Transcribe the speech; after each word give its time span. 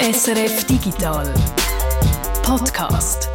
SRF 0.00 0.64
Digital 0.64 1.34
Podcast. 2.44 3.28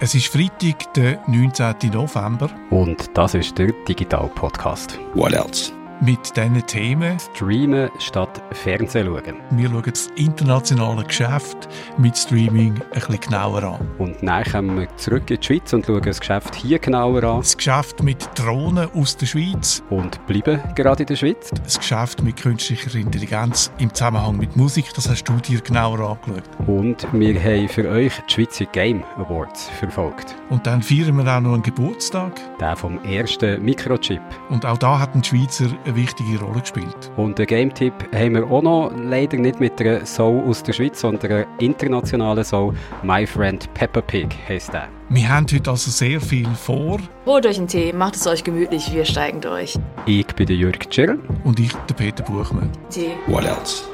Es 0.00 0.14
ist 0.14 0.28
Freitag, 0.28 0.94
der 0.94 1.20
19. 1.26 1.90
November. 1.92 2.48
Und 2.70 3.10
das 3.12 3.34
ist 3.34 3.58
der 3.58 3.72
Digital 3.86 4.30
Podcast. 4.34 4.98
What 5.14 5.34
else? 5.34 5.70
Mit 6.04 6.36
diesen 6.36 6.66
Themen. 6.66 7.16
Streamen 7.20 7.88
statt 8.00 8.42
Fernsehen 8.50 9.06
schauen. 9.06 9.36
Wir 9.52 9.68
schauen 9.68 9.82
das 9.86 10.08
internationale 10.16 11.04
Geschäft 11.04 11.68
mit 11.96 12.18
Streaming 12.18 12.74
ein 12.74 12.90
bisschen 12.90 13.20
genauer 13.20 13.62
an. 13.62 13.88
Und 13.98 14.16
dann 14.20 14.42
kommen 14.42 14.80
wir 14.80 14.96
zurück 14.96 15.30
in 15.30 15.38
die 15.38 15.46
Schweiz 15.46 15.72
und 15.72 15.86
schauen 15.86 16.02
das 16.02 16.18
Geschäft 16.18 16.56
hier 16.56 16.80
genauer 16.80 17.22
an. 17.22 17.36
Das 17.38 17.56
Geschäft 17.56 18.02
mit 18.02 18.28
Drohnen 18.34 18.88
aus 18.96 19.16
der 19.16 19.26
Schweiz. 19.26 19.80
Und 19.90 20.26
bleiben 20.26 20.60
gerade 20.74 21.04
in 21.04 21.06
der 21.06 21.14
Schweiz. 21.14 21.50
Das 21.62 21.78
Geschäft 21.78 22.20
mit 22.20 22.36
künstlicher 22.36 22.98
Intelligenz 22.98 23.70
im 23.78 23.94
Zusammenhang 23.94 24.36
mit 24.36 24.56
Musik, 24.56 24.86
das 24.96 25.08
hast 25.08 25.22
du 25.22 25.34
dir 25.34 25.60
genauer 25.60 26.00
angeschaut. 26.00 26.66
Und 26.66 27.06
wir 27.12 27.40
haben 27.40 27.68
für 27.68 27.88
euch 27.88 28.12
die 28.28 28.34
Schweizer 28.34 28.64
Game 28.64 29.04
Awards 29.18 29.68
verfolgt. 29.78 30.34
Und 30.50 30.66
dann 30.66 30.82
feiern 30.82 31.16
wir 31.16 31.32
auch 31.32 31.40
noch 31.40 31.52
einen 31.54 31.62
Geburtstag. 31.62 32.40
Der 32.58 32.74
vom 32.74 32.98
ersten 33.04 33.62
Mikrochip. 33.62 34.20
Und 34.50 34.66
auch 34.66 34.78
da 34.78 34.98
hat 34.98 35.14
ein 35.14 35.22
Schweizer 35.22 35.66
eine 35.92 36.02
wichtige 36.02 36.40
Rolle 36.40 36.60
gespielt. 36.60 37.10
Und 37.16 37.38
den 37.38 37.46
Game-Tipp 37.46 37.92
haben 38.14 38.34
wir 38.34 38.50
auch 38.50 38.62
noch, 38.62 38.92
leider 38.96 39.36
nicht 39.36 39.60
mit 39.60 39.80
einer 39.80 40.04
Soul 40.06 40.42
aus 40.44 40.62
der 40.62 40.72
Schweiz, 40.72 41.00
sondern 41.00 41.30
einer 41.30 41.46
internationalen 41.58 42.44
Soul. 42.44 42.74
My 43.02 43.26
Friend 43.26 43.72
Peppa 43.74 44.00
Pig 44.00 44.28
heisst 44.48 44.72
der. 44.72 44.88
Wir 45.08 45.28
haben 45.28 45.46
heute 45.52 45.70
also 45.70 45.90
sehr 45.90 46.20
viel 46.20 46.48
vor. 46.54 46.98
Holt 47.26 47.46
euch 47.46 47.58
einen 47.58 47.68
Tee, 47.68 47.92
macht 47.92 48.16
es 48.16 48.26
euch 48.26 48.42
gemütlich, 48.44 48.92
wir 48.92 49.04
steigen 49.04 49.40
durch. 49.40 49.78
Ich 50.06 50.26
bin 50.28 50.46
der 50.46 50.56
Jürg 50.56 50.88
Tschirl. 50.88 51.18
Und 51.44 51.60
ich, 51.60 51.72
der 51.72 51.94
Peter 51.94 52.22
Buchmann. 52.22 52.70
Tee. 52.90 53.12
What 53.26 53.44
else? 53.44 53.84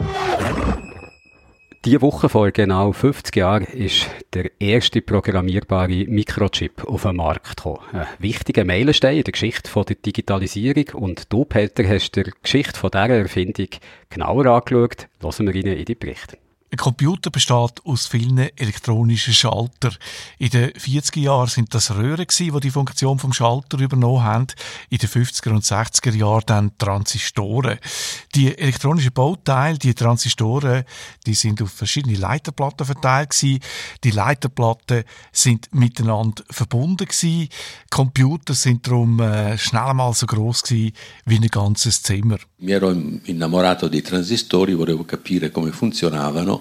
Diese 1.85 2.03
Woche 2.03 2.29
vor 2.29 2.51
genau 2.51 2.93
50 2.93 3.37
Jahren 3.37 3.65
ist 3.65 4.09
der 4.35 4.51
erste 4.61 5.01
programmierbare 5.01 6.07
Mikrochip 6.09 6.85
auf 6.85 7.03
den 7.03 7.15
Markt 7.15 7.57
gekommen. 7.57 7.79
Ein 7.93 8.07
wichtiger 8.19 8.65
Meilenstein 8.65 9.19
in 9.19 9.23
der 9.23 9.33
Geschichte 9.33 9.71
von 9.71 9.85
der 9.85 9.95
Digitalisierung. 9.95 10.89
Und 10.95 11.33
du, 11.33 11.45
Peter, 11.45 11.87
hast 11.89 12.17
die 12.17 12.25
Geschichte 12.43 12.79
von 12.79 12.91
dieser 12.91 13.11
Erfindung 13.11 13.69
genauer 14.11 14.47
angeschaut. 14.47 15.07
Hören 15.21 15.47
wir 15.47 15.55
rein 15.55 15.79
in 15.79 15.85
die 15.85 15.95
Berichte. 15.95 16.39
Ein 16.71 16.77
Computer 16.77 17.31
besteht 17.31 17.81
aus 17.85 18.07
vielen 18.07 18.37
elektronischen 18.37 19.33
Schaltern. 19.33 19.97
In 20.39 20.51
den 20.51 20.71
40er 20.73 21.19
Jahren 21.19 21.49
sind 21.49 21.75
das 21.75 21.93
Röhren 21.93 22.27
die 22.29 22.61
die 22.61 22.71
Funktion 22.71 23.19
vom 23.19 23.33
Schalter 23.33 23.79
übernommen 23.79 24.23
haben. 24.23 24.47
In 24.91 24.99
den 24.99 25.09
50er 25.09 25.49
und 25.51 25.65
60er 25.65 26.15
Jahren 26.15 26.43
dann 26.45 26.77
Transistoren. 26.77 27.79
Die 28.35 28.57
elektronischen 28.59 29.13
Bauteile, 29.13 29.79
die 29.79 29.95
Transistoren, 29.95 30.85
die 31.27 31.33
sind 31.33 31.63
auf 31.63 31.71
verschiedene 31.71 32.19
Leiterplatten 32.19 32.85
verteilt 32.85 33.31
gewesen. 33.31 33.61
Die 34.05 34.11
Leiterplatten 34.11 35.05
sind 35.33 35.75
miteinander 35.75 36.45
verbunden 36.51 37.07
gewesen. 37.07 37.49
Computer 37.89 38.53
sind 38.53 38.87
darum 38.87 39.21
äh, 39.21 39.57
schnell 39.57 39.95
mal 39.95 40.13
so 40.13 40.27
groß 40.27 40.65
gewesen 40.65 40.93
wie 41.25 41.37
ein 41.37 41.49
ganzes 41.49 42.03
Zimmer. 42.03 42.39
Mi 42.61 42.73
ero 42.73 42.91
innamorato 42.91 43.89
dei 43.89 44.01
transistori, 44.01 44.75
volevo 44.75 45.05
capire 45.05 45.51
come 45.51 45.71
funzionavano 45.71 46.58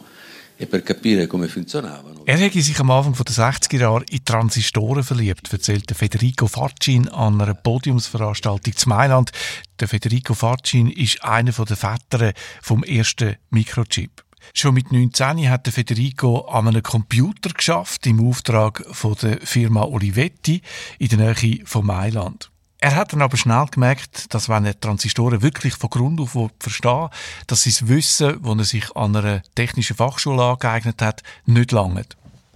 Er 2.26 2.38
hätte 2.38 2.62
sich 2.62 2.80
am 2.80 2.92
Anfang 2.92 3.14
der 3.14 3.26
60er 3.26 3.80
Jahre 3.80 4.06
in 4.10 4.26
Transistoren 4.26 5.04
verliebt, 5.04 5.52
erzählte 5.54 5.94
Federico 5.94 6.48
Farcin 6.48 7.08
an 7.10 7.40
einer 7.40 7.54
Podiumsveranstaltung 7.54 8.76
zu 8.76 8.90
Mailand. 8.90 9.32
Der 9.80 9.88
Federico 9.88 10.34
Farcin 10.34 10.90
ist 10.90 11.24
einer 11.24 11.52
der 11.52 11.78
Väter 11.78 12.34
vom 12.62 12.84
ersten 12.84 13.36
Mikrochip. 13.52 14.24
Schon 14.54 14.74
mit 14.74 14.92
19 14.92 15.50
hat 15.50 15.66
der 15.66 15.74
Federico 15.74 16.42
an 16.48 16.68
einem 16.68 16.84
Computer 16.84 17.50
geschafft 17.50 18.08
im 18.08 18.28
Auftrag 18.28 18.84
von 18.92 19.16
der 19.22 19.40
Firma 19.42 19.84
Olivetti 19.84 20.62
in 21.00 21.10
der 21.10 21.34
Nähe 21.34 21.62
von 21.66 21.86
Mailand. 21.86 22.50
Er 22.80 22.96
hat 22.96 23.12
dann 23.12 23.24
aber 23.24 23.38
schnell 23.38 23.66
gemerkt, 23.72 24.34
dass 24.34 24.50
wenn 24.50 24.66
er 24.66 24.80
Transistoren 24.80 25.42
wirklich 25.42 25.76
von 25.76 25.90
Grund 25.90 26.20
auf 26.20 26.38
verstehen 26.60 27.10
dass 27.48 27.64
sein 27.64 27.90
Wissen, 27.90 28.42
das 28.44 28.58
er 28.58 28.64
sich 28.66 28.96
an 28.96 29.16
einer 29.16 29.42
technischen 29.56 29.96
Fachschule 29.96 30.44
angeeignet 30.44 31.02
hat, 31.02 31.24
nicht 31.46 31.72
langt. 31.72 32.16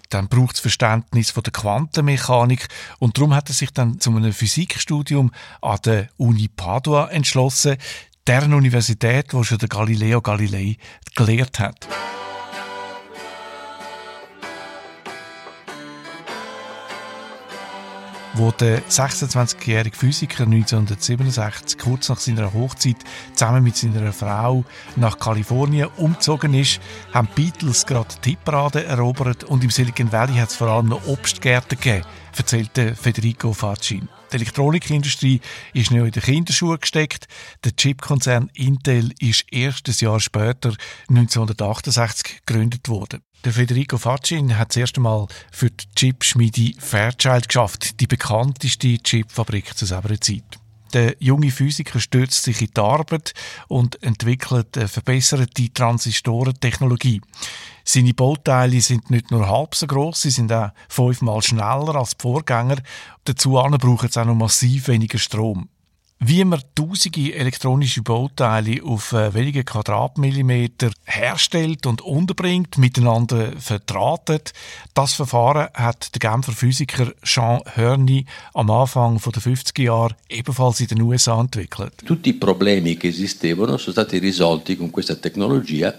Dann 0.09 0.28
braucht 0.28 0.56
es 0.56 0.59
Verständnis 0.62 1.32
von 1.32 1.44
der 1.44 1.54
Quantenmechanik 1.54 2.68
und 3.00 3.18
darum 3.18 3.34
hat 3.34 3.50
er 3.50 3.56
sich 3.56 3.72
dann 3.72 4.00
zu 4.00 4.12
einem 4.12 4.34
Physikstudium 4.34 5.32
an 5.62 5.80
der 5.86 6.09
Uni 6.18 6.50
Padua 6.50 7.08
entschlossen, 7.08 7.78
deren 8.28 8.53
Universität, 8.53 9.34
wo 9.34 9.44
schon 9.44 9.58
der 9.58 9.70
Galileo 9.70 10.22
Galilei 10.22 10.78
gelehrt 11.16 11.59
hat. 11.59 11.88
Wo 18.34 18.52
der 18.52 18.81
26-jährige 18.84 19.96
Physiker 19.96 20.44
1967 20.44 21.78
kurz 21.78 22.09
nach 22.09 22.19
seiner 22.19 22.53
Hochzeit 22.53 22.97
zusammen 23.34 23.64
mit 23.64 23.75
seiner 23.75 24.14
Frau 24.14 24.64
nach 24.96 25.19
Kalifornien 25.19 25.90
umgezogen 25.97 26.53
ist, 26.53 26.80
haben 27.14 27.28
die 27.36 27.44
Beatles 27.44 27.86
gerade 27.86 28.16
die 28.16 28.31
Tipparade 28.31 28.86
erobert 28.86 29.44
und 29.44 29.64
im 29.64 29.70
Silicon 29.70 30.12
Valley 30.12 30.36
hat 30.36 30.50
es 30.50 30.56
vor 30.56 30.68
allem 30.68 30.88
noch 30.88 31.06
Obstgärten 31.08 31.78
gegeben, 31.80 32.06
erzählte 32.38 32.96
Federico 32.96 33.53
Facin. 33.53 34.08
Die 34.31 34.38
Elektronikindustrie 34.38 35.41
ist 35.74 35.91
noch 35.91 36.06
in 36.06 36.12
den 36.12 36.24
Kinderschuhen 36.24 36.80
gesteckt. 36.80 37.28
Der 37.66 37.75
Chipkonzern 37.75 38.50
Intel 38.53 39.12
ist 39.20 39.46
erst 39.52 39.90
ein 39.90 39.96
Jahr 40.00 40.22
später, 40.22 40.74
1968, 41.09 42.46
gegründet 42.46 42.88
worden. 42.88 43.22
Der 43.44 43.53
Federico 43.53 43.97
Facin 43.97 44.56
hat 44.56 44.69
das 44.69 44.78
erste 44.78 45.00
Mal 45.00 45.25
für 45.52 45.72
die 45.72 45.85
Chipschmiede 45.96 46.79
Fairchild 46.79 47.47
geschafft, 47.50 48.00
die 48.00 48.06
bekannteste 48.06 49.00
Chipfabrik 49.00 49.75
zur 49.75 49.88
selben 49.88 50.22
Zeit. 50.22 50.59
Der 50.94 51.16
junge 51.18 51.50
Physiker 51.50 52.00
stürzt 52.00 52.44
sich 52.44 52.62
in 52.62 52.68
die 52.68 52.79
Arbeit 52.79 53.34
und 53.68 54.03
entwickelt 54.03 54.78
eine 54.78 54.88
verbesserte 54.88 55.74
Transistorentechnologie. 55.74 57.22
Seine 57.84 58.13
Bauteile 58.13 58.79
sind 58.79 59.09
nicht 59.09 59.31
nur 59.31 59.50
halb 59.50 59.73
so 59.73 59.88
groß, 59.88 60.22
sie 60.22 60.29
sind 60.29 60.53
auch 60.53 60.69
fünfmal 60.88 61.41
schneller 61.41 61.96
als 61.96 62.12
die 62.12 62.22
Vorgänger. 62.22 62.78
Dazu 63.23 63.53
brauchen 63.53 64.09
sie 64.12 64.22
auch 64.22 64.25
noch 64.25 64.35
massiv 64.35 64.88
weniger 64.88 65.18
Strom. 65.18 65.68
Wie 66.24 66.46
man 66.46 66.62
tausende 66.76 67.34
elektronische 67.34 68.04
Bauteile 68.04 68.84
auf 68.84 69.12
äh, 69.12 69.34
wenige 69.34 69.64
Quadratmillimeter 69.64 70.92
herstellt 71.04 71.88
und 71.88 72.02
unterbringt, 72.02 72.78
miteinander 72.78 73.54
verdrahtet, 73.58 74.54
das 74.94 75.14
Verfahren 75.14 75.70
hat 75.74 76.14
der 76.14 76.20
Genfer 76.20 76.52
Physiker 76.52 77.12
Jean 77.24 77.62
Hörny 77.74 78.28
am 78.54 78.70
Anfang 78.70 79.20
der 79.20 79.42
50er 79.42 79.82
Jahre 79.82 80.16
ebenfalls 80.30 80.80
in 80.80 80.90
den 80.90 81.02
USA 81.02 81.40
entwickelt. 81.40 82.06
Tutti 82.06 82.30
i 82.30 82.34
problemi 82.34 82.98
che 82.98 83.08
esistevano 83.08 83.78
sono 83.78 83.94
stati 83.94 84.20
risolti 84.20 84.78
con 84.78 84.92
questa 84.92 85.16
tecnologia 85.16 85.92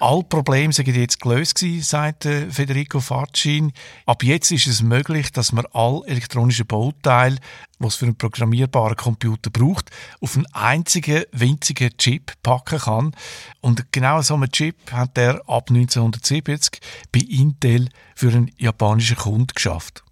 Alle 0.00 0.22
Probleme 0.24 0.72
sind 0.72 0.88
jetzt 0.88 1.20
gelöst 1.20 1.54
gewesen, 1.56 1.82
sagt 1.82 2.24
Federico 2.24 3.00
Facin. 3.00 3.72
Ab 4.06 4.22
jetzt 4.22 4.50
ist 4.50 4.66
es 4.66 4.82
möglich, 4.82 5.32
dass 5.32 5.52
man 5.52 5.66
alle 5.72 6.02
elektronischen 6.06 6.66
Bauteile, 6.66 7.36
was 7.78 7.96
für 7.96 8.06
einen 8.06 8.16
programmierbaren 8.16 8.96
Computer 8.96 9.50
braucht, 9.50 9.90
auf 10.20 10.36
einen 10.36 10.46
einzigen 10.52 11.24
winzigen 11.32 11.96
Chip 11.96 12.32
packen 12.42 12.78
kann. 12.78 13.12
Und 13.60 13.92
genau 13.92 14.20
so 14.22 14.34
einen 14.34 14.50
Chip 14.50 14.76
hat 14.92 15.16
er 15.16 15.36
ab 15.48 15.70
1970 15.70 16.80
bei 17.12 17.20
Intel 17.20 17.88
für 18.14 18.28
einen 18.28 18.50
japanischen 18.58 19.16
Kunden 19.16 19.48
geschafft. 19.54 20.02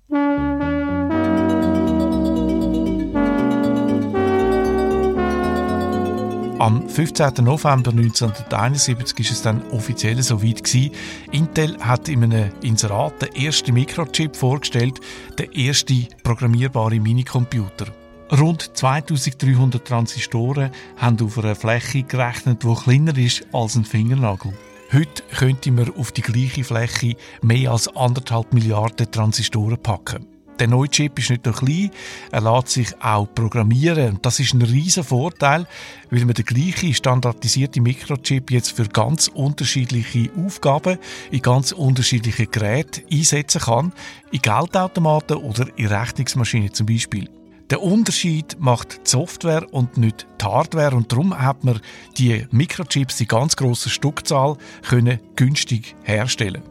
Am 6.59 6.89
15. 6.89 7.45
November 7.45 7.93
1971 7.93 9.21
ist 9.21 9.31
es 9.31 9.43
dann 9.43 9.63
offiziell 9.71 10.21
so 10.25 10.43
weit 10.43 10.65
gewesen. 10.65 10.91
Intel 11.31 11.79
hat 11.79 12.09
in 12.09 12.25
einem 12.25 12.51
Inserat 12.63 13.23
den 13.23 13.33
ersten 13.37 13.75
Mikrochip 13.75 14.35
vorgestellt, 14.35 14.99
den 15.39 15.53
ersten 15.53 16.09
programmierbaren 16.25 17.01
Minicomputer. 17.01 17.87
Rund 18.33 18.77
2300 18.77 19.87
Transistoren 19.87 20.73
haben 20.97 21.25
auf 21.25 21.39
einer 21.39 21.55
Fläche 21.55 22.03
gerechnet, 22.03 22.65
die 22.65 22.75
kleiner 22.75 23.17
ist 23.17 23.47
als 23.53 23.77
ein 23.77 23.85
Fingernagel. 23.85 24.53
Heute 24.93 25.23
könnte 25.37 25.71
man 25.71 25.95
auf 25.97 26.11
die 26.11 26.23
gleiche 26.23 26.65
Fläche 26.65 27.15
mehr 27.41 27.71
als 27.71 27.87
anderthalb 27.95 28.53
Milliarden 28.53 29.09
Transistoren 29.09 29.79
packen. 29.81 30.38
Der 30.59 30.67
neue 30.67 30.89
Chip 30.89 31.19
ist 31.19 31.31
nicht 31.31 31.45
nur 31.45 31.55
klein, 31.55 31.91
er 32.33 32.41
lässt 32.41 32.69
sich 32.69 33.01
auch 33.01 33.33
programmieren. 33.33 34.19
Das 34.23 34.41
ist 34.41 34.55
ein 34.55 34.63
riesen 34.63 35.05
Vorteil, 35.05 35.67
weil 36.11 36.25
man 36.25 36.35
den 36.35 36.45
gleichen 36.45 36.93
standardisierten 36.93 37.83
Mikrochip 37.83 38.51
jetzt 38.51 38.73
für 38.73 38.89
ganz 38.89 39.29
unterschiedliche 39.29 40.31
Aufgaben 40.37 40.99
in 41.31 41.43
ganz 41.43 41.71
unterschiedliche 41.71 42.47
Geräte 42.47 43.03
einsetzen 43.13 43.61
kann. 43.61 43.93
In 44.33 44.43
Geldautomaten 44.43 45.37
oder 45.37 45.67
in 45.77 45.87
Rechnungsmaschinen 45.87 46.75
zum 46.75 46.87
Beispiel. 46.87 47.29
Der 47.71 47.83
Unterschied 47.83 48.57
macht 48.59 49.07
die 49.07 49.11
Software 49.11 49.67
und 49.73 49.99
nicht 49.99 50.27
die 50.41 50.45
Hardware 50.45 50.97
und 50.97 51.13
darum 51.13 51.39
hat 51.39 51.65
man 51.65 51.81
die 52.17 52.47
Mikrochips 52.51 53.21
in 53.21 53.29
ganz 53.29 53.57
grosser 53.57 53.91
Stückzahl 53.91 54.57
können 54.89 55.21
günstig 55.37 55.95
herstellen. 56.03 56.63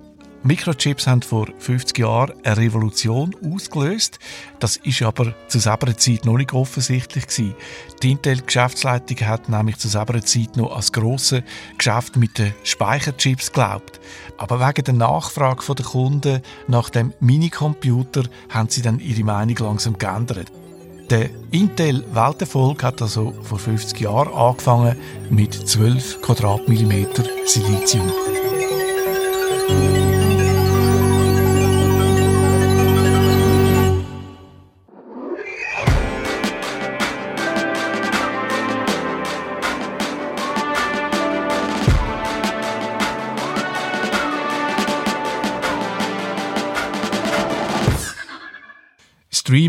Mikrochips 0.44 1.08
haben 1.08 1.22
vor 1.22 1.48
50 1.58 1.98
Jahren 1.98 2.34
eine 2.44 2.58
Revolution 2.58 3.36
ausgelöst. 3.44 4.20
Das 4.60 4.78
ist 4.78 5.02
aber 5.02 5.34
zu 5.48 5.60
selber 5.60 5.96
Zeit 5.98 6.26
noch 6.26 6.38
nicht 6.38 6.54
offensichtlich 6.54 7.28
gewesen. 7.28 7.56
Die 8.02 8.12
Intel-Geschäftsleitung 8.12 9.28
hat 9.28 9.50
nämlich 9.50 9.78
zu 9.78 9.88
selber 9.88 10.22
Zeit 10.24 10.56
noch 10.56 10.76
als 10.76 10.92
grosse 10.92 11.44
Geschäft 11.78 12.16
mit 12.16 12.38
den 12.38 12.54
Speicherchips 12.64 13.52
geglaubt. 13.52 14.00
Aber 14.38 14.60
wegen 14.60 14.84
der 14.86 14.94
Nachfrage 14.94 15.76
der 15.76 15.86
Kunden 15.86 16.42
nach 16.68 16.90
dem 16.90 17.14
Minicomputer 17.20 18.24
haben 18.50 18.70
sie 18.70 18.82
dann 18.82 19.00
ihre 19.00 19.24
Meinung 19.24 19.58
langsam 19.58 19.98
geändert. 19.98 20.52
Der 21.10 21.30
Intel-Welterfolg 21.52 22.84
hat 22.84 23.02
also 23.02 23.34
vor 23.42 23.60
50 23.60 24.00
Jahren 24.02 24.34
angefangen 24.34 24.98
mit 25.30 25.54
12 25.54 26.22
Quadratmillimeter 26.22 27.24
Silizium. 27.46 28.12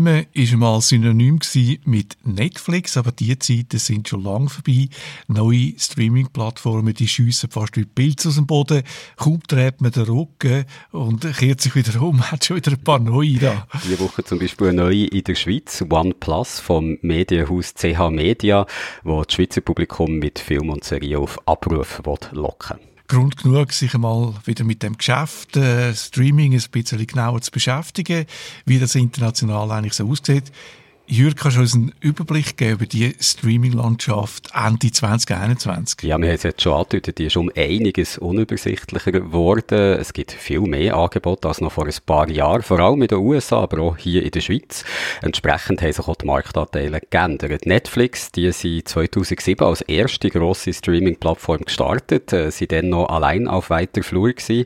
Streamen 0.09 0.61
war 0.61 0.71
mal 0.71 0.81
synonym 0.81 1.39
mit 1.85 2.17
Netflix, 2.23 2.97
aber 2.97 3.11
die 3.11 3.37
Zeiten 3.37 3.77
sind 3.77 4.07
schon 4.07 4.23
lange 4.23 4.49
vorbei. 4.49 4.89
Neue 5.27 5.73
Streaming-Plattformen, 5.77 6.93
die 6.93 7.07
schiessen 7.07 7.49
fast 7.49 7.77
wie 7.77 7.85
Pilze 7.85 8.29
aus 8.29 8.35
dem 8.35 8.47
Boden. 8.47 8.83
Kaum 9.17 9.41
dreht 9.47 9.81
man 9.81 9.91
den 9.91 10.03
Rücken 10.03 10.65
und 10.91 11.21
kehrt 11.37 11.61
sich 11.61 11.75
wieder 11.75 12.01
um, 12.01 12.21
hat 12.31 12.45
schon 12.45 12.57
wieder 12.57 12.71
ein 12.71 12.83
paar 12.83 12.99
neue 12.99 13.37
da. 13.37 13.67
Diese 13.83 13.99
Woche 13.99 14.23
zum 14.23 14.39
Beispiel 14.39 14.69
eine 14.69 14.83
neue 14.83 15.05
in 15.05 15.23
der 15.23 15.35
Schweiz, 15.35 15.83
OnePlus 15.87 16.59
vom 16.59 16.97
Medienhaus 17.01 17.73
CH 17.75 18.09
Media, 18.09 18.65
wo 19.03 19.23
das 19.23 19.33
Schweizer 19.33 19.61
Publikum 19.61 20.17
mit 20.17 20.39
Film 20.39 20.69
und 20.69 20.83
Serie 20.83 21.19
auf 21.19 21.37
Abruf 21.47 22.01
locken 22.31 22.77
will. 22.77 22.88
Grund 23.09 23.37
genug, 23.37 23.73
sich 23.73 23.95
einmal 23.95 24.35
wieder 24.45 24.63
mit 24.63 24.83
dem 24.83 24.95
Geschäft 24.95 25.57
äh, 25.57 25.93
Streaming 25.95 26.53
ein 26.53 26.63
bisschen 26.71 27.07
genauer 27.07 27.41
zu 27.41 27.49
beschäftigen, 27.49 28.25
wie 28.65 28.79
das 28.79 28.93
international 28.93 29.71
eigentlich 29.71 29.93
so 29.93 30.07
aussieht. 30.07 30.51
Jürg, 31.11 31.37
kannst 31.37 31.57
du 31.57 31.61
uns 31.61 31.73
einen 31.73 31.91
Überblick 32.01 32.55
geben 32.55 32.73
über 32.73 32.85
die 32.85 33.15
Streaming-Landschaft 33.19 34.51
Ende 34.53 34.91
2021? 34.91 36.03
Ja, 36.03 36.19
wir 36.19 36.27
haben 36.27 36.35
es 36.35 36.43
jetzt 36.43 36.61
schon 36.61 36.73
angedeutet, 36.73 37.17
die 37.17 37.25
ist 37.25 37.35
um 37.35 37.51
einiges 37.57 38.19
unübersichtlicher 38.19 39.11
geworden. 39.11 39.97
Es 39.99 40.13
gibt 40.13 40.31
viel 40.31 40.61
mehr 40.61 40.95
Angebote 40.95 41.47
als 41.47 41.61
noch 41.61 41.71
vor 41.71 41.87
ein 41.87 41.95
paar 42.05 42.29
Jahren, 42.29 42.61
vor 42.61 42.79
allem 42.79 43.01
in 43.01 43.07
den 43.07 43.17
USA, 43.17 43.61
aber 43.61 43.81
auch 43.81 43.97
hier 43.97 44.21
in 44.21 44.29
der 44.29 44.41
Schweiz. 44.41 44.85
Entsprechend 45.23 45.81
haben 45.81 45.93
sich 45.93 46.07
auch 46.07 46.15
die 46.15 46.27
Marktanteile 46.27 47.01
geändert. 47.09 47.65
Netflix, 47.65 48.31
die 48.31 48.51
sind 48.51 48.87
2007 48.87 49.65
als 49.65 49.81
erste 49.81 50.29
grosse 50.29 50.71
Streaming-Plattform 50.71 51.61
gestartet, 51.61 52.31
äh, 52.33 52.51
sind 52.51 52.71
dann 52.71 52.89
noch 52.89 53.09
allein 53.09 53.47
auf 53.47 53.71
weiter 53.71 54.03
Flur 54.03 54.31
gewesen. 54.31 54.65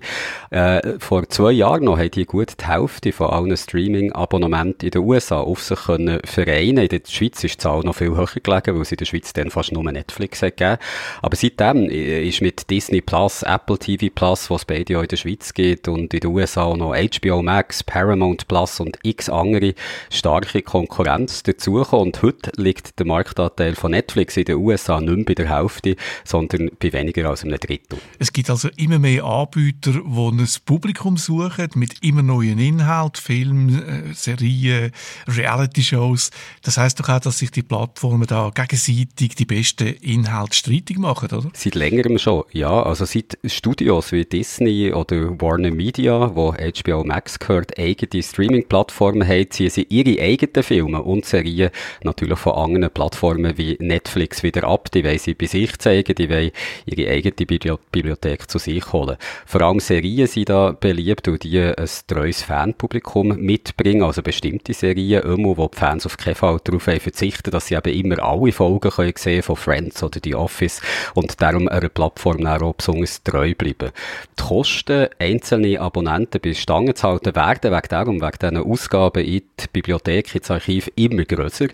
Äh, 0.50 1.00
vor 1.00 1.30
zwei 1.30 1.54
Jahren 1.54 1.86
noch 1.86 1.98
haben 1.98 2.12
die 2.12 2.26
gut 2.26 2.56
die 2.60 2.66
Hälfte 2.68 3.14
von 3.14 3.28
allen 3.28 3.56
Streaming-Abonnementen 3.56 4.88
in 4.88 4.92
den 4.92 5.04
USA 5.04 5.40
auf 5.40 5.64
sich 5.64 5.80
können 5.80 6.20
Vereine. 6.34 6.84
In 6.84 6.90
der 6.90 7.02
Schweiz 7.08 7.44
ist 7.44 7.56
die 7.56 7.58
Zahl 7.58 7.82
noch 7.82 7.96
viel 7.96 8.16
höher 8.16 8.26
gelegen, 8.26 8.76
weil 8.76 8.82
es 8.82 8.92
in 8.92 8.98
der 8.98 9.06
Schweiz 9.06 9.34
dann 9.34 9.52
fast 9.52 9.72
nur 9.72 9.84
Netflix 9.84 10.42
hat 10.42 10.58
gegeben. 10.58 10.78
Aber 11.22 11.36
seitdem 11.36 11.90
äh, 11.90 12.28
ist 12.28 12.42
mit 12.42 12.70
Disney 12.70 13.02
Plus, 13.02 13.44
Apple 13.44 13.78
TV 13.78 14.08
Plus, 14.14 14.50
was 14.50 14.66
beide 14.66 14.98
auch 14.98 15.04
in 15.04 15.08
der 15.08 15.18
Schweiz 15.18 15.54
gibt, 15.54 15.88
und 15.88 16.14
in 16.14 16.20
den 16.20 16.32
USA 16.32 16.64
auch 16.64 16.78
noch 16.78 16.96
HBO 16.96 17.42
Max, 17.42 17.84
Paramount 17.84 18.48
Plus 18.48 18.80
und 18.80 18.98
x 19.04 19.30
andere 19.30 19.74
starke 20.10 20.62
Konkurrenz 20.62 21.44
dazugekommen. 21.44 22.08
Und 22.08 22.22
heute 22.22 22.52
liegt 22.58 23.00
der 23.00 23.06
Marktanteil 23.06 23.76
von 23.76 23.92
Netflix 23.92 24.36
in 24.38 24.46
den 24.46 24.58
USA 24.58 25.00
nicht 25.00 25.16
mehr 25.16 25.26
bei 25.26 25.34
der 25.36 25.56
Hälfte, 25.56 25.96
sondern 26.24 26.72
bei 26.80 26.92
weniger 26.94 27.30
als 27.30 27.44
einem 27.44 27.60
Drittel. 27.60 28.00
Es 28.20 28.34
gibt 28.34 28.50
also 28.50 28.70
immer 28.78 29.00
mehr 29.00 29.24
Anbieter, 29.24 29.92
die 29.92 29.98
ein 30.00 30.48
Publikum 30.66 31.18
suchen, 31.18 31.70
mit 31.76 32.02
immer 32.02 32.24
neuen 32.24 32.60
Inhalt, 32.60 33.18
Film, 33.18 33.70
äh, 33.70 34.14
Serien, 34.14 34.92
Reality-Shows, 35.28 36.23
aus. 36.24 36.32
Das 36.62 36.78
heißt 36.78 37.00
doch 37.00 37.10
auch, 37.10 37.20
dass 37.20 37.40
sich 37.40 37.52
die 37.52 37.64
Plattformen 37.64 38.28
da 38.28 38.52
gegenseitig 38.54 39.36
die 39.36 39.46
besten 39.46 39.88
Inhalte 40.02 40.56
streitig 40.56 40.98
machen, 40.98 41.30
oder? 41.32 41.50
Seit 41.54 41.76
längerem 41.76 42.18
schon, 42.18 42.44
ja. 42.52 42.84
Also 42.84 43.06
seit 43.06 43.38
Studios 43.46 44.12
wie 44.12 44.26
Disney 44.26 44.94
oder 44.94 45.40
Warner 45.42 45.72
Media, 45.72 46.36
wo 46.36 46.54
HBO 46.54 47.04
Max 47.04 47.40
gehört, 47.40 47.78
eigene 47.78 48.24
Streaming-Plattformen 48.24 49.28
haben, 49.28 49.50
ziehen 49.50 49.70
sie 49.70 49.88
ihre 49.90 50.22
eigenen 50.22 50.64
Filme 50.64 51.02
und 51.02 51.26
Serien 51.26 51.72
natürlich 52.04 52.40
von 52.40 52.54
anderen 52.54 52.94
Plattformen 52.94 53.58
wie 53.58 53.78
Netflix 53.80 54.44
wieder 54.44 54.64
ab. 54.66 54.92
Die 54.92 55.04
wollen 55.04 55.20
sie 55.20 55.34
bei 55.34 55.46
sich 55.46 55.78
zeigen, 55.80 56.16
die 56.16 56.30
wollen 56.30 56.52
ihre 56.86 57.10
eigene 57.12 57.34
Bibliothek 57.36 58.50
zu 58.50 58.60
sich 58.60 58.92
holen. 58.94 59.18
Vor 59.46 59.62
allem 59.62 59.80
Serien 59.80 60.28
sind 60.28 60.50
da 60.50 60.72
beliebt, 60.72 61.28
weil 61.28 61.38
die 61.38 61.60
ein 61.60 61.90
treues 62.08 62.44
Fanpublikum 62.44 63.30
mitbringen, 63.40 64.04
also 64.04 64.22
bestimmte 64.22 64.74
Serien, 64.74 65.24
immer, 65.24 65.58
wo 65.58 65.68
die 65.68 65.78
Fans 65.78 66.03
Fans 66.04 66.06
auf 66.06 66.18
keinen 66.18 66.36
Fall 66.36 66.60
darauf 66.64 66.84
verzichten, 66.84 67.52
dass 67.52 67.68
sie 67.68 67.76
eben 67.76 67.94
immer 67.94 68.24
alle 68.24 68.52
Folgen 68.52 68.92
können 68.92 69.14
sehen 69.18 69.44
von 69.44 69.56
Friends 69.56 70.04
oder 70.04 70.20
The 70.24 70.36
Office 70.36 70.82
und 71.14 71.42
darum 71.42 71.68
einer 71.68 71.90
Plattform 71.90 72.46
auch 72.46 72.74
besonders 72.74 73.24
treu 73.24 73.54
bleiben. 73.56 73.92
Die 74.40 74.44
Kosten, 74.44 75.08
einzelne 75.20 75.80
Abonnenten 75.80 76.42
bei 76.42 76.54
Stangen 76.54 76.96
zu 76.96 77.08
halten, 77.08 77.36
werden 77.36 77.72
wegen 77.72 77.88
darum, 77.90 78.22
wegen 78.22 78.38
diesen 78.42 78.58
Ausgaben 78.58 79.24
in 79.24 79.42
die 79.60 79.68
Bibliothek, 79.72 80.36
ins 80.36 80.52
Archiv 80.52 80.90
immer 80.96 81.24
grösser, 81.26 81.68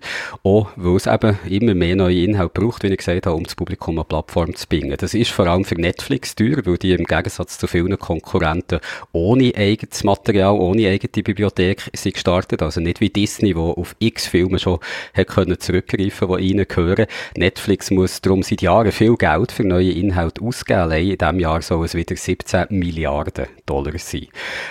auch 0.44 0.70
weil 0.75 0.96
es 0.96 1.08
eben 1.08 1.40
immer 1.50 1.74
mehr 1.74 1.96
neue 1.96 2.24
Inhalte 2.24 2.62
braucht, 2.62 2.84
wie 2.84 2.88
ich 2.88 2.98
gesagt 2.98 3.25
habe, 3.25 3.36
um 3.36 3.44
das 3.44 3.56
Publikum 3.56 3.98
an 4.00 4.06
Plattform 4.06 4.56
zu 4.56 4.68
bringen. 4.68 4.96
Das 4.98 5.14
ist 5.14 5.32
vor 5.32 5.48
allem 5.48 5.66
für 5.66 5.75
Netflix 5.75 6.36
teuer, 6.36 6.66
weil 6.66 6.78
die 6.78 6.94
im 6.94 7.06
Gegensatz 7.06 7.58
zu 7.58 7.68
vielen 7.68 7.98
Konkurrenten 7.98 8.80
ohne 9.12 9.54
eigenes 9.56 10.04
Material, 10.04 10.54
ohne 10.54 10.88
eigene 10.90 11.24
Bibliothek 11.24 11.90
sind 11.94 12.14
gestartet, 12.14 12.62
also 12.62 12.80
nicht 12.80 13.01
wie 13.01 13.10
Disney, 13.10 13.56
wo 13.56 13.72
auf 13.72 13.96
x 14.00 14.19
x 14.20 14.28
Filme 14.28 14.60
schon 14.60 14.80
hat 15.14 15.28
können 15.28 15.60
zurückgreifen, 15.60 16.28
die 16.28 16.44
ihnen 16.44 16.68
gehören. 16.68 17.06
Netflix 17.36 17.92
muss 17.92 18.22
darum 18.22 18.44
seit 18.44 18.62
Jahren 18.62 18.92
viel 18.92 19.16
Geld 19.16 19.52
für 19.52 19.64
neue 19.64 19.92
Inhalte 19.92 20.42
ausgeben. 20.42 20.80
Allein 20.80 21.12
in 21.12 21.18
diesem 21.18 21.40
Jahr 21.40 21.62
soll 21.62 21.86
es 21.86 21.96
wieder 21.96 22.16
17 22.16 22.68
Milliarden 22.70 23.48
Dollar 23.66 23.98
sein. 23.98 24.28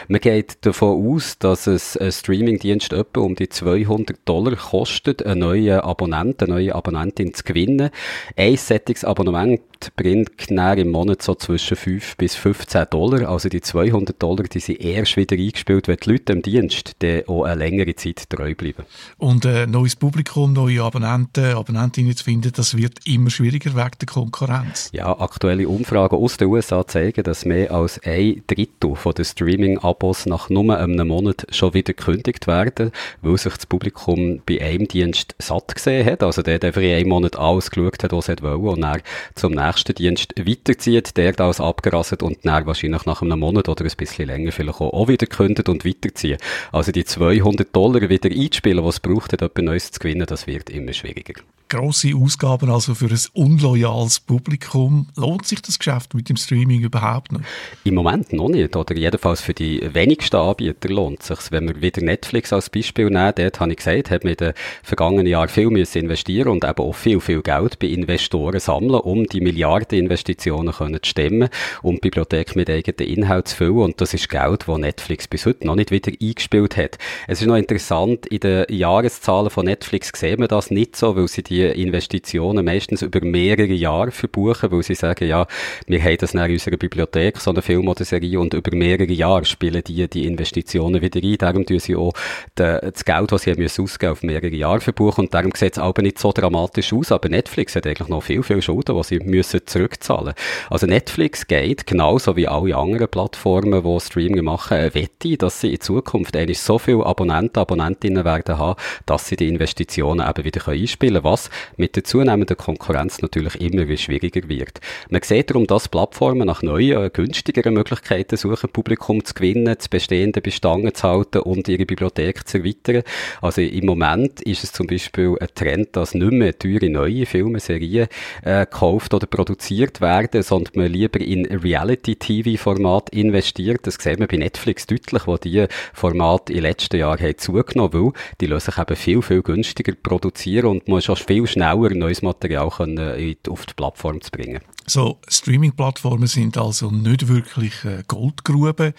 Man 0.08 0.20
geht 0.20 0.58
davon 0.62 1.14
aus, 1.14 1.38
dass 1.38 1.66
es 1.66 1.96
ein 1.96 2.12
Streamingdienst 2.12 2.92
etwa 2.92 3.20
um 3.20 3.34
die 3.34 3.48
200 3.48 4.18
Dollar 4.24 4.56
kostet, 4.56 5.24
einen 5.24 5.40
neuen 5.40 5.80
Abonnenten, 5.80 6.44
eine 6.44 6.54
neue 6.54 6.74
Abonnentin 6.74 7.32
zu 7.32 7.44
gewinnen. 7.44 7.90
Ein 8.36 8.56
sättiges 8.56 9.04
Abonnement 9.04 9.60
bringt 9.96 10.50
im 10.50 10.90
Monat 10.90 11.22
so 11.22 11.34
zwischen 11.34 11.76
5 11.76 12.16
bis 12.16 12.34
15 12.34 12.86
Dollar. 12.90 13.28
Also 13.28 13.48
die 13.48 13.60
200 13.60 14.20
Dollar, 14.20 14.44
die 14.44 14.60
sind 14.60 14.80
erst 14.80 15.16
wieder 15.16 15.36
eingespielt, 15.36 15.88
wenn 15.88 15.96
die 15.96 16.10
Leute 16.10 16.32
im 16.32 16.42
Dienst 16.42 16.96
dann 16.98 17.22
auch 17.26 17.44
eine 17.44 17.54
längere 17.54 17.94
Zeit 17.94 18.28
treu 18.28 18.54
bleiben. 18.54 18.84
Und 19.18 19.37
äh, 19.44 19.66
neues 19.66 19.96
Publikum, 19.96 20.52
neue 20.52 20.82
Abonnenten, 20.82 21.54
Abonnentinnen 21.54 22.16
zu 22.16 22.24
finden, 22.24 22.52
das 22.54 22.76
wird 22.76 23.06
immer 23.06 23.30
schwieriger 23.30 23.74
wegen 23.74 23.98
der 24.00 24.06
Konkurrenz. 24.06 24.90
Ja, 24.92 25.18
aktuelle 25.18 25.68
Umfragen 25.68 26.16
aus 26.16 26.36
den 26.36 26.48
USA 26.48 26.86
zeigen, 26.86 27.24
dass 27.24 27.44
mehr 27.44 27.72
als 27.72 28.00
ein 28.04 28.42
Drittel 28.46 28.94
den 29.16 29.24
Streaming-Abos 29.24 30.26
nach 30.26 30.48
nur 30.50 30.76
einem 30.76 31.08
Monat 31.08 31.46
schon 31.50 31.74
wieder 31.74 31.92
gekündigt 31.92 32.46
werden, 32.46 32.92
weil 33.22 33.38
sich 33.38 33.54
das 33.54 33.66
Publikum 33.66 34.40
bei 34.46 34.60
einem 34.62 34.88
Dienst 34.88 35.34
satt 35.38 35.74
gesehen 35.74 36.06
hat. 36.06 36.22
Also 36.22 36.42
der, 36.42 36.58
der 36.58 36.72
für 36.72 36.80
einen 36.80 37.08
Monat 37.08 37.36
alles 37.36 37.70
geschaut 37.70 38.02
hat, 38.02 38.12
was 38.12 38.28
er 38.28 38.40
wollte 38.42 38.58
und 38.58 38.80
dann 38.80 39.02
zum 39.34 39.52
nächsten 39.52 39.94
Dienst 39.94 40.34
weiterzieht, 40.38 41.16
der 41.16 41.32
da 41.32 41.44
alles 41.44 41.60
abgerasselt 41.60 42.22
und 42.22 42.38
dann 42.44 42.66
wahrscheinlich 42.66 43.04
nach 43.06 43.22
einem 43.22 43.40
Monat 43.40 43.68
oder 43.68 43.84
ein 43.84 43.92
bisschen 43.96 44.26
länger 44.26 44.52
vielleicht 44.52 44.80
auch, 44.80 45.08
wieder 45.08 45.26
kündet 45.26 45.68
und 45.68 45.84
weiterziehen. 45.84 46.38
Also 46.72 46.92
die 46.92 47.04
200 47.04 47.74
Dollar 47.74 48.08
wieder 48.08 48.30
einspielen, 48.30 48.84
was 48.84 48.96
es 48.96 49.00
braucht, 49.00 49.27
um 49.32 49.46
etwas 49.46 49.64
Neues 49.64 49.90
zu 49.90 50.00
gewinnen, 50.00 50.26
das 50.26 50.46
wird 50.46 50.70
immer 50.70 50.92
schwieriger. 50.92 51.42
Grosse 51.68 52.14
Ausgaben 52.14 52.70
also 52.70 52.94
für 52.94 53.06
ein 53.06 53.20
unloyales 53.34 54.20
Publikum. 54.20 55.08
Lohnt 55.16 55.46
sich 55.46 55.60
das 55.60 55.78
Geschäft 55.78 56.14
mit 56.14 56.28
dem 56.28 56.36
Streaming 56.36 56.80
überhaupt 56.80 57.32
noch? 57.32 57.40
Im 57.84 57.94
Moment 57.94 58.32
noch 58.32 58.48
nicht, 58.48 58.74
oder 58.74 58.96
jedenfalls 58.96 59.40
für 59.40 59.54
die 59.54 59.82
wenigsten 59.92 60.36
Anbieter 60.36 60.88
lohnt 60.88 61.20
es 61.20 61.26
sich. 61.26 61.38
Wenn 61.50 61.68
wir 61.68 61.80
wieder 61.80 62.02
Netflix 62.02 62.52
als 62.52 62.70
Beispiel 62.70 63.10
nehmen, 63.10 63.32
dort 63.36 63.60
habe 63.60 63.70
ich 63.70 63.78
gesagt, 63.78 64.10
hat 64.10 64.24
man 64.24 64.32
in 64.32 64.36
den 64.38 64.52
vergangenen 64.82 65.26
Jahren 65.26 65.48
viel 65.48 65.70
müssen 65.70 65.98
investieren 65.98 66.48
und 66.48 66.64
eben 66.64 66.78
auch 66.78 66.94
viel, 66.94 67.20
viel 67.20 67.42
Geld 67.42 67.78
bei 67.78 67.88
Investoren 67.88 68.60
sammeln, 68.60 69.00
um 69.00 69.26
die 69.26 69.40
Milliarden 69.40 69.98
Investitionen 69.98 70.72
können 70.72 71.02
zu 71.02 71.10
stemmen 71.10 71.48
und 71.82 71.96
die 71.96 72.00
Bibliothek 72.00 72.56
mit 72.56 72.70
eigenen 72.70 73.08
Inhalten 73.08 73.46
zu 73.46 73.56
füllen. 73.56 73.78
Und 73.78 74.00
das 74.00 74.14
ist 74.14 74.28
Geld, 74.28 74.64
das 74.66 74.78
Netflix 74.78 75.28
bis 75.28 75.44
heute 75.44 75.66
noch 75.66 75.74
nicht 75.74 75.90
wieder 75.90 76.12
eingespielt 76.20 76.76
hat. 76.76 76.98
Es 77.26 77.40
ist 77.40 77.46
noch 77.46 77.56
interessant, 77.56 78.26
in 78.26 78.40
den 78.40 78.66
Jahreszahlen 78.68 79.50
von 79.50 79.66
Netflix 79.66 80.12
sehen 80.14 80.40
wir 80.40 80.48
das 80.48 80.70
nicht 80.70 80.96
so, 80.96 81.16
weil 81.16 81.28
sie 81.28 81.42
die 81.42 81.57
Investitionen 81.64 82.64
meistens 82.64 83.02
über 83.02 83.20
mehrere 83.24 83.72
Jahre 83.72 84.10
verbuchen, 84.10 84.70
weil 84.70 84.82
sie 84.82 84.94
sagen, 84.94 85.28
ja, 85.28 85.46
wir 85.86 86.02
haben 86.02 86.16
das 86.18 86.34
in 86.34 86.40
unserer 86.40 86.76
Bibliothek, 86.76 87.38
so 87.38 87.50
eine 87.50 87.62
Film 87.62 87.88
oder 87.88 88.04
Serie, 88.04 88.40
und 88.40 88.54
über 88.54 88.74
mehrere 88.74 89.12
Jahre 89.12 89.44
spielen 89.44 89.82
die 89.86 90.08
die 90.08 90.26
Investitionen 90.26 91.02
wieder 91.02 91.20
ein. 91.22 91.36
Darum 91.38 91.66
tun 91.66 91.78
sie 91.78 91.96
auch 91.96 92.12
das 92.54 93.04
Geld, 93.04 93.32
das 93.32 93.42
sie 93.42 93.50
haben 93.50 93.62
müssen 93.62 93.82
ausgeben, 93.82 94.12
auf 94.12 94.22
mehrere 94.22 94.54
Jahre 94.54 94.80
verbuchen 94.80 95.24
und 95.24 95.34
darum 95.34 95.52
sieht 95.54 95.74
es 95.74 95.78
aber 95.78 96.02
nicht 96.02 96.18
so 96.18 96.32
dramatisch 96.32 96.92
aus. 96.92 97.12
Aber 97.12 97.28
Netflix 97.28 97.76
hat 97.76 97.86
eigentlich 97.86 98.08
noch 98.08 98.22
viel, 98.22 98.42
viel 98.42 98.62
Schulden, 98.62 98.96
die 98.96 99.02
sie 99.04 99.18
müssen 99.20 99.60
zurückzahlen. 99.66 100.34
Also 100.70 100.86
Netflix 100.86 101.46
geht, 101.46 101.86
genauso 101.86 102.36
wie 102.36 102.48
alle 102.48 102.76
anderen 102.76 103.08
Plattformen, 103.08 103.82
die 103.82 104.00
Streaming 104.00 104.44
machen, 104.44 104.94
wette, 104.94 105.36
dass 105.36 105.60
sie 105.60 105.74
in 105.74 105.80
Zukunft 105.80 106.36
eigentlich 106.36 106.60
so 106.60 106.78
viele 106.78 107.04
Abonnenten, 107.04 107.58
Abonnentinnen 107.58 108.24
werden 108.24 108.58
haben, 108.58 108.80
dass 109.06 109.28
sie 109.28 109.36
die 109.36 109.48
Investitionen 109.48 110.28
eben 110.28 110.44
wieder 110.44 110.66
einspielen 110.68 111.22
können, 111.22 111.24
was 111.24 111.47
mit 111.76 111.96
der 111.96 112.04
zunehmenden 112.04 112.56
Konkurrenz 112.56 113.22
natürlich 113.22 113.60
immer 113.60 113.88
wieder 113.88 113.96
schwieriger 113.96 114.48
wird. 114.48 114.80
Man 115.10 115.22
sieht 115.22 115.50
darum, 115.50 115.66
dass 115.66 115.88
Plattformen 115.88 116.46
nach 116.46 116.62
neuen, 116.62 117.12
günstigeren 117.12 117.74
Möglichkeiten 117.74 118.36
suchen, 118.36 118.70
Publikum 118.70 119.24
zu 119.24 119.34
gewinnen, 119.34 119.76
das 119.76 119.88
bestehende 119.88 120.40
Bestangen 120.40 120.94
zu 120.94 121.08
halten 121.08 121.40
und 121.40 121.68
ihre 121.68 121.86
Bibliothek 121.86 122.46
zu 122.46 122.58
erweitern. 122.58 123.02
Also 123.40 123.60
im 123.60 123.86
Moment 123.86 124.40
ist 124.42 124.64
es 124.64 124.72
zum 124.72 124.86
Beispiel 124.86 125.36
ein 125.40 125.48
Trend, 125.54 125.96
dass 125.96 126.14
nicht 126.14 126.32
mehr 126.32 126.58
teure 126.58 126.90
neue 126.90 127.26
Filme, 127.26 127.60
Serien 127.60 128.08
äh, 128.42 128.60
gekauft 128.60 129.14
oder 129.14 129.26
produziert 129.26 130.00
werden, 130.00 130.42
sondern 130.42 130.72
man 130.74 130.92
lieber 130.92 131.20
in 131.20 131.46
Reality-TV-Format 131.46 133.10
investiert. 133.10 133.86
Das 133.86 133.94
sieht 133.94 134.18
man 134.18 134.28
bei 134.28 134.36
Netflix 134.36 134.86
deutlich, 134.86 135.26
wo 135.26 135.36
die 135.36 135.66
Formate 135.92 136.52
in 136.52 136.58
den 136.58 136.64
letzten 136.64 136.98
Jahren 136.98 137.20
haben 137.20 137.38
zugenommen, 137.38 137.92
weil 137.92 138.12
die 138.40 138.46
lassen 138.46 138.70
sich 138.70 138.80
eben 138.80 138.96
viel, 138.96 139.22
viel 139.22 139.42
günstiger 139.42 139.92
produzieren 140.02 140.66
und 140.66 140.88
man 140.88 141.02
schon 141.02 141.16
viel 141.16 141.37
schneller 141.46 141.94
neues 141.94 142.22
Material 142.22 142.70
können 142.70 143.36
auf 143.48 143.66
die 143.66 143.74
Plattform 143.74 144.20
zu 144.20 144.30
bringen. 144.30 144.60
So, 144.86 145.18
Streaming-Plattformen 145.28 146.26
sind 146.26 146.56
also 146.56 146.90
nicht 146.90 147.28
wirklich 147.28 147.84
äh, 147.84 148.02
Goldgruben. 148.08 148.94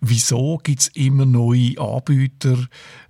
Wieso 0.00 0.58
gibt 0.62 0.80
es 0.80 0.88
immer 0.88 1.26
neue 1.26 1.78
Anbieter, 1.78 2.56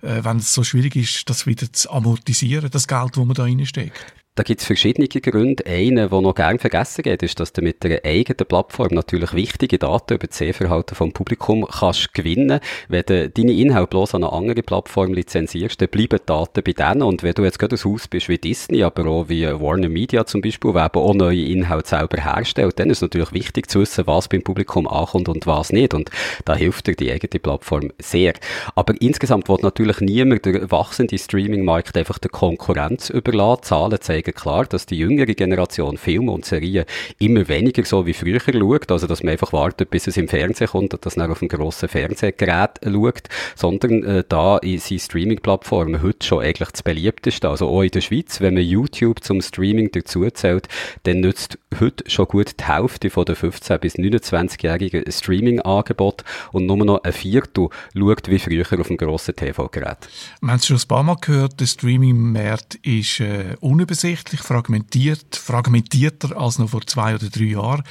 äh, 0.01 0.21
wenn 0.21 0.37
es 0.37 0.53
so 0.53 0.63
schwierig 0.63 0.97
ist, 0.97 1.29
das 1.29 1.47
wieder 1.47 1.71
zu 1.71 1.89
amortisieren, 1.89 2.69
das 2.69 2.87
Geld, 2.87 3.15
das 3.15 3.25
man 3.25 3.35
da 3.35 3.43
reinsteckt? 3.43 4.13
Da 4.37 4.43
gibt 4.43 4.59
es 4.59 4.67
verschiedene 4.67 5.07
Gründe. 5.07 5.65
Einer, 5.65 6.09
der 6.09 6.19
noch 6.19 6.35
gern 6.35 6.59
vergessen 6.59 7.03
geht, 7.03 7.23
ist, 7.23 7.39
dass 7.39 7.53
du 7.53 7.61
mit 7.61 7.81
der 7.85 8.03
eigenen 8.03 8.45
Plattform 8.45 8.89
natürlich 8.91 9.33
wichtige 9.33 9.77
Daten 9.77 10.15
über 10.15 10.27
das 10.27 10.37
Sehverhalten 10.37 10.93
vom 10.93 11.13
Publikum 11.13 11.65
kannst 11.65 12.13
gewinnen. 12.13 12.59
Wenn 12.89 13.03
du 13.05 13.29
deine 13.29 13.53
Inhalte 13.53 13.91
bloß 13.91 14.13
an 14.13 14.25
eine 14.25 14.33
andere 14.33 14.61
Plattform 14.61 15.13
lizenzierst, 15.13 15.79
dann 15.81 15.87
bleiben 15.87 16.19
die 16.19 16.25
Daten 16.25 16.63
bei 16.65 16.73
denen. 16.73 17.03
Und 17.03 17.23
wenn 17.23 17.33
du 17.33 17.45
jetzt 17.45 17.59
gerade 17.59 17.77
ein 17.77 17.83
Haus 17.85 18.09
bist 18.09 18.27
wie 18.27 18.37
Disney, 18.37 18.83
aber 18.83 19.05
auch 19.07 19.29
wie 19.29 19.45
Warner 19.45 19.87
Media 19.87 20.25
zum 20.25 20.41
Beispiel, 20.41 20.73
wo 20.73 20.79
eben 20.79 20.99
auch 20.99 21.13
neue 21.13 21.45
Inhalte 21.45 21.87
selber 21.87 22.21
herstellt, 22.21 22.77
dann 22.77 22.89
ist 22.89 22.97
es 22.97 23.03
natürlich 23.03 23.31
wichtig 23.31 23.69
zu 23.69 23.79
wissen, 23.79 24.05
was 24.05 24.27
beim 24.27 24.43
Publikum 24.43 24.85
ankommt 24.85 25.29
und 25.29 25.47
was 25.47 25.71
nicht. 25.71 25.93
Und 25.93 26.09
da 26.43 26.55
hilft 26.55 26.87
dir 26.87 26.95
die 26.97 27.09
eigene 27.09 27.39
Plattform 27.39 27.93
sehr. 27.99 28.33
Aber 28.75 28.95
insgesamt 28.99 29.47
wird 29.47 29.63
natürlich 29.63 30.01
niemand 30.01 30.45
der 30.45 30.69
wachsende 30.71 31.17
Streaming-Markt 31.17 31.95
einfach 31.95 32.19
der 32.19 32.31
Konkurrenz 32.31 33.09
überlassen. 33.09 33.63
Zahlen 33.63 34.01
zeigen 34.01 34.24
sagen 34.25 34.35
klar, 34.35 34.65
dass 34.65 34.85
die 34.85 34.97
jüngere 34.97 35.33
Generation 35.33 35.97
Filme 35.97 36.31
und 36.31 36.45
Serien 36.45 36.85
immer 37.19 37.47
weniger 37.47 37.83
so 37.85 38.05
wie 38.05 38.13
früher 38.13 38.39
schaut, 38.39 38.91
also 38.91 39.07
dass 39.07 39.23
man 39.23 39.31
einfach 39.33 39.53
wartet, 39.53 39.89
bis 39.89 40.07
es 40.07 40.17
im 40.17 40.27
Fernsehen 40.27 40.67
kommt 40.67 40.93
und 40.93 41.05
das 41.05 41.15
dann 41.15 41.31
auf 41.31 41.39
dem 41.39 41.47
grossen 41.47 41.89
Fernsehgerät 41.89 42.79
schaut, 42.83 43.23
sondern 43.55 44.03
äh, 44.03 44.23
da 44.27 44.59
sind 44.63 45.01
Streaming-Plattformen 45.01 46.01
heute 46.01 46.25
schon 46.25 46.43
eigentlich 46.43 46.69
das 46.69 46.83
beliebteste. 46.83 47.49
Also 47.49 47.67
auch 47.67 47.81
in 47.81 47.91
der 47.91 48.01
Schweiz, 48.01 48.41
wenn 48.41 48.55
man 48.55 48.63
YouTube 48.63 49.23
zum 49.23 49.41
Streaming 49.41 49.91
dazu 49.91 50.27
zählt, 50.29 50.67
dann 51.03 51.19
nützt 51.19 51.57
heute 51.79 52.09
schon 52.09 52.27
gut 52.27 52.59
die 52.59 52.65
Hälfte 52.65 53.09
von 53.09 53.25
den 53.25 53.35
15- 53.35 53.77
bis 53.77 53.95
29-jährigen 53.95 55.11
Streaming-Angebot 55.11 56.23
und 56.51 56.65
nur 56.65 56.77
noch 56.77 57.03
ein 57.03 57.13
Viertel 57.13 57.69
schaut 57.93 58.29
wie 58.29 58.39
früher 58.39 58.65
auf 58.79 58.87
dem 58.87 58.97
grossen 58.97 59.35
TV-Gerät. 59.35 59.97
Wir 60.41 60.51
haben 60.51 60.57
es 60.57 60.65
schon 60.65 60.77
ein 60.77 60.87
paar 60.87 61.03
Mal 61.03 61.17
gehört, 61.19 61.59
der 61.59 61.65
Streaming-Markt 61.65 62.75
ist 62.75 63.19
äh, 63.19 63.55
unübersichtlich 63.59 64.14
offensichtlich 64.15 64.41
fragmentiert, 64.41 65.35
fragmentierter 65.35 66.37
als 66.37 66.57
noch 66.57 66.69
vor 66.69 66.87
zwei 66.87 67.15
oder 67.15 67.29
drei 67.29 67.43
Jahren. 67.43 67.83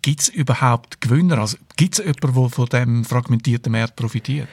Gibt 0.00 0.20
es 0.20 0.28
überhaupt 0.28 1.00
Gewinner? 1.00 1.38
Also, 1.38 1.56
Gibt 1.76 1.98
es 1.98 2.04
jemanden, 2.04 2.34
der 2.34 2.48
von 2.50 2.66
diesem 2.66 3.04
fragmentierten 3.04 3.72
Markt 3.72 3.96
profitiert? 3.96 4.48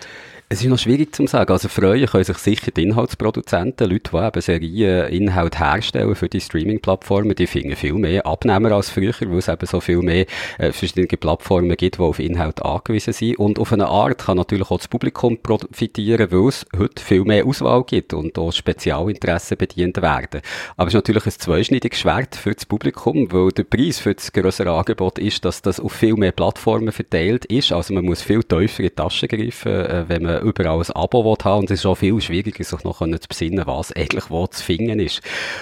Es 0.51 0.63
ist 0.63 0.68
noch 0.68 0.79
schwierig 0.79 1.13
zu 1.13 1.27
sagen. 1.27 1.51
Also 1.51 1.70
freuen 1.70 2.08
können 2.08 2.24
sich 2.24 2.38
sicher 2.39 2.72
die 2.72 2.82
Inhaltsproduzenten, 2.82 3.88
Leute, 3.88 4.10
die 4.12 4.18
eben 4.18 4.41
Serieninhalt 4.41 5.60
herstellen 5.60 6.15
für 6.15 6.27
die 6.27 6.41
Streaming-Plattformen, 6.41 7.36
die 7.36 7.46
finden 7.46 7.75
viel 7.75 7.94
mehr 7.94 8.25
Abnehmer 8.25 8.72
als 8.72 8.89
früher, 8.89 9.13
weil 9.27 9.38
es 9.38 9.48
eben 9.48 9.68
so 9.68 9.79
viel 9.79 10.00
mehr 10.00 10.25
äh, 10.58 10.72
verschiedene 10.72 11.06
Plattformen 11.06 11.77
gibt, 11.77 11.98
die 11.98 12.01
auf 12.01 12.18
Inhalt 12.18 12.63
angewiesen 12.63 13.13
sind. 13.13 13.38
Und 13.38 13.60
auf 13.60 13.72
eine 13.72 13.89
Art 13.89 14.25
kann 14.25 14.38
natürlich 14.38 14.72
auch 14.72 14.79
das 14.79 14.88
Publikum 14.88 15.38
profitieren, 15.38 16.32
weil 16.32 16.48
es 16.48 16.65
heute 16.75 17.00
viel 17.00 17.25
mehr 17.25 17.46
Auswahl 17.46 17.84
gibt 17.84 18.15
und 18.15 18.36
auch 18.39 18.51
Spezialinteressen 18.51 19.56
bedient 19.56 20.01
werden. 20.01 20.41
Aber 20.77 20.88
es 20.88 20.96
ist 20.96 20.98
natürlich 20.98 21.27
ein 21.27 21.32
zweischneidiges 21.32 22.00
Schwert 22.00 22.36
für 22.36 22.56
das 22.56 22.65
Publikum, 22.65 23.32
weil 23.32 23.51
der 23.51 23.65
Preis 23.65 24.00
für 24.00 24.15
das 24.15 24.34
größere 24.34 24.72
Angebot 24.72 25.20
ist, 25.20 25.46
dass 25.46 25.62
das 25.62 25.79
auf 25.79 25.91
viel 25.91 26.15
mehr 26.15 26.32
Plattformen 26.32 26.91
verteilt 26.91 27.46
ist. 27.46 27.72
Also 27.72 27.94
man 27.94 28.03
muss 28.03 28.24
viel 28.24 28.41
tiefer 28.41 28.79
in 28.79 28.89
die 28.89 28.96
Tasche 28.96 29.27
greifen, 29.27 29.72
äh, 29.72 30.06
wenn 30.08 30.24
man 30.24 30.38
überall 30.41 30.79
ein 30.79 30.91
Abo 30.91 31.38
haben 31.43 31.60
und 31.60 31.72
es 31.72 31.79
ist 31.79 31.86
auch 31.86 31.96
viel 31.96 32.19
schwieriger, 32.22 32.63
sich 32.63 32.84
noch 32.84 33.00
zu 33.00 33.27
besinnen, 33.27 33.65
was 33.65 33.91
eigentlich 33.91 34.29
wo 34.29 34.48
zu 34.48 34.63
finden 34.63 35.00
ist. 35.00 35.22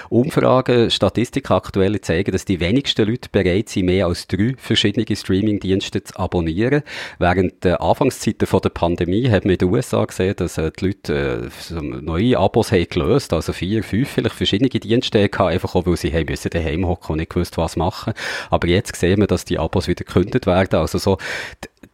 Umfragen, 0.09 0.89
Statistiken 0.91 1.53
aktuell 1.53 1.99
zeigen, 2.01 2.31
dass 2.31 2.45
die 2.45 2.59
wenigsten 2.59 3.07
Leute 3.07 3.29
bereit 3.31 3.69
sind, 3.69 3.85
mehr 3.85 4.07
als 4.07 4.27
drei 4.27 4.53
verschiedene 4.57 5.05
Streaming-Dienste 5.15 6.03
zu 6.03 6.17
abonnieren. 6.17 6.83
Während 7.19 7.63
der 7.63 7.81
Anfangszeiten 7.81 8.47
der 8.47 8.69
Pandemie 8.69 9.29
hat 9.29 9.45
man 9.45 9.53
in 9.53 9.57
den 9.59 9.69
USA 9.69 10.05
gesehen, 10.05 10.35
dass 10.35 10.57
äh, 10.57 10.71
die 10.71 10.85
Leute 10.85 11.49
äh, 11.71 11.81
neue 11.81 12.37
Abos 12.37 12.71
haben 12.71 12.87
gelöst, 12.89 13.33
also 13.33 13.53
vier, 13.53 13.83
fünf 13.83 14.09
vielleicht 14.09 14.35
verschiedene 14.35 14.69
Dienste 14.69 15.23
hatten, 15.23 15.43
einfach 15.43 15.75
auch, 15.75 15.85
weil 15.85 15.97
sie 15.97 16.11
haben 16.13 16.25
müssen 16.29 16.49
daheim 16.49 16.87
hocken 16.87 17.13
und 17.13 17.17
nicht 17.17 17.31
gewusst, 17.31 17.57
was 17.57 17.75
machen. 17.75 18.13
Aber 18.49 18.67
jetzt 18.67 18.95
sehen 18.95 19.19
wir, 19.19 19.27
dass 19.27 19.45
die 19.45 19.59
Abos 19.59 19.87
wieder 19.87 20.05
gekündigt 20.05 20.45
werden. 20.45 20.79
Also 20.79 20.97
so, 20.97 21.17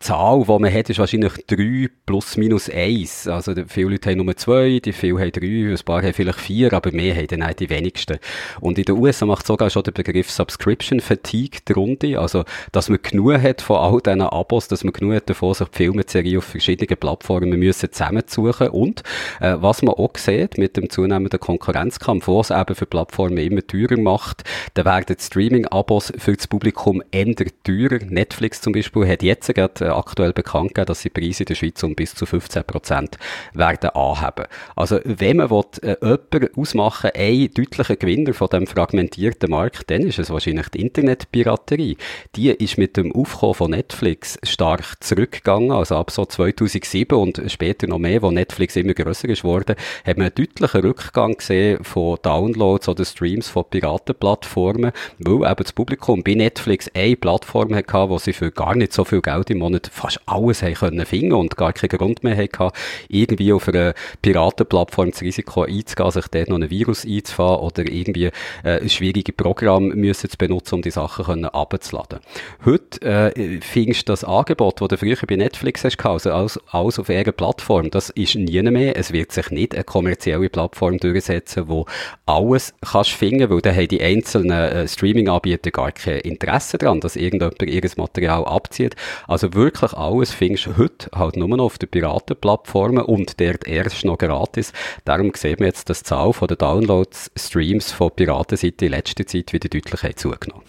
Zahl, 0.04 0.44
die 0.44 0.60
man 0.60 0.74
hat, 0.74 0.90
ist 0.90 1.00
wahrscheinlich 1.00 1.32
3 1.48 1.88
plus 2.06 2.36
minus 2.36 2.70
1. 2.70 3.28
Also 3.28 3.54
viele 3.68 3.92
Leute 3.92 4.10
haben 4.10 4.26
nur 4.26 4.36
2, 4.36 4.82
die 4.84 4.92
viele 4.92 5.20
haben 5.20 5.32
3, 5.32 5.72
ein 5.72 5.86
paar 5.86 6.04
haben 6.04 6.14
vielleicht 6.14 6.40
4, 6.42 6.74
aber 6.74 6.92
mehr 6.92 7.16
haben 7.16 7.28
dann 7.28 7.56
die 7.58 7.70
wenigsten. 7.70 8.20
Und 8.60 8.78
in 8.78 8.84
den 8.84 8.98
USA 8.98 9.26
macht 9.26 9.48
sogar 9.48 9.70
schon 9.70 9.84
der 9.84 9.94
Begriff 9.94 10.30
Subscription 10.30 11.00
Fatigue 11.00 11.62
die 11.66 11.72
Runde, 11.72 12.20
also 12.20 12.44
dass 12.74 12.90
man 12.90 13.00
genug 13.02 13.42
hat 13.42 13.62
von 13.62 13.78
all 13.78 14.02
diesen 14.02 14.22
Abos, 14.22 14.68
dass 14.68 14.84
man 14.84 14.92
genug 14.92 15.16
hat 15.16 15.30
davon, 15.30 15.54
sich 15.54 15.70
die 15.70 15.78
Filme, 15.78 16.04
Serie 16.06 16.38
auf 16.38 16.44
verschiedenen 16.44 16.98
Plattformen 16.98 17.58
müssen 17.58 17.92
zusammensuchen 17.92 18.70
und 18.70 19.04
äh, 19.40 19.56
was 19.60 19.82
man 19.84 19.96
auch 19.96 20.18
sieht 20.18 20.58
mit 20.58 20.76
dem 20.76 20.90
zunehmenden 20.90 21.40
Konkurrenzkampf, 21.40 22.28
was 22.28 22.52
eben 22.52 22.76
für 22.76 22.86
Plattformen 22.86 23.38
immer 23.38 23.66
teurer 23.66 23.98
macht, 23.98 24.44
da 24.74 24.84
werden 24.84 25.16
Streaming-Abos 25.18 26.12
für 26.18 26.34
das 26.34 26.48
Publikum 26.48 27.02
ändern 27.12 27.52
teurer. 27.64 28.00
Netflix 28.04 28.62
zum 28.62 28.74
Beispiel 28.74 29.08
hat 29.08 29.24
jetzt 29.24 29.54
gerade 29.54 29.93
aktuell 29.94 30.34
bekannt 30.34 30.70
gegeben, 30.70 30.88
dass 30.88 31.02
sie 31.02 31.10
Preise 31.10 31.44
in 31.44 31.48
der 31.48 31.56
Schweiz 31.56 31.84
um 31.84 31.96
bis 31.96 32.16
zu 32.16 32.26
15 32.26 32.64
Prozent 32.64 33.18
werden 33.54 33.90
anheben. 33.92 34.46
Also, 34.76 35.00
wenn 35.04 35.38
man 35.38 35.50
will, 35.50 35.64
äh, 35.82 35.96
jemanden 36.02 36.60
ausmachen, 36.60 37.12
ein 37.14 37.50
deutlicher 37.54 37.96
Gewinner 37.96 38.34
von 38.34 38.48
dem 38.50 38.68
fragmentierten 38.68 39.50
Markt, 39.50 39.90
dann 39.90 40.02
ist 40.02 40.20
es 40.20 40.30
wahrscheinlich 40.30 40.70
die 40.70 40.82
Internetpiraterie. 40.82 41.98
Die 42.36 42.50
ist 42.50 42.78
mit 42.78 42.98
dem 42.98 43.14
Aufkommen 43.14 43.54
von 43.54 43.72
Netflix 43.72 44.38
stark 44.44 45.04
zurückgegangen, 45.04 45.72
also 45.72 45.96
ab 45.96 46.12
so 46.12 46.26
2007 46.26 47.18
und 47.18 47.42
später 47.48 47.88
noch 47.88 48.00
mehr, 48.00 48.22
wo 48.22 48.32
Netflix 48.32 48.76
immer 48.76 48.94
grösser 48.94 49.30
ist 49.30 49.44
worden, 49.44 49.76
hat 50.06 50.18
man 50.18 50.28
einen 50.28 50.36
deutlichen 50.36 50.82
Rückgang 50.82 51.38
gesehen 51.38 51.84
von 51.84 52.18
Downloads 52.22 52.88
oder 52.90 53.06
Streams 53.06 53.50
von 53.50 53.66
Piratenplattformen, 53.70 54.92
weil 55.20 55.52
eben 55.52 55.64
das 55.64 55.74
Publikum 55.74 56.24
bei 56.24 56.34
Netflix 56.34 56.90
eine 56.94 57.16
Plattform 57.16 57.74
hatte, 57.76 58.10
wo 58.10 58.18
sie 58.18 58.34
für 58.34 58.52
gar 58.52 58.76
nicht 58.76 58.94
so 58.94 59.04
viel 59.04 59.22
Geld 59.22 59.50
im 59.50 59.60
Monat 59.60 59.73
Monaten 59.74 59.92
fast 59.92 60.20
alles 60.26 60.62
haben 60.62 60.74
können 60.76 61.06
finden 61.06 61.34
und 61.34 61.58
gar 61.58 61.74
keinen 61.74 61.98
Grund 61.98 62.24
mehr 62.24 62.38
hatten, 62.38 62.70
irgendwie 63.10 63.54
auf 63.54 63.68
einer 63.68 63.94
Piratenplattform 64.22 65.12
das 65.12 65.22
Risiko 65.22 65.64
einzugehen, 65.64 66.12
sich 66.12 66.28
dort 66.28 66.50
noch 66.50 66.58
ein 66.58 66.70
Virus 66.70 67.06
einzufahren 67.06 67.60
oder 67.60 67.90
irgendwie 67.90 68.30
äh, 68.64 68.88
schwierige 68.88 69.34
Programme 69.34 69.96
müssen 69.96 70.30
zu 70.30 70.38
benutzen, 70.38 70.76
um 70.76 70.82
die 70.82 70.92
Sachen 70.92 71.26
können 71.26 71.46
abzuladen. 71.46 72.20
Heute 72.66 73.02
äh, 73.02 73.60
findest 73.62 74.08
du 74.08 74.14
das 74.14 74.24
Angebot, 74.24 74.82
das 74.82 74.90
du 74.90 74.98
früher 74.98 75.18
bei 75.28 75.36
Netflix 75.36 75.84
hast, 75.84 76.04
also 76.06 76.32
alles, 76.32 76.60
alles 76.70 77.00
auf 77.00 77.10
einer 77.10 77.32
Plattform, 77.32 77.90
das 77.90 78.10
ist 78.12 78.36
nie 78.36 78.62
mehr. 78.62 78.98
Es 78.98 79.12
wird 79.12 79.32
sich 79.32 79.50
nicht 79.50 79.74
eine 79.74 79.84
kommerzielle 79.84 80.50
Plattform 80.50 80.98
durchsetzen, 80.98 81.68
wo 81.68 81.86
alles 82.26 82.74
kannst 82.82 83.12
finden, 83.12 83.50
weil 83.50 83.62
dann 83.62 83.76
haben 83.76 83.88
die 83.88 84.02
einzelnen 84.02 84.52
äh, 84.52 84.88
Streaming-Anbieter 84.88 85.72
gar 85.72 85.92
kein 85.92 86.20
Interesse 86.20 86.78
daran, 86.78 87.00
dass 87.00 87.16
irgendjemand 87.16 87.62
ihr 87.62 87.84
Material 87.98 88.46
abzieht. 88.46 88.96
Also 89.28 89.54
wirklich 89.64 89.94
alles 89.94 90.34
findest 90.34 90.66
du 90.66 90.78
heute 90.78 91.10
halt 91.16 91.38
nur 91.38 91.48
noch 91.48 91.64
auf 91.64 91.78
den 91.78 91.88
Piratenplattformen 91.88 93.06
und 93.06 93.40
dort 93.40 93.66
erst 93.66 94.04
noch 94.04 94.18
gratis. 94.18 94.74
Darum 95.06 95.32
sehen 95.36 95.60
wir 95.60 95.68
jetzt, 95.68 95.90
dass 95.90 96.04
die 96.04 96.10
Zahl 96.10 96.34
der 96.34 96.58
Downloads, 96.58 97.32
Streams 97.38 97.94
von 97.94 98.12
Piratenseite 98.12 98.88
in 98.88 98.92
letzter 98.92 99.26
Zeit 99.26 99.54
wieder 99.54 99.70
deutlich 99.70 100.16
zugenommen 100.18 100.64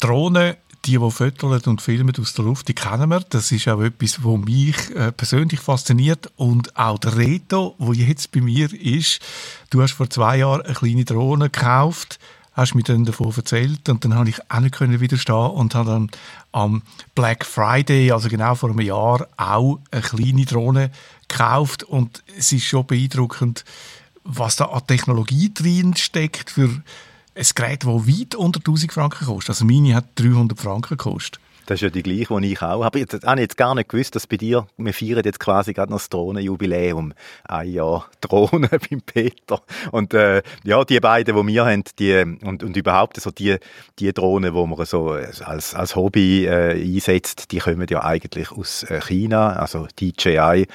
Drohnen, 0.00 0.54
die, 0.86 0.92
die 0.92 1.10
fotografieren 1.10 1.70
und 1.72 1.82
filmen 1.82 2.12
aus 2.18 2.34
der 2.34 2.44
Luft, 2.44 2.68
die 2.68 2.74
kennen 2.74 3.08
wir. 3.10 3.20
Das 3.30 3.50
ist 3.52 3.68
auch 3.68 3.80
etwas, 3.80 4.24
was 4.24 4.38
mich 4.38 4.94
äh, 4.94 5.12
persönlich 5.12 5.60
fasziniert. 5.60 6.30
Und 6.36 6.76
auch 6.76 6.98
der 6.98 7.16
Reto, 7.16 7.74
wo 7.78 7.92
jetzt 7.92 8.32
bei 8.32 8.40
mir 8.40 8.72
ist, 8.72 9.20
du 9.70 9.82
hast 9.82 9.92
vor 9.92 10.08
zwei 10.08 10.38
Jahren 10.38 10.62
eine 10.62 10.74
kleine 10.74 11.04
Drohne 11.04 11.50
gekauft, 11.50 12.18
hast 12.52 12.74
mir 12.74 12.82
dann 12.82 13.04
davon 13.04 13.32
erzählt 13.36 13.88
und 13.88 14.04
dann 14.04 14.14
habe 14.14 14.30
ich 14.30 14.38
auch 14.50 14.60
nicht 14.60 14.74
können 14.74 15.00
widerstehen 15.00 15.50
und 15.50 15.74
habe 15.74 15.90
dann 15.90 16.10
am 16.52 16.82
Black 17.14 17.44
Friday, 17.44 18.12
also 18.12 18.30
genau 18.30 18.54
vor 18.54 18.70
einem 18.70 18.80
Jahr, 18.80 19.26
auch 19.36 19.78
eine 19.90 20.00
kleine 20.00 20.46
Drohne 20.46 20.90
gekauft 21.28 21.82
und 21.82 22.22
es 22.38 22.52
ist 22.52 22.64
schon 22.64 22.86
beeindruckend, 22.86 23.64
was 24.24 24.56
da 24.56 24.66
an 24.66 24.86
Technologie 24.86 25.52
drin 25.52 25.94
steckt 25.96 26.50
für 26.50 26.82
ein 27.36 27.46
Gerät, 27.54 27.84
das 27.84 27.88
weit 27.88 28.34
unter 28.34 28.60
1000 28.60 28.92
Franken 28.92 29.26
kostet. 29.26 29.50
Also 29.50 29.64
meine 29.64 29.94
hat 29.94 30.06
300 30.16 30.58
Franken 30.58 30.96
gekostet. 30.96 31.40
Das 31.66 31.78
ist 31.78 31.82
ja 31.82 31.90
die 31.90 32.04
gleiche, 32.04 32.40
die 32.40 32.52
ich 32.52 32.62
auch 32.62 32.84
habe. 32.84 33.00
Ich 33.00 33.08
habe 33.24 33.40
jetzt 33.40 33.56
gar 33.56 33.74
nicht 33.74 33.88
gewusst, 33.88 34.14
dass 34.14 34.28
bei 34.28 34.36
dir, 34.36 34.68
wir 34.76 34.94
feiern 34.94 35.22
jetzt 35.24 35.40
quasi 35.40 35.72
gerade 35.72 35.90
noch 35.90 35.98
das 35.98 36.08
Drohnenjubiläum. 36.08 37.12
Ein 37.44 37.68
Jahr 37.68 38.08
Drohnen 38.20 38.70
beim 38.70 39.02
Peter. 39.04 39.60
Und 39.90 40.14
äh, 40.14 40.42
ja, 40.62 40.84
die 40.84 41.00
beiden, 41.00 41.36
die 41.36 41.52
wir 41.52 41.66
haben, 41.66 41.82
die, 41.98 42.22
und, 42.44 42.62
und 42.62 42.76
überhaupt 42.76 43.20
so 43.20 43.32
die, 43.32 43.56
die 43.98 44.12
Drohnen, 44.12 44.54
die 44.54 44.66
man 44.66 44.86
so 44.86 45.10
als, 45.10 45.74
als 45.74 45.96
Hobby 45.96 46.46
äh, 46.46 46.80
einsetzt, 46.80 47.50
die 47.50 47.58
kommen 47.58 47.86
ja 47.90 48.04
eigentlich 48.04 48.52
aus 48.52 48.84
äh, 48.84 49.00
China. 49.00 49.54
Also 49.54 49.88
DJI 50.00 50.68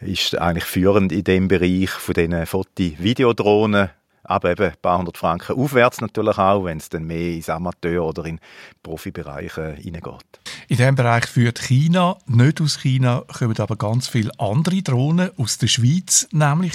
ist 0.00 0.38
eigentlich 0.38 0.64
führend 0.64 1.12
in 1.12 1.24
dem 1.24 1.48
Bereich 1.48 1.90
von 1.90 2.14
diesen 2.14 2.46
Foto-Videodrohnen 2.46 3.90
aber 4.30 4.52
eben 4.52 4.66
ein 4.66 4.76
paar 4.80 4.98
hundert 4.98 5.18
Franken 5.18 5.56
aufwärts 5.56 6.00
natürlich 6.00 6.38
auch, 6.38 6.64
wenn 6.64 6.78
es 6.78 6.88
dann 6.88 7.04
mehr 7.04 7.34
ins 7.34 7.48
Amateur- 7.48 8.04
oder 8.04 8.24
in 8.24 8.38
Profibereiche 8.82 9.72
hineingeht. 9.72 10.40
In 10.68 10.76
diesem 10.76 10.94
Bereich 10.94 11.26
führt 11.26 11.58
China, 11.58 12.16
nicht 12.26 12.60
aus 12.60 12.78
China, 12.78 13.24
kommen 13.26 13.58
aber 13.58 13.74
ganz 13.74 14.06
viele 14.06 14.30
andere 14.38 14.82
Drohnen 14.82 15.30
aus 15.36 15.58
der 15.58 15.66
Schweiz, 15.66 16.28
nämlich 16.30 16.72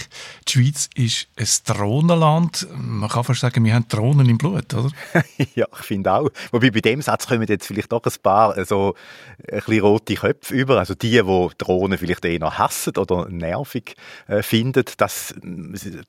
die 0.47 0.51
Schweiz 0.51 0.89
ist 0.95 1.27
ein 1.37 1.75
Drohnenland. 1.77 2.67
Man 2.73 3.09
kann 3.09 3.23
fast 3.23 3.39
sagen, 3.39 3.63
wir 3.63 3.73
haben 3.73 3.87
Drohnen 3.87 4.27
im 4.27 4.37
Blut, 4.37 4.73
oder? 4.73 4.89
ja, 5.55 5.65
ich 5.79 5.85
finde 5.85 6.11
auch. 6.11 6.29
Wobei 6.51 6.71
bei 6.71 6.81
dem 6.81 7.01
Satz 7.01 7.25
kommen 7.25 7.47
jetzt 7.47 7.67
vielleicht 7.67 7.91
doch 7.93 8.03
ein 8.03 8.11
paar 8.21 8.57
äh, 8.57 8.65
so 8.65 8.95
ein 9.39 9.59
bisschen 9.59 9.79
rote 9.79 10.15
Köpfe 10.15 10.53
über. 10.55 10.77
Also 10.77 10.93
die, 10.93 11.11
die 11.11 11.49
Drohnen 11.57 11.97
vielleicht 11.97 12.25
eher 12.25 12.57
hassen 12.57 12.97
oder 12.97 13.29
nervig 13.29 13.95
äh, 14.27 14.43
finden, 14.43 14.83
das, 14.97 15.33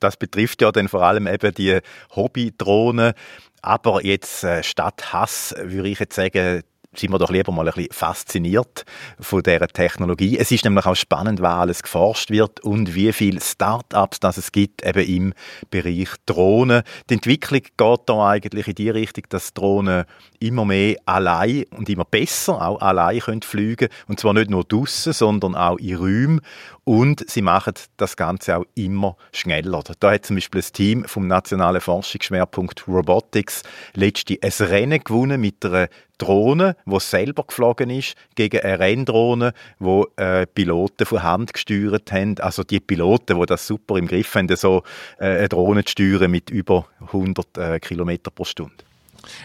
das 0.01 0.17
betrifft 0.17 0.61
ja 0.61 0.73
dann 0.73 0.89
vor 0.89 1.03
allem 1.03 1.25
eben 1.43 1.55
die 1.55 1.79
Hobby-Drohnen. 2.15 3.13
Aber 3.61 4.03
jetzt 4.03 4.43
äh, 4.43 4.63
statt 4.63 5.13
Hass 5.13 5.55
würde 5.57 5.89
ich 5.89 5.99
jetzt 5.99 6.15
sagen, 6.15 6.63
sind 6.99 7.11
wir 7.11 7.19
doch 7.19 7.29
lieber 7.29 7.51
mal 7.51 7.67
ein 7.67 7.73
bisschen 7.73 7.91
fasziniert 7.91 8.85
von 9.19 9.43
dieser 9.43 9.67
Technologie. 9.67 10.37
Es 10.37 10.51
ist 10.51 10.63
nämlich 10.63 10.85
auch 10.85 10.95
spannend, 10.95 11.41
was 11.41 11.53
alles 11.53 11.83
geforscht 11.83 12.31
wird 12.31 12.61
und 12.61 12.95
wie 12.95 13.11
viele 13.13 13.41
Start-ups 13.41 14.19
das 14.19 14.37
es 14.37 14.51
gibt, 14.51 14.85
eben 14.85 15.05
im 15.05 15.33
Bereich 15.69 16.09
Drohnen. 16.25 16.83
Die 17.09 17.15
Entwicklung 17.15 17.61
geht 17.61 17.99
da 18.05 18.29
eigentlich 18.29 18.67
in 18.67 18.75
die 18.75 18.89
Richtung, 18.89 19.25
dass 19.29 19.53
Drohnen 19.53 20.05
immer 20.39 20.65
mehr 20.65 20.97
allein 21.05 21.65
und 21.71 21.89
immer 21.89 22.05
besser 22.05 22.61
auch 22.61 22.81
allein 22.81 23.19
können 23.19 23.41
fliegen 23.41 23.89
und 24.07 24.19
zwar 24.19 24.33
nicht 24.33 24.49
nur 24.49 24.63
draussen, 24.63 25.13
sondern 25.13 25.55
auch 25.55 25.77
in 25.77 25.95
Räumen 25.95 26.41
und 26.87 27.29
sie 27.29 27.41
machen 27.41 27.73
das 27.97 28.15
Ganze 28.15 28.55
auch 28.55 28.65
immer 28.73 29.17
schneller. 29.33 29.83
Da 29.99 30.13
hat 30.13 30.25
zum 30.25 30.37
Beispiel 30.37 30.61
das 30.61 30.71
Team 30.71 31.03
vom 31.03 31.27
Nationalen 31.27 31.81
Forschungsschwerpunkt 31.81 32.87
Robotics 32.87 33.63
letzte 33.93 34.37
ein 34.41 34.51
Rennen 34.65 35.03
gewonnen 35.03 35.41
mit 35.41 35.65
einer 35.65 35.89
Drohne, 36.17 36.77
die 36.85 36.99
selber 37.01 37.43
geflogen 37.43 37.89
ist, 37.89 38.15
gegen 38.35 38.61
eine 38.61 38.79
Renndrohne, 38.79 39.51
wo 39.79 40.07
äh, 40.15 40.47
Piloten 40.47 41.05
von 41.05 41.23
Hand 41.23 41.51
gesteuert 41.51 42.09
haben. 42.13 42.39
Also 42.39 42.63
die 42.63 42.79
Piloten, 42.79 43.37
die 43.37 43.45
das 43.45 43.67
super 43.67 43.97
im 43.97 44.07
Griff 44.07 44.33
haben, 44.35 44.47
so 44.55 44.83
äh, 45.19 45.25
eine 45.25 45.49
Drohne 45.49 45.83
zu 45.83 45.91
steuern 45.91 46.31
mit 46.31 46.49
über 46.49 46.87
100 47.01 47.57
äh, 47.57 47.79
Kilometer 47.81 48.31
pro 48.31 48.45
Stunde. 48.45 48.75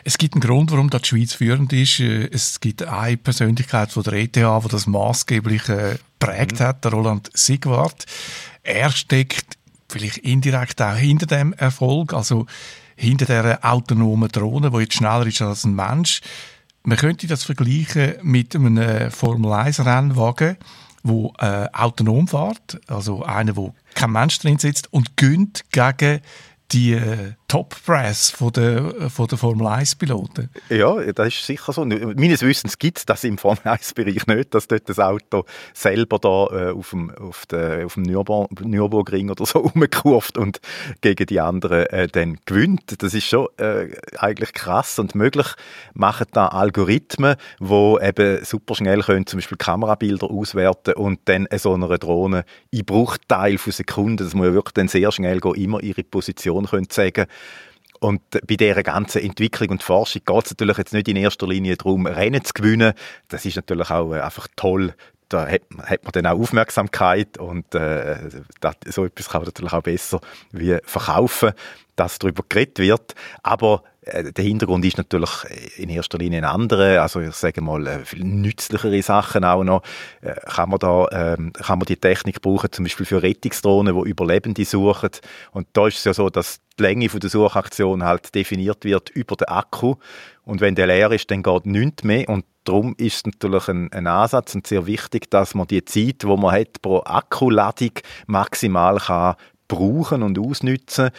Es 0.05 0.17
gibt 0.17 0.35
einen 0.35 0.43
Grund, 0.43 0.71
warum 0.71 0.91
die 0.91 0.99
Schweiz 1.03 1.35
führend 1.35 1.73
ist. 1.73 1.99
Äh, 1.99 2.29
es 2.31 2.61
gibt 2.61 2.85
eine 2.85 3.17
Persönlichkeit 3.17 3.91
von 3.91 4.05
der 4.05 4.13
ETH, 4.13 4.37
die 4.37 4.69
das 4.71 4.87
maßgeblich 4.87 5.63
äh, 6.23 6.27
prägt 6.27 6.61
mhm. 6.61 6.65
hat, 6.65 6.85
der 6.85 6.93
Roland 6.93 7.31
Sigwart. 7.35 8.07
Er 8.63 8.91
steckt 8.91 9.59
vielleicht 9.89 10.19
indirekt 10.19 10.81
auch 10.81 10.97
hinter 10.97 11.27
dem 11.27 11.53
Erfolg, 11.53 12.15
also 12.15 12.47
hinter 12.97 13.27
der 13.27 13.59
autonomen 13.63 14.29
Drohne, 14.29 14.71
die 14.71 14.79
jetzt 14.79 14.95
schneller 14.95 15.27
ist 15.27 15.43
als 15.43 15.65
ein 15.65 15.75
Mensch. 15.75 16.21
Man 16.85 16.99
könnte 16.99 17.27
das 17.27 17.45
vergleichen 17.45 18.15
mit 18.23 18.55
einem 18.55 18.77
äh, 18.77 19.11
Formel-1-Rennwagen, 19.11 20.57
wo 21.03 21.33
äh, 21.39 21.69
autonom 21.73 22.27
fährt, 22.29 22.81
also 22.89 23.23
einer, 23.23 23.57
wo 23.57 23.75
kein 23.95 24.13
Mensch 24.13 24.39
drin 24.39 24.59
sitzt 24.59 24.93
und 24.93 25.17
gönnt 25.17 25.65
gegen 25.71 26.21
die 26.73 26.93
äh, 26.93 27.33
Top 27.53 27.77
Brass 27.85 28.31
von 28.31 28.51
der, 28.51 29.11
von 29.11 29.27
der 29.27 29.37
Formel 29.37 29.67
1 29.67 29.97
Piloten. 29.97 30.49
Ja, 30.71 30.95
das 31.13 31.29
ist 31.29 31.45
sicher 31.45 31.75
so. 31.75 31.85
Meines 31.85 32.41
Wissens 32.41 32.79
gibt 32.79 32.97
es 32.97 33.05
das 33.05 33.25
im 33.25 33.37
Formel 33.37 33.61
1 33.65 33.93
Bereich 33.93 34.27
nicht, 34.27 34.55
dass 34.55 34.69
dort 34.69 34.89
das 34.89 34.99
Auto 34.99 35.45
selber 35.75 36.19
da 36.19 36.47
äh, 36.47 36.71
auf 36.71 36.89
dem, 36.89 37.11
auf 37.11 37.43
auf 37.53 37.95
dem 37.95 38.03
Nürburgring 38.05 39.29
oder 39.29 39.45
so 39.45 39.59
rumkurft 39.77 40.39
und 40.39 40.63
gegen 41.03 41.27
die 41.27 41.41
anderen 41.41 41.85
äh, 41.89 42.09
dann 42.09 42.39
gewinnt. 42.47 43.03
Das 43.03 43.13
ist 43.13 43.27
schon 43.27 43.49
äh, 43.59 43.89
eigentlich 44.17 44.55
krass 44.55 44.99
und 44.99 45.15
möglich 45.15 45.49
machen 45.93 46.29
da 46.33 46.47
Algorithmen, 46.47 47.37
wo 47.59 47.99
eben 47.99 48.43
super 48.47 48.75
schnell 48.77 49.03
können 49.03 49.27
zum 49.27 49.41
Beispiel 49.41 49.59
Kamerabilder 49.59 50.31
auswerten 50.31 50.95
und 50.95 51.21
dann 51.27 51.47
so 51.59 51.75
einer 51.75 51.99
Drohne 51.99 52.47
in 52.71 52.87
Bruchteil 52.87 53.59
von 53.59 53.75
Sekunden, 53.75 54.25
das 54.25 54.33
muss 54.33 54.47
ja 54.47 54.55
wirklich 54.55 54.73
dann 54.73 54.89
sehr 54.89 55.13
schnell 55.13 55.39
gehen, 55.39 55.55
immer 55.57 55.83
ihre 55.83 56.03
Position 56.03 56.65
können 56.65 56.89
sagen 56.91 57.27
und 58.03 58.21
bei 58.31 58.57
dieser 58.57 58.83
ganzen 58.83 59.23
Entwicklung 59.23 59.71
und 59.71 59.83
Forschung 59.83 60.23
geht 60.27 60.45
es 60.45 60.51
natürlich 60.51 60.77
jetzt 60.77 60.93
nicht 60.93 61.07
in 61.07 61.17
erster 61.17 61.47
Linie 61.47 61.77
darum, 61.77 62.07
Rennen 62.07 62.45
zu 62.45 62.53
gewinnen. 62.53 62.95
Das 63.29 63.45
ist 63.45 63.55
natürlich 63.55 63.91
auch 63.91 64.13
äh, 64.13 64.21
einfach 64.21 64.49
toll. 64.57 64.95
Da 65.29 65.47
hat, 65.47 65.63
hat 65.85 66.03
man 66.03 66.11
dann 66.13 66.27
auch 66.27 66.41
Aufmerksamkeit 66.41 67.39
und 67.39 67.73
äh, 67.77 68.17
das, 68.61 68.75
so 68.87 69.05
etwas 69.05 69.29
kann 69.29 69.43
man 69.43 69.47
natürlich 69.47 69.73
auch 69.73 69.83
besser 69.83 70.21
wie 70.51 70.79
verkaufen, 70.85 71.53
dass 71.95 72.19
darüber 72.19 72.43
geredet 72.49 72.81
wird. 72.81 73.15
Aber 73.45 73.85
der 74.05 74.45
Hintergrund 74.45 74.85
ist 74.85 74.99
natürlich 74.99 75.31
in 75.77 75.89
erster 75.89 76.19
Linie 76.19 76.39
ein 76.39 76.45
anderer. 76.45 77.03
Also 77.03 77.21
ich 77.21 77.35
sage 77.35 77.61
mal, 77.61 77.87
äh, 77.87 78.05
viel 78.05 78.25
nützlichere 78.25 79.01
Sachen 79.01 79.45
auch 79.45 79.63
noch. 79.63 79.83
Äh, 80.23 80.35
kann 80.47 80.71
man 80.71 80.81
da, 80.81 81.07
ähm, 81.13 81.53
kann 81.53 81.79
man 81.79 81.87
die 81.87 81.97
Technik 81.97 82.43
brauchen, 82.43 82.73
zum 82.73 82.85
Beispiel 82.85 83.07
für 83.07 83.23
Rettungsdrohnen, 83.23 83.95
die 84.03 84.11
Überlebende 84.11 84.65
suchen. 84.65 85.11
Und 85.53 85.69
da 85.73 85.87
ist 85.87 85.99
es 85.99 86.05
ja 86.05 86.15
so, 86.15 86.31
dass 86.31 86.59
die 86.79 86.83
Länge 86.83 87.07
der 87.07 87.31
Suchaktion 87.31 88.03
halt 88.03 88.35
definiert 88.35 88.85
wird 88.85 89.11
über 89.11 89.37
den 89.37 89.49
Akku. 89.49 89.95
Und 90.45 90.61
wenn 90.61 90.75
der 90.75 90.89
leer 90.89 91.13
ist, 91.13 91.31
dann 91.31 91.45
geht 91.45 91.67
nichts 91.67 92.03
mehr. 92.03 92.29
Und 92.29 92.45
darum 92.65 92.97
ist 92.99 93.19
es 93.19 93.27
natürlich 93.27 93.69
ein, 93.69 93.93
ein 93.93 94.09
Ansatz 94.09 94.57
und 94.57 94.67
sehr 94.67 94.87
wichtig, 94.87 95.31
dass 95.31 95.55
man 95.55 95.69
die 95.69 95.85
Zeit, 95.85 96.23
die 96.23 96.27
man 96.27 96.51
hat 96.51 96.83
pro 96.83 97.03
Akkuladung 97.05 97.93
maximal 98.27 98.99
kann 98.99 99.37
brauchen 99.69 100.23
und 100.23 100.39
ausnutzen. 100.39 101.11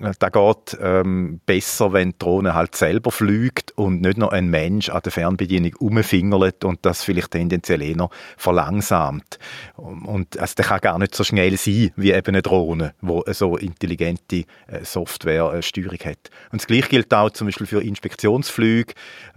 Äh, 0.00 0.12
da 0.18 0.28
geht 0.28 0.76
ähm, 0.80 1.40
besser, 1.46 1.92
wenn 1.92 2.10
die 2.10 2.18
Drohne 2.18 2.54
halt 2.54 2.74
selber 2.74 3.10
fliegt 3.10 3.72
und 3.72 4.02
nicht 4.02 4.18
noch 4.18 4.30
ein 4.30 4.48
Mensch 4.48 4.88
an 4.88 5.00
der 5.02 5.12
Fernbedienung 5.12 5.74
umfingert 5.78 6.64
und 6.64 6.80
das 6.82 7.02
vielleicht 7.02 7.30
tendenziell 7.30 7.82
eher 7.82 8.08
verlangsamt. 8.36 9.38
Und 9.76 10.38
also, 10.38 10.54
kann 10.62 10.80
gar 10.80 10.98
nicht 10.98 11.14
so 11.14 11.24
schnell 11.24 11.56
sein 11.56 11.92
wie 11.96 12.12
eben 12.12 12.28
eine 12.28 12.42
Drohne, 12.42 12.94
wo 13.00 13.24
so 13.28 13.56
intelligente 13.56 14.44
äh, 14.66 14.84
Software-Steuerung 14.84 15.98
hat. 16.04 16.30
Und 16.52 16.60
das 16.60 16.66
Gleiche 16.66 16.88
gilt 16.88 17.14
auch 17.14 17.30
zum 17.30 17.46
Beispiel 17.46 17.66
für 17.66 17.82
Inspektionsflüge, 17.82 18.94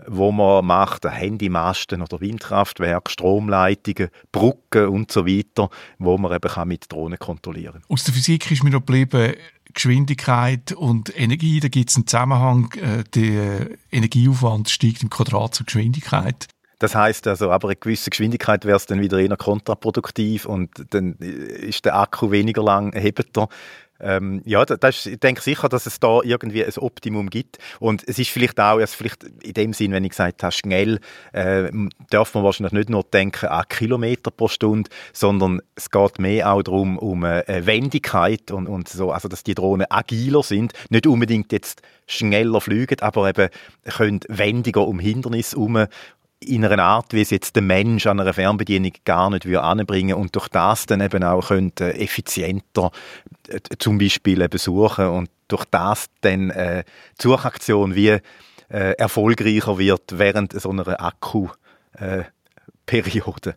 wo 0.08 0.32
man 0.32 0.66
macht, 0.66 1.06
Handymasten 1.06 2.02
oder 2.02 2.20
Windkraftwerke, 2.20 3.12
Stromleitungen, 3.12 4.10
Brücken 4.32 4.88
und 4.88 5.12
so 5.12 5.26
weiter, 5.26 5.70
wo 5.98 6.18
man 6.18 6.34
eben 6.34 6.50
kann 6.50 6.68
mit 6.68 6.92
Drohnen 6.92 7.20
kontrollieren. 7.20 7.84
Aus 7.88 8.04
der 8.04 8.14
Physik 8.14 8.50
ist 8.52 8.64
mir 8.64 8.72
noch 8.72 8.80
geblieben, 8.80 9.34
Geschwindigkeit 9.74 10.72
und 10.72 11.18
Energie, 11.18 11.60
da 11.60 11.68
gibt 11.68 11.90
es 11.90 11.96
einen 11.96 12.08
Zusammenhang, 12.08 12.72
äh, 12.74 13.04
der 13.14 13.70
Energieaufwand 13.92 14.70
steigt 14.70 15.04
im 15.04 15.10
Quadrat 15.10 15.56
zur 15.56 15.66
Geschwindigkeit. 15.66 16.48
Das 16.80 16.96
heißt 16.96 17.28
also, 17.28 17.52
aber 17.52 17.68
eine 17.68 17.76
gewisse 17.76 18.10
Geschwindigkeit 18.10 18.66
wäre 18.66 18.78
es 18.78 18.86
dann 18.86 19.02
wieder 19.02 19.20
eher 19.20 19.36
kontraproduktiv 19.36 20.46
und 20.46 20.70
dann 20.92 21.14
ist 21.16 21.84
der 21.84 21.98
Akku 21.98 22.32
weniger 22.32 22.64
lang, 22.64 22.94
hebt 22.94 23.38
er. 23.38 23.50
Ähm, 24.00 24.42
ja, 24.46 24.66
das, 24.66 25.06
ich 25.06 25.20
denke 25.20 25.42
sicher, 25.42 25.70
dass 25.70 25.86
es 25.86 26.00
da 26.00 26.22
irgendwie 26.24 26.64
ein 26.64 26.78
Optimum 26.78 27.30
gibt. 27.30 27.58
Und 27.80 28.08
es 28.08 28.20
ist 28.20 28.30
vielleicht 28.30 28.60
auch, 28.60 28.80
also 28.80 28.96
vielleicht 28.96 29.24
in 29.44 29.54
dem 29.54 29.74
Sinn, 29.74 29.92
wenn 29.92 30.04
ich 30.04 30.12
gesagt 30.12 30.44
habe, 30.44 30.52
schnell, 30.52 31.00
äh, 31.34 31.72
darf 32.10 32.34
man 32.34 32.44
wahrscheinlich 32.44 32.74
nicht 32.74 32.90
nur 32.90 33.04
denken 33.04 33.48
an 33.48 33.66
Kilometer 33.70 34.32
pro 34.32 34.48
Stunde, 34.48 34.90
sondern 35.14 35.62
es 35.76 35.90
geht 35.90 36.20
mehr 36.20 36.52
auch 36.52 36.62
darum, 36.62 36.98
um 36.98 37.24
äh, 37.24 37.66
Wendigkeit 37.66 38.52
und, 38.52 38.68
und 38.68 38.90
so, 38.90 39.12
also 39.12 39.28
dass 39.28 39.44
die 39.44 39.56
Drohnen 39.56 39.88
agiler 39.90 40.44
sind, 40.44 40.74
nicht 40.90 41.08
unbedingt 41.08 41.52
jetzt 41.52 41.82
schneller 42.08 42.60
fliegen, 42.60 43.00
aber 43.02 43.30
eben 43.30 43.50
können 43.86 44.20
wendiger 44.28 44.88
um 44.88 45.00
Hindernisse 45.00 45.58
herum 45.58 45.86
in 46.42 46.66
einer 46.66 46.84
Art, 46.84 47.14
wie 47.14 47.22
es 47.22 47.32
jetzt 47.32 47.56
der 47.56 47.64
Mensch 47.64 48.08
an 48.08 48.20
einer 48.20 48.34
Fernbedienung 48.34 48.94
gar 49.04 49.30
nicht 49.30 49.46
anbringen 49.46 50.16
und 50.16 50.36
durch 50.36 50.48
das 50.48 50.86
dann 50.86 51.02
eben 51.02 51.24
auch 51.24 51.48
könnte 51.48 51.94
effizienter 51.96 52.92
äh, 53.50 53.60
zum 53.78 53.98
Beispiel 53.98 54.42
eben 54.42 54.58
suchen 54.58 55.08
und 55.08 55.30
durch 55.48 55.66
das 55.66 56.08
dann 56.22 56.50
äh, 56.52 56.84
die 57.20 57.24
Suchaktion 57.24 57.96
wie 57.96 58.20
äh, 58.70 58.94
erfolgreicher 58.98 59.78
wird 59.78 60.18
während 60.18 60.60
so 60.60 60.70
einer 60.70 61.02
Akkuperiode. 61.02 61.58
Äh, 63.50 63.54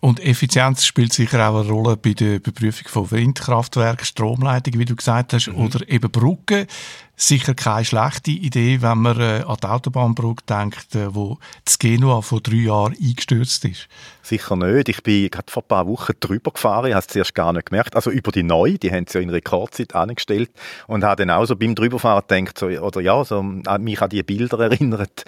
und 0.00 0.20
Effizienz 0.20 0.84
spielt 0.84 1.14
sicher 1.14 1.48
auch 1.48 1.60
eine 1.60 1.70
Rolle 1.70 1.96
bei 1.96 2.12
der 2.12 2.38
Beprüfung 2.38 2.88
von 2.88 3.10
Windkraftwerken, 3.10 4.04
Stromleitungen, 4.04 4.78
wie 4.78 4.84
du 4.84 4.96
gesagt 4.96 5.32
hast, 5.32 5.48
mhm. 5.48 5.56
oder 5.56 5.88
eben 5.88 6.10
Brücken. 6.10 6.66
Sicher 7.16 7.54
keine 7.54 7.84
schlechte 7.84 8.32
Idee, 8.32 8.82
wenn 8.82 8.98
man 8.98 9.20
äh, 9.20 9.44
an 9.46 9.56
die 9.62 9.66
Autobahnbrücke 9.66 10.44
denkt, 10.48 10.96
äh, 10.96 11.14
wo 11.14 11.38
das 11.64 11.78
Genua 11.78 12.22
vor 12.22 12.40
drei 12.40 12.56
Jahren 12.56 12.96
eingestürzt 13.00 13.64
ist. 13.64 13.88
Sicher 14.22 14.56
nicht. 14.56 14.88
Ich 14.88 15.02
bin 15.02 15.30
gerade 15.30 15.50
vor 15.50 15.62
ein 15.62 15.68
paar 15.68 15.86
Wochen 15.86 16.12
drüber 16.18 16.50
gefahren, 16.50 16.86
ich 16.86 16.94
habe 16.94 17.00
es 17.00 17.06
zuerst 17.06 17.34
gar 17.34 17.52
nicht 17.52 17.66
gemerkt. 17.66 17.94
Also 17.94 18.10
über 18.10 18.32
die 18.32 18.42
neue, 18.42 18.78
die 18.78 18.90
haben 18.90 19.06
sie 19.06 19.18
ja 19.18 19.22
in 19.22 19.30
Rekordzeit 19.30 19.94
angestellt 19.94 20.50
und 20.88 21.04
habe 21.04 21.24
dann 21.24 21.30
auch 21.30 21.44
so 21.44 21.54
beim 21.54 21.76
Drüberfahren 21.76 22.24
gedacht, 22.26 22.58
so, 22.58 22.66
oder 22.66 23.00
ja, 23.00 23.24
so, 23.24 23.42
mich 23.42 24.02
an 24.02 24.10
die 24.10 24.22
Bilder 24.24 24.58
erinnert 24.58 25.24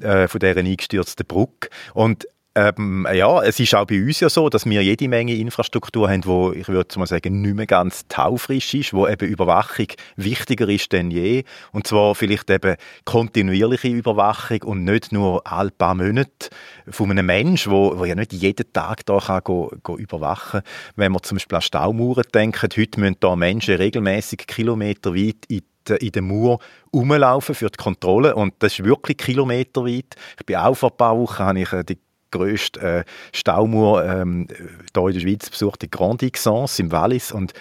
äh, 0.00 0.28
von 0.28 0.40
dieser 0.40 0.56
eingestürzten 0.56 1.26
Brücke. 1.26 1.68
Und 1.92 2.26
ähm, 2.56 3.06
ja, 3.12 3.42
es 3.42 3.60
ist 3.60 3.74
auch 3.74 3.86
bei 3.86 4.02
uns 4.02 4.20
ja 4.20 4.30
so, 4.30 4.48
dass 4.48 4.64
wir 4.64 4.82
jede 4.82 5.08
Menge 5.08 5.34
Infrastruktur 5.34 6.08
haben, 6.08 6.24
wo 6.24 6.52
ich 6.52 6.66
würde 6.68 6.98
mal 6.98 7.06
sagen, 7.06 7.42
nicht 7.42 7.54
mehr 7.54 7.66
ganz 7.66 8.08
taufrisch 8.08 8.72
ist, 8.72 8.94
wo 8.94 9.06
eben 9.06 9.28
Überwachung 9.28 9.88
wichtiger 10.16 10.66
ist 10.66 10.90
denn 10.90 11.10
je. 11.10 11.44
Und 11.72 11.86
zwar 11.86 12.14
vielleicht 12.14 12.48
eben 12.48 12.76
kontinuierliche 13.04 13.88
Überwachung 13.88 14.62
und 14.62 14.84
nicht 14.84 15.12
nur 15.12 15.46
alle 15.46 15.70
paar 15.70 15.94
Monate 15.94 16.48
von 16.88 17.10
einem 17.10 17.26
Menschen, 17.26 17.72
wo, 17.72 17.98
wo 17.98 18.06
ja 18.06 18.14
nicht 18.14 18.32
jeden 18.32 18.72
Tag 18.72 19.04
da 19.04 19.18
kann 19.18 19.42
go, 19.44 19.70
go 19.82 19.98
überwachen. 19.98 20.62
Wenn 20.96 21.12
wir 21.12 21.22
zum 21.22 21.36
Beispiel 21.36 21.56
an 21.56 21.62
Staumauern 21.62 22.24
denken, 22.32 22.70
heute 22.74 23.00
müssen 23.00 23.16
da 23.20 23.36
Menschen 23.36 23.74
regelmäßig 23.74 24.46
Kilometer 24.46 25.14
weit 25.14 25.44
in 25.48 25.60
in 25.88 26.10
der 26.10 26.22
Mauer 26.22 26.58
rumlaufen 26.92 27.54
für 27.54 27.70
die 27.70 27.76
Kontrolle 27.76 28.34
und 28.34 28.54
das 28.58 28.72
ist 28.72 28.84
wirklich 28.84 29.18
kilometerweit. 29.18 30.16
Ich 30.38 30.44
bin 30.46 30.56
auch 30.56 30.74
vor 30.74 30.90
ein 30.90 30.96
paar 30.96 31.16
Wochen 31.16 31.44
habe 31.44 31.60
ich 31.60 31.72
äh, 31.72 31.84
die 31.84 31.98
grösste 32.30 32.80
äh, 32.80 33.04
Staumauer 33.32 34.04
ähm, 34.04 34.46
hier 34.48 35.06
in 35.06 35.12
der 35.12 35.20
Schweiz 35.20 35.50
besucht, 35.50 35.82
die 35.82 35.90
Grande 35.90 36.30
Xance 36.30 36.82
im 36.82 36.92
Wallis 36.92 37.32
und 37.32 37.52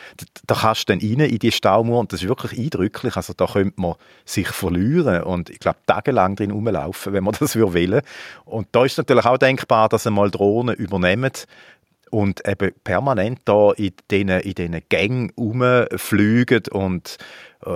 da 0.47 0.55
kannst 0.55 0.89
du 0.89 0.93
dann 0.93 0.99
rein 0.99 1.19
in 1.29 1.39
die 1.39 1.51
Staumauer 1.51 1.99
und 1.99 2.13
das 2.13 2.21
ist 2.21 2.29
wirklich 2.29 2.59
eindrücklich, 2.59 3.15
also 3.15 3.33
da 3.33 3.45
könnte 3.45 3.79
man 3.81 3.95
sich 4.25 4.47
verlieren 4.47 5.23
und 5.23 5.49
ich 5.49 5.59
glaube 5.59 5.79
tagelang 5.85 6.35
drin 6.35 6.51
rumlaufen, 6.51 7.13
wenn 7.13 7.23
man 7.23 7.35
das 7.39 7.55
will. 7.55 8.01
Und 8.45 8.67
da 8.71 8.85
ist 8.85 8.97
natürlich 8.97 9.25
auch 9.25 9.37
denkbar, 9.37 9.89
dass 9.89 10.07
einmal 10.07 10.31
Drohnen 10.31 10.75
übernehmen 10.75 11.31
und 12.11 12.47
eben 12.47 12.71
permanent 12.83 13.39
da 13.45 13.71
in 13.73 13.91
diesen, 14.09 14.29
in 14.29 14.81
Gängen 14.89 15.31
rumfliegen 15.37 16.63
und 16.71 17.17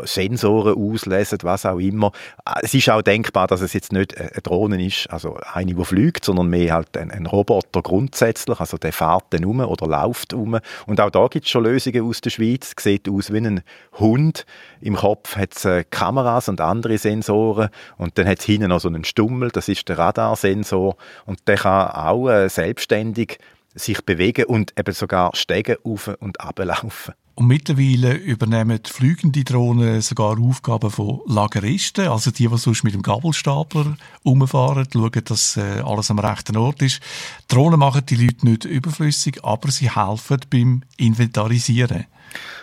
Sensoren 0.06 0.76
auslesen, 0.76 1.40
was 1.44 1.66
auch 1.66 1.80
immer. 1.80 2.12
Äh, 2.46 2.62
es 2.64 2.74
ist 2.74 2.90
auch 2.90 3.02
denkbar, 3.02 3.48
dass 3.48 3.62
es 3.62 3.74
jetzt 3.74 3.92
nicht 3.92 4.18
eine 4.18 4.30
Drohne 4.42 4.86
ist, 4.86 5.10
also 5.10 5.38
eine, 5.54 5.74
die 5.74 5.86
fliegt, 5.86 6.26
sondern 6.26 6.48
mehr 6.48 6.74
halt 6.74 6.98
ein, 6.98 7.12
ein 7.12 7.26
Roboter 7.26 7.82
grundsätzlich, 7.82 8.60
also 8.60 8.78
der 8.78 8.94
fährt 8.94 9.26
dann 9.32 9.46
um 9.46 9.60
oder 9.60 9.88
läuft 9.88 10.34
um. 10.34 10.60
Und 10.86 11.02
auch 11.02 11.10
da 11.10 11.28
gibt 11.28 11.46
es 11.46 11.52
schon 11.52 11.64
Lösungen 11.64 12.08
aus 12.08 12.22
der 12.22 12.30
Schweiz. 12.30 12.74
Sieht 12.80 13.10
aus 13.10 13.32
wie 13.32 13.38
ein 13.38 13.62
Hund. 14.00 14.46
Im 14.82 14.96
Kopf 14.96 15.36
hat 15.36 15.56
es 15.56 15.66
äh, 15.66 15.84
Kameras 15.90 16.50
und 16.50 16.62
andere 16.62 16.98
Sensoren 16.98 17.70
und 17.98 18.18
dann 18.18 18.28
hat 18.28 18.40
es 18.40 18.46
hinten 18.46 18.70
noch 18.70 18.80
so 18.80 18.88
einen 18.88 19.04
Stummel, 19.04 19.50
das 19.50 19.68
ist 19.68 19.88
der 19.90 19.98
Radarsensor 19.98 20.96
und 21.26 21.48
der 21.48 21.58
kann 21.58 21.92
auch 21.92 22.30
äh, 22.30 22.50
selbstständig 22.50 23.40
sich 23.76 24.04
bewegen 24.04 24.46
und 24.46 24.74
eben 24.78 24.94
sogar 24.94 25.36
Stege 25.36 25.80
auf 25.84 26.10
und 26.20 26.42
ablaufen. 26.42 27.14
Und 27.40 27.48
mittlerweile 27.48 28.16
übernehmen 28.16 28.82
fliegende 28.84 29.46
Drohnen 29.46 30.02
sogar 30.02 30.38
Aufgaben 30.38 30.92
von 30.92 31.22
Lageristen, 31.26 32.10
also 32.10 32.32
die, 32.32 32.50
die 32.50 32.58
sonst 32.58 32.84
mit 32.84 32.94
dem 32.94 33.02
Gabelstapler 33.02 33.96
umfahren, 34.24 34.86
schauen, 34.92 35.24
dass 35.24 35.56
äh, 35.56 35.82
alles 35.86 36.12
am 36.12 36.20
rechten 36.20 36.58
Ort 36.58 36.82
ist. 36.82 37.00
Drohnen 37.48 37.80
machen 37.80 38.06
die 38.06 38.18
Leute 38.18 38.46
nicht 38.46 38.66
überflüssig, 38.66 39.42
aber 39.42 39.72
sie 39.72 39.90
helfen 39.90 40.42
beim 40.50 40.82
Inventarisieren. 40.98 42.08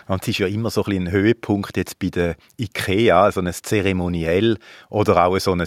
Und 0.07 0.21
es 0.21 0.27
ist 0.27 0.37
ja 0.37 0.45
immer 0.45 0.69
so 0.69 0.83
ein, 0.83 1.07
ein 1.07 1.11
Höhepunkt 1.11 1.75
jetzt 1.75 1.97
bei 1.97 2.09
der 2.09 2.35
IKEA, 2.59 3.31
so 3.31 3.41
ein 3.41 3.51
Zeremoniell 3.51 4.59
oder 4.89 5.25
auch 5.25 5.39
so 5.39 5.53
ein 5.53 5.65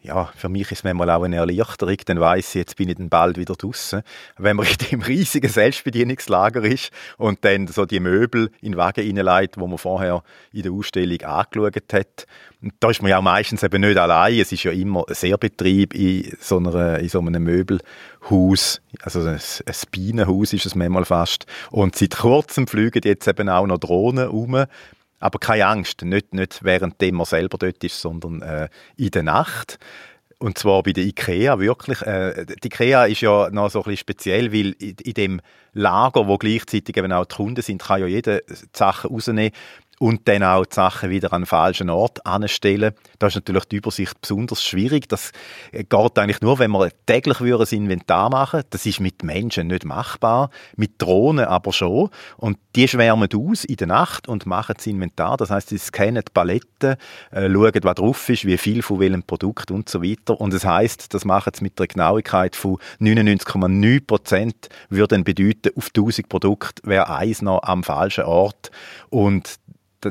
ja, 0.00 0.30
für 0.36 0.48
mich 0.48 0.70
ist 0.70 0.78
es 0.78 0.84
manchmal 0.84 1.10
auch 1.10 1.24
eine 1.24 1.36
Erleichterung, 1.36 1.96
dann 2.06 2.20
weiss 2.20 2.50
ich, 2.50 2.60
jetzt 2.60 2.76
bin 2.76 2.88
ich 2.88 2.96
dann 2.96 3.08
bald 3.08 3.36
wieder 3.36 3.54
draußen. 3.54 4.02
Wenn 4.36 4.56
man 4.56 4.66
in 4.66 4.76
dem 4.90 5.02
riesigen 5.02 5.50
Selbstbedienungslager 5.50 6.62
ist 6.62 6.90
und 7.16 7.44
dann 7.44 7.66
so 7.66 7.84
die 7.84 7.98
Möbel 7.98 8.50
in 8.60 8.72
den 8.72 8.78
Wagen 8.78 9.18
reinlegt, 9.18 9.58
wo 9.58 9.66
man 9.66 9.78
vorher 9.78 10.22
in 10.52 10.62
der 10.62 10.72
Ausstellung 10.72 11.20
angeschaut 11.22 11.92
hat, 11.92 12.26
und 12.60 12.74
da 12.80 12.90
ist 12.90 13.02
man 13.02 13.10
ja 13.10 13.18
auch 13.18 13.22
meistens 13.22 13.62
eben 13.62 13.82
nicht 13.82 13.96
allein. 13.96 14.40
Es 14.40 14.50
ist 14.50 14.64
ja 14.64 14.72
immer 14.72 15.04
sehr 15.10 15.38
Betrieb 15.38 15.94
in 15.94 16.36
so, 16.40 16.58
einer, 16.58 16.98
in 16.98 17.08
so 17.08 17.20
einem 17.20 17.44
Möbelhaus. 17.44 18.80
Also 19.00 19.20
ein, 19.20 19.36
ein 19.36 19.74
Bienenhaus 19.92 20.52
ist 20.52 20.66
es 20.66 20.74
manchmal 20.74 21.04
fast. 21.04 21.46
Und 21.70 21.94
seit 21.94 22.16
kurzem 22.16 22.66
fliegen 22.66 23.02
jetzt 23.04 23.28
eben 23.28 23.48
auch 23.48 23.66
noch 23.66 23.78
Drohnen 23.78 24.28
um 24.28 24.64
aber 25.18 25.38
keine 25.38 25.66
Angst, 25.66 26.02
nicht, 26.02 26.34
nicht 26.34 26.62
währenddem 26.62 27.16
man 27.16 27.26
selber 27.26 27.58
dort 27.58 27.82
ist, 27.82 28.00
sondern 28.00 28.42
äh, 28.42 28.68
in 28.96 29.10
der 29.10 29.22
Nacht. 29.22 29.78
Und 30.38 30.56
zwar 30.56 30.84
bei 30.84 30.92
der 30.92 31.04
IKEA 31.04 31.58
wirklich. 31.58 32.00
Äh, 32.02 32.46
die 32.46 32.68
IKEA 32.68 33.06
ist 33.06 33.22
ja 33.22 33.50
noch 33.50 33.70
so 33.70 33.80
ein 33.80 33.84
bisschen 33.84 33.96
speziell, 33.98 34.52
weil 34.52 34.72
in, 34.78 34.94
in 35.02 35.14
dem 35.14 35.40
Lager, 35.72 36.28
wo 36.28 36.38
gleichzeitig 36.38 36.96
eben 36.96 37.12
auch 37.12 37.24
die 37.24 37.34
Kunden 37.34 37.62
sind, 37.62 37.82
kann 37.82 38.00
ja 38.00 38.06
jeder 38.06 38.40
Sachen 38.72 39.10
rausnehmen 39.10 39.52
und 39.98 40.28
dann 40.28 40.42
auch 40.42 40.64
die 40.64 40.74
Sachen 40.74 41.10
wieder 41.10 41.32
an 41.32 41.42
den 41.42 41.46
falschen 41.46 41.90
Ort 41.90 42.24
anstellen. 42.24 42.94
Da 43.18 43.26
ist 43.26 43.34
natürlich 43.34 43.64
die 43.64 43.76
Übersicht 43.76 44.20
besonders 44.20 44.62
schwierig. 44.62 45.08
Das 45.08 45.32
geht 45.72 46.18
eigentlich 46.18 46.40
nur, 46.40 46.58
wenn 46.58 46.70
wir 46.70 46.90
täglich 47.06 47.40
ein 47.40 47.66
Inventar 47.72 48.30
machen 48.30 48.62
Das 48.70 48.86
ist 48.86 49.00
mit 49.00 49.22
Menschen 49.22 49.68
nicht 49.68 49.84
machbar, 49.84 50.50
mit 50.76 51.00
Drohnen 51.00 51.46
aber 51.46 51.72
schon. 51.72 52.10
Und 52.36 52.58
die 52.76 52.86
schwärmen 52.86 53.28
aus 53.34 53.64
in 53.64 53.76
der 53.76 53.88
Nacht 53.88 54.28
und 54.28 54.46
machen 54.46 54.74
das 54.76 54.86
Inventar. 54.86 55.36
Das 55.36 55.50
heißt, 55.50 55.70
sie 55.70 55.78
scannen 55.78 56.22
die 56.26 56.32
Paletten, 56.32 56.96
äh, 57.30 57.50
schauen, 57.50 57.72
was 57.82 57.94
drauf 57.94 58.28
ist, 58.28 58.44
wie 58.44 58.58
viel 58.58 58.82
von 58.82 59.00
welchem 59.00 59.22
Produkt 59.22 59.70
und 59.70 59.88
so 59.88 60.02
weiter. 60.02 60.40
Und 60.40 60.52
das 60.52 60.64
heißt, 60.64 61.12
das 61.12 61.24
machen 61.24 61.52
sie 61.54 61.64
mit 61.64 61.78
einer 61.78 61.88
Genauigkeit 61.88 62.54
von 62.54 62.78
99,9 63.00 64.06
Prozent, 64.06 64.68
würde 64.88 65.18
bedeuten, 65.24 65.70
auf 65.76 65.88
1000 65.88 66.28
Produkte 66.28 66.82
wäre 66.84 67.10
eins 67.10 67.42
noch 67.42 67.62
am 67.62 67.82
falschen 67.82 68.24
Ort. 68.24 68.70
Und 69.10 69.58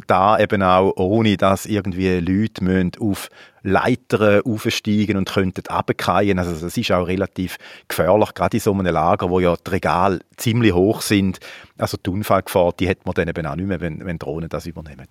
da 0.08 0.40
eben 0.40 0.62
auch, 0.64 0.94
ohne 0.98 1.38
dass 1.38 1.66
irgendwie 1.66 2.20
Leute 2.20 2.64
müssen 2.64 2.92
auf 3.00 3.30
Leitern 3.64 4.42
aufsteigen 4.42 5.18
und 5.18 5.30
könnten 5.30 5.64
runterfallen. 5.70 6.40
Also 6.40 6.54
das 6.54 6.78
ist 6.78 6.92
auch 6.92 7.08
relativ 7.08 7.58
gefährlich, 7.88 8.34
gerade 8.34 8.58
in 8.58 8.62
so 8.62 8.74
einem 8.74 8.94
Lager, 8.94 9.30
wo 9.30 9.40
ja 9.40 9.56
die 9.56 9.72
Regale 9.72 10.20
ziemlich 10.38 10.74
hoch 10.74 11.02
sind. 11.02 11.40
Also 11.78 11.98
die 11.98 12.10
Unfallgefahr, 12.10 12.74
die 12.80 12.90
hat 12.90 13.06
man 13.06 13.14
dann 13.14 13.28
eben 13.28 13.46
auch 13.46 13.56
nicht 13.56 13.68
mehr, 13.68 13.82
wenn, 13.82 14.06
wenn 14.06 14.20
Drohnen 14.20 14.50
das 14.50 14.66
übernehmen. 14.66 15.08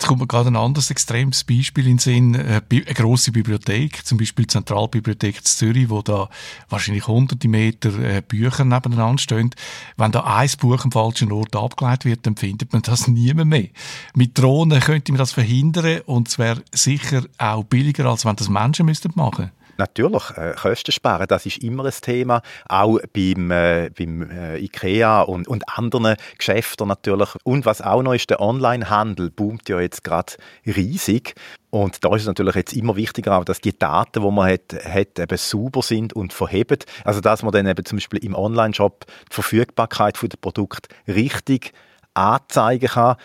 Jetzt 0.00 0.08
kommt 0.08 0.22
mir 0.22 0.26
gerade 0.26 0.48
ein 0.48 0.56
anderes 0.56 0.90
extremes 0.90 1.44
Beispiel 1.44 1.84
in 1.84 1.96
den 1.96 1.98
Sinn. 1.98 2.34
Äh, 2.34 2.62
eine 2.70 2.94
grosse 2.94 3.32
Bibliothek, 3.32 4.06
zum 4.06 4.16
Beispiel 4.16 4.46
die 4.46 4.52
Zentralbibliothek 4.52 5.46
Zürich, 5.46 5.90
wo 5.90 6.00
da 6.00 6.30
wahrscheinlich 6.70 7.06
hunderte 7.06 7.48
Meter 7.48 7.98
äh, 7.98 8.22
Bücher 8.26 8.64
nebeneinander 8.64 9.20
stehen. 9.20 9.50
Wenn 9.98 10.10
da 10.10 10.20
ein 10.24 10.48
Buch 10.58 10.82
am 10.84 10.90
falschen 10.90 11.30
Ort 11.32 11.54
abgeleitet 11.54 12.06
wird, 12.06 12.26
dann 12.26 12.36
findet 12.36 12.72
man 12.72 12.80
das 12.80 13.08
niemand 13.08 13.50
mehr. 13.50 13.68
Mit 14.14 14.38
Drohnen 14.38 14.80
könnte 14.80 15.12
man 15.12 15.18
das 15.18 15.32
verhindern 15.32 16.00
und 16.06 16.28
es 16.28 16.38
wäre 16.38 16.62
sicher 16.72 17.24
auch 17.36 17.64
billiger, 17.64 18.06
als 18.06 18.24
wenn 18.24 18.36
das 18.36 18.48
Menschen 18.48 18.86
müssten 18.86 19.12
machen 19.16 19.50
Natürlich, 19.80 20.30
äh, 20.36 20.52
Kosten 20.60 20.92
sparen, 20.92 21.26
das 21.26 21.46
ist 21.46 21.62
immer 21.62 21.86
ein 21.86 21.92
Thema, 22.02 22.42
auch 22.68 22.98
beim, 23.14 23.50
äh, 23.50 23.90
beim 23.96 24.30
äh, 24.30 24.58
IKEA 24.58 25.22
und, 25.22 25.48
und 25.48 25.64
anderen 25.74 26.16
Geschäften 26.36 26.86
natürlich. 26.86 27.30
Und 27.44 27.64
was 27.64 27.80
auch 27.80 28.02
noch 28.02 28.12
ist, 28.12 28.28
der 28.28 28.40
Onlinehandel 28.40 29.30
boomt 29.30 29.70
ja 29.70 29.80
jetzt 29.80 30.04
gerade 30.04 30.34
riesig. 30.66 31.34
Und 31.70 32.04
da 32.04 32.14
ist 32.14 32.22
es 32.22 32.28
natürlich 32.28 32.56
jetzt 32.56 32.74
immer 32.74 32.94
wichtiger, 32.96 33.38
auch, 33.38 33.44
dass 33.44 33.62
die 33.62 33.78
Daten, 33.78 34.22
die 34.22 34.30
man 34.30 34.52
hat, 34.52 34.74
hat 34.84 35.18
eben 35.18 35.38
sauber 35.38 35.80
sind 35.80 36.12
und 36.12 36.34
verhebt. 36.34 36.84
Also 37.04 37.22
dass 37.22 37.42
man 37.42 37.52
dann 37.52 37.66
eben 37.66 37.84
zum 37.86 37.96
Beispiel 37.96 38.22
im 38.22 38.34
Online-Shop 38.34 39.06
die 39.30 39.34
Verfügbarkeit 39.34 40.20
der 40.22 40.36
Produkte 40.38 40.94
richtig 41.08 41.72
anzeigen 42.12 42.88
kann 42.88 43.16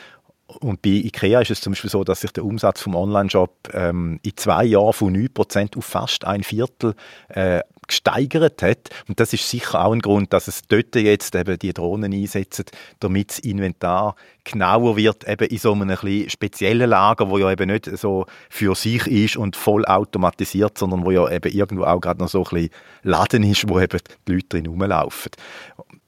und 0.62 0.82
bei 0.82 0.89
IKEA 0.89 1.41
ist 1.41 1.52
es 1.52 1.62
zum 1.62 1.74
Beispiel 1.74 1.89
so, 1.89 2.04
dass 2.04 2.22
sich 2.22 2.32
der 2.32 2.46
Umsatz 2.46 2.82
vom 2.82 2.96
Online-Shop 2.96 3.70
ähm, 3.74 4.20
in 4.24 4.36
zwei 4.36 4.65
Jahren 4.65 4.94
von 4.94 5.15
9% 5.15 5.78
auf 5.78 5.86
fast 5.86 6.26
ein 6.26 6.44
Viertel 6.44 6.96
äh, 7.30 7.62
gesteigert 7.88 8.62
hat. 8.62 8.89
Und 9.08 9.20
das 9.20 9.34
ist 9.34 9.50
sicher 9.50 9.86
auch 9.86 9.94
ein 9.94 10.02
Grund, 10.02 10.34
dass 10.34 10.48
es 10.48 10.62
dort 10.68 10.96
jetzt 10.96 11.36
eben 11.36 11.60
die 11.60 11.74
Drohnen 11.74 12.13
einsetzen, 12.13 12.65
damit 13.00 13.30
das 13.30 13.39
Inventar 13.39 14.15
genauer 14.44 14.98
wird, 14.98 15.28
eben 15.28 15.48
in 15.48 15.58
so 15.58 15.74
einem 15.74 15.89
ein 15.89 16.30
speziellen 16.30 16.89
Lager, 16.89 17.30
wo 17.30 17.38
ja 17.38 17.52
eben 17.52 17.70
nicht 17.70 17.86
so 17.98 18.26
für 18.50 18.76
sich 18.76 19.08
ist 19.08 19.38
und 19.38 19.56
voll 19.56 19.86
automatisiert, 19.86 20.78
sondern 20.78 21.06
wo 21.06 21.12
ja 21.12 21.30
eben 21.30 21.52
irgendwo 21.52 21.84
auch 21.84 22.00
gerade 22.00 22.20
noch 22.20 22.30
so 22.30 22.44
ein 22.44 22.50
bisschen 22.50 22.70
Laden 23.04 23.44
ist, 23.44 23.70
wo 23.70 23.80
eben 23.80 24.00
die 24.28 24.34
Leute 24.34 24.48
drin 24.48 24.68
rumlaufen. 24.68 25.32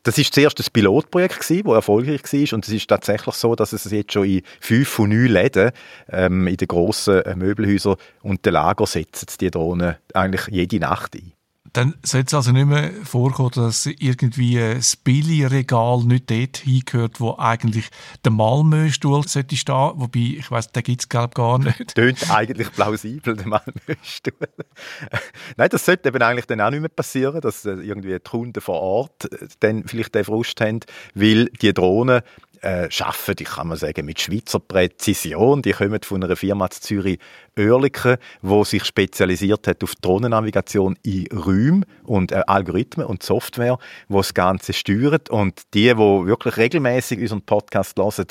Das 0.07 0.17
ist 0.17 0.33
zuerst 0.33 0.57
ein 0.57 0.65
Pilotprojekt 0.71 1.41
gewesen, 1.41 1.65
das 1.65 1.75
erfolgreich 1.75 2.23
war 2.23 2.53
und 2.53 2.65
es 2.65 2.73
ist 2.73 2.87
tatsächlich 2.87 3.35
so, 3.35 3.55
dass 3.55 3.73
es 3.73 3.91
jetzt 3.91 4.13
schon 4.13 4.23
in 4.23 4.41
fünf 4.61 4.87
von 4.87 5.09
neun 5.09 5.27
Läden 5.27 5.71
ähm, 6.09 6.47
in 6.47 6.55
den 6.55 6.69
grossen 6.69 7.23
äh, 7.23 7.35
Möbelhäusern 7.35 7.97
und 8.21 8.45
den 8.45 8.53
Lager 8.53 8.85
setzen 8.85 9.27
die 9.41 9.51
Drohnen 9.51 9.97
eigentlich 10.13 10.47
jede 10.47 10.79
Nacht 10.79 11.15
ein. 11.15 11.33
Dann 11.77 11.93
sollte 12.01 12.25
es 12.25 12.33
also 12.33 12.51
nicht 12.53 12.65
mehr 12.65 12.91
vorkommen, 13.03 13.51
dass 13.53 13.85
irgendwie 13.85 14.55
das 14.55 14.95
Billigregal 14.95 15.99
nicht 16.05 16.31
dort 16.31 16.57
hingehört, 16.57 17.21
wo 17.21 17.35
eigentlich 17.37 17.89
der 18.25 18.31
Malmöstuhl 18.31 19.21
stehen. 19.27 19.45
Wobei, 19.67 20.37
ich 20.39 20.49
weiss, 20.49 20.71
den 20.71 20.81
gibt 20.81 21.01
es 21.01 21.07
glaube 21.07 21.35
gar 21.35 21.59
nicht. 21.59 21.93
Tönt 21.93 22.31
eigentlich 22.31 22.71
plausibel, 22.71 23.35
der 23.35 23.45
Malmöstuhl. 23.45 24.33
Nein, 25.57 25.69
das 25.69 25.85
sollte 25.85 26.09
eben 26.09 26.19
eigentlich 26.23 26.47
dann 26.47 26.61
auch 26.61 26.71
nicht 26.71 26.79
mehr 26.79 26.89
passieren, 26.89 27.41
dass 27.41 27.63
äh, 27.63 27.73
irgendwie 27.73 28.13
die 28.13 28.19
Kunden 28.21 28.59
vor 28.59 28.81
Ort 28.81 29.31
äh, 29.31 29.47
dann 29.59 29.83
vielleicht 29.83 30.15
den 30.15 30.25
Frust 30.25 30.59
haben, 30.59 30.79
weil 31.13 31.45
die 31.61 31.75
Drohnen 31.75 32.23
äh, 32.61 32.89
arbeiten, 32.99 33.35
ich 33.43 33.49
kann 33.49 33.67
mal 33.67 33.77
sagen, 33.77 34.05
mit 34.05 34.19
Schweizer 34.19 34.59
Präzision. 34.59 35.61
Die 35.61 35.71
kommen 35.71 35.99
von 36.03 36.23
einer 36.23 36.35
Firma 36.35 36.69
zu 36.69 36.81
Zürich, 36.81 37.19
Oerlikon, 37.57 38.17
die 38.41 38.63
sich 38.65 38.85
spezialisiert 38.85 39.67
hat 39.67 39.83
auf 39.83 39.95
Drohnennavigation 39.95 40.97
in 41.03 41.27
Räumen 41.27 41.85
und 42.03 42.31
äh, 42.31 42.43
Algorithmen 42.47 43.05
und 43.05 43.23
Software, 43.23 43.77
die 44.09 44.13
das 44.13 44.33
Ganze 44.33 44.73
steuert. 44.73 45.29
Und 45.29 45.61
die, 45.73 45.89
die 45.89 45.97
wirklich 45.97 46.57
regelmäßig 46.57 47.19
unseren 47.19 47.41
Podcast 47.41 47.97
hören, 47.97 48.27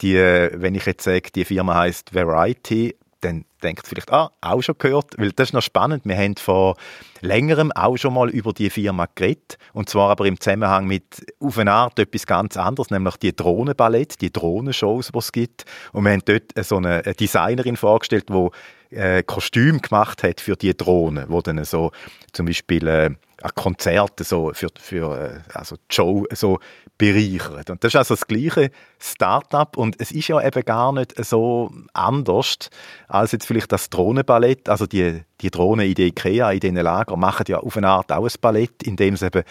die, 0.00 0.16
äh, 0.16 0.50
wenn 0.54 0.74
ich 0.74 0.86
jetzt 0.86 1.04
sage, 1.04 1.30
die 1.34 1.44
Firma 1.44 1.74
heißt 1.76 2.14
Variety, 2.14 2.96
dann 3.26 3.44
denkt 3.62 3.86
vielleicht, 3.86 4.12
ah, 4.12 4.30
auch 4.40 4.62
schon 4.62 4.76
gehört, 4.78 5.14
weil 5.18 5.32
das 5.32 5.48
ist 5.48 5.52
noch 5.52 5.62
spannend. 5.62 6.04
Wir 6.04 6.16
haben 6.16 6.36
vor 6.36 6.76
längerem 7.20 7.72
auch 7.72 7.96
schon 7.96 8.14
mal 8.14 8.30
über 8.30 8.52
die 8.52 8.70
Firma 8.70 9.06
geredet 9.14 9.58
und 9.72 9.88
zwar 9.88 10.10
aber 10.10 10.26
im 10.26 10.40
Zusammenhang 10.40 10.86
mit 10.86 11.26
auf 11.40 11.58
eine 11.58 11.72
Art 11.72 11.98
etwas 11.98 12.26
ganz 12.26 12.56
anderes, 12.56 12.90
nämlich 12.90 13.16
die 13.16 13.34
Drohnenballett, 13.34 14.20
die 14.20 14.32
Drohnenshows, 14.32 15.10
die 15.12 15.18
es 15.18 15.32
gibt. 15.32 15.64
Und 15.92 16.04
wir 16.04 16.12
haben 16.12 16.22
dort 16.24 16.52
so 16.64 16.76
eine 16.76 17.02
Designerin 17.02 17.76
vorgestellt, 17.76 18.26
die 18.28 18.96
äh, 18.96 19.22
Kostüm 19.22 19.80
gemacht 19.80 20.22
hat 20.22 20.40
für 20.40 20.56
die 20.56 20.76
Drohnen, 20.76 21.26
wo 21.28 21.40
dann 21.40 21.62
so 21.64 21.90
zum 22.32 22.46
Beispiel 22.46 22.86
äh, 22.86 23.10
Konzerte 23.54 24.24
so 24.24 24.52
für, 24.54 24.68
für 24.78 25.18
äh, 25.18 25.56
also 25.56 25.76
die 25.76 25.94
Show 25.94 26.26
so 26.32 26.58
bereichert. 26.98 27.70
Und 27.70 27.84
das 27.84 27.92
ist 27.92 27.96
also 27.96 28.14
das 28.14 28.26
gleiche 28.26 28.70
Start-up 28.98 29.76
und 29.76 30.00
es 30.00 30.10
ist 30.10 30.28
ja 30.28 30.44
eben 30.44 30.64
gar 30.64 30.92
nicht 30.92 31.14
so 31.24 31.70
anders 31.92 32.70
als 33.08 33.32
jetzt 33.32 33.46
vielleicht 33.46 33.70
das 33.70 33.90
Drohnenballett. 33.90 34.68
Also 34.68 34.86
die, 34.86 35.22
die 35.42 35.50
Drohnen 35.50 35.86
in 35.86 35.94
der 35.94 36.06
Ikea, 36.06 36.50
in 36.52 36.60
diesen 36.60 36.76
Lager, 36.76 37.16
machen 37.16 37.44
ja 37.48 37.58
auf 37.58 37.76
eine 37.76 37.88
Art 37.88 38.12
auch 38.12 38.24
ein 38.24 38.32
Ballett, 38.40 38.82
indem 38.82 39.16
sie 39.16 39.26
eben 39.26 39.42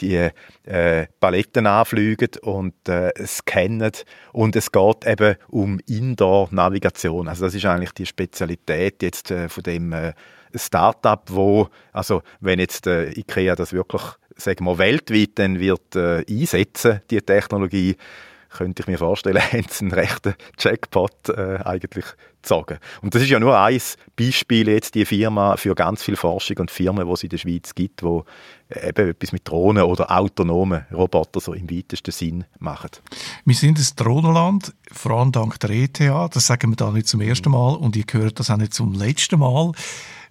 die 0.00 0.30
äh, 0.64 1.06
Balletten 1.20 1.66
anfliegen 1.66 2.30
und 2.42 2.88
äh, 2.88 3.12
scannen 3.26 3.92
und 4.32 4.56
es 4.56 4.72
geht 4.72 5.06
eben 5.06 5.36
um 5.48 5.78
Indoor-Navigation. 5.86 7.28
Also 7.28 7.44
das 7.44 7.54
ist 7.54 7.66
eigentlich 7.66 7.92
die 7.92 8.06
Spezialität 8.06 9.02
jetzt 9.02 9.30
äh, 9.30 9.50
von 9.50 9.62
dem 9.62 9.92
äh, 9.92 10.14
Startup, 10.56 11.22
wo, 11.28 11.68
also 11.92 12.22
wenn 12.40 12.58
jetzt 12.58 12.86
äh, 12.86 13.10
IKEA 13.10 13.56
das 13.56 13.72
wirklich, 13.72 14.02
sagen 14.36 14.64
wir, 14.64 14.78
weltweit 14.78 15.30
dann 15.36 15.60
wird 15.60 15.96
äh, 15.96 16.24
einsetzen, 16.28 17.00
die 17.10 17.20
Technologie, 17.20 17.96
könnte 18.54 18.82
ich 18.82 18.86
mir 18.86 18.98
vorstellen, 18.98 19.42
haben 19.52 19.66
sie 19.68 19.84
einen 19.84 19.92
rechten 19.92 20.34
Jackpot 20.58 21.28
äh, 21.28 21.58
eigentlich 21.64 22.06
gezogen. 22.42 22.78
Und 23.02 23.14
das 23.14 23.22
ist 23.22 23.30
ja 23.30 23.40
nur 23.40 23.58
ein 23.58 23.80
Beispiel 24.16 24.68
jetzt, 24.68 24.94
die 24.94 25.04
Firma, 25.04 25.56
für 25.56 25.74
ganz 25.74 26.02
viel 26.02 26.16
Forschung 26.16 26.58
und 26.58 26.70
Firmen, 26.70 27.06
die 27.06 27.12
es 27.12 27.22
in 27.22 27.28
der 27.30 27.38
Schweiz 27.38 27.74
gibt, 27.74 28.02
wo 28.02 28.24
eben 28.70 29.10
etwas 29.10 29.32
mit 29.32 29.48
Drohnen 29.48 29.82
oder 29.82 30.10
autonomen 30.10 30.86
Robotern 30.92 31.40
so 31.40 31.52
im 31.52 31.70
weitesten 31.70 32.12
Sinn 32.12 32.44
machen. 32.58 32.90
Wir 33.44 33.54
sind 33.54 33.78
ein 33.78 33.96
Drohnenland, 33.96 34.72
vor 34.90 35.12
allem 35.12 35.32
dank 35.32 35.58
der 35.60 35.70
ETH, 35.70 35.98
das 35.98 36.46
sagen 36.46 36.70
wir 36.70 36.76
da 36.76 36.90
nicht 36.90 37.08
zum 37.08 37.20
ersten 37.20 37.50
Mal 37.50 37.74
und 37.74 37.96
ihr 37.96 38.04
hört 38.10 38.40
das 38.40 38.50
auch 38.50 38.56
nicht 38.56 38.74
zum 38.74 38.94
letzten 38.94 39.40
Mal. 39.40 39.72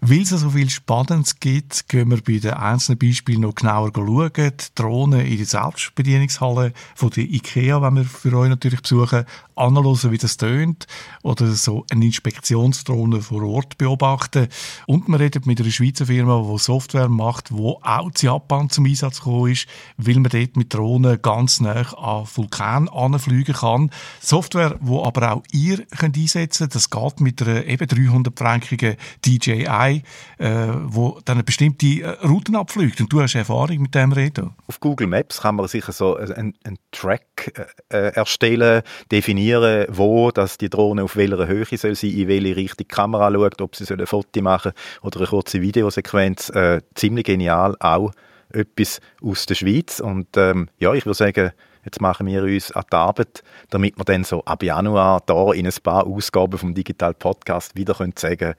Weil 0.06 0.24
es 0.24 0.32
so 0.32 0.50
viel 0.50 0.70
Spannendes 0.70 1.40
gibt, 1.40 1.88
gehen 1.88 2.12
wir 2.12 2.22
bei 2.22 2.38
den 2.38 2.56
einzelnen 2.56 3.00
Beispielen 3.00 3.40
noch 3.40 3.56
genauer 3.56 3.94
schauen. 3.96 4.32
Die 4.36 4.76
Drohnen 4.76 5.22
in 5.22 5.38
der 5.38 5.46
Selbstbedienungshalle 5.46 6.74
von 6.94 7.10
der 7.12 7.24
IKEA, 7.24 7.82
wenn 7.82 7.96
wir 7.96 8.04
für 8.04 8.38
euch 8.38 8.50
natürlich 8.50 8.82
besuchen, 8.82 9.24
analysieren, 9.56 10.12
wie 10.12 10.18
das 10.18 10.36
tönt 10.36 10.88
oder 11.22 11.50
so 11.54 11.86
eine 11.90 12.04
Inspektionsdrohne 12.04 13.22
vor 13.22 13.44
Ort 13.44 13.78
beobachten. 13.78 14.50
Und 14.88 15.08
wir 15.08 15.22
reden 15.22 15.44
mit 15.46 15.62
einer 15.62 15.72
Schweizer 15.72 16.08
Firma, 16.08 16.50
die 16.52 16.58
Software 16.60 17.08
macht, 17.08 17.54
wo 17.54 17.80
auch 17.82 18.08
in 18.08 18.14
Japan 18.18 18.70
zum 18.70 18.86
Einsatz 18.86 19.20
gekommen 19.20 19.54
ist, 19.54 19.68
weil 19.96 20.16
man 20.16 20.32
dort 20.32 20.58
mit 20.58 20.74
Drohnen 20.74 21.22
ganz 21.22 21.62
nah 21.62 21.94
an 21.94 22.28
Vulkan 22.34 22.90
anfliegen 22.90 23.56
kann. 23.56 23.92
Software, 24.20 24.76
wo 24.82 25.06
aber 25.06 25.32
auch 25.32 25.44
ihr 25.52 25.86
könnt 25.86 26.18
einsetzen 26.18 26.64
könnt. 26.64 26.76
Das 26.76 26.90
geht 26.90 27.22
mit 27.22 27.42
einer 27.42 27.66
eben 27.66 27.88
300-frankigen 27.88 28.98
DJI 29.26 29.93
äh, 30.38 30.68
wo 30.84 31.20
dann 31.26 31.44
bestimmte 31.44 31.86
äh, 31.86 32.10
Routen 32.26 32.56
abfliegt. 32.56 33.00
Und 33.02 33.12
du 33.12 33.22
hast 33.22 33.36
Erfahrung 33.36 33.80
mit 33.80 33.96
dem 33.96 34.12
Redo. 34.12 34.52
Auf 34.68 34.80
Google 34.80 35.08
Maps 35.08 35.42
kann 35.42 35.56
man 35.56 35.68
sicher 35.68 35.92
so 35.92 36.16
einen, 36.16 36.56
einen 36.64 36.78
Track 36.92 37.74
äh, 37.90 38.14
erstellen, 38.14 38.84
definieren, 39.12 39.88
wo 39.90 40.32
dass 40.32 40.58
die 40.58 40.70
Drohne 40.70 41.04
auf 41.04 41.16
welcher 41.16 41.48
Höhe 41.48 41.66
soll 41.78 41.96
sein, 41.96 42.12
in 42.12 42.28
welche 42.28 42.56
Richtung 42.56 42.78
die 42.80 42.86
Kamera 42.86 43.32
schaut, 43.32 43.62
ob 43.62 43.76
sie 43.76 43.92
ein 43.94 44.06
Foto 44.06 44.42
machen 44.42 44.72
oder 45.02 45.20
eine 45.20 45.28
kurze 45.28 45.62
Videosequenz. 45.62 46.50
Äh, 46.50 46.82
ziemlich 46.96 47.26
genial, 47.26 47.76
auch 47.80 48.12
etwas 48.52 49.00
aus 49.22 49.46
der 49.46 49.56
Schweiz. 49.56 50.00
Und 50.00 50.38
ähm, 50.38 50.70
ja, 50.80 50.94
ich 50.94 51.06
würde 51.06 51.18
sagen, 51.18 51.52
Jetzt 51.86 52.00
machen 52.00 52.28
wir 52.28 52.44
uns 52.44 52.72
an 52.72 52.86
die 52.90 52.96
Arbeit, 52.96 53.44
damit 53.70 53.98
wir 53.98 54.06
dann 54.06 54.24
so 54.24 54.44
ab 54.46 54.64
Januar 54.64 55.22
da 55.26 55.52
in 55.52 55.68
ein 55.68 55.74
paar 55.84 56.08
Ausgaben 56.08 56.58
vom 56.58 56.74
Digital 56.74 57.14
Podcast 57.14 57.76
wieder 57.76 57.94
können 57.94 58.14
sagen 58.18 58.54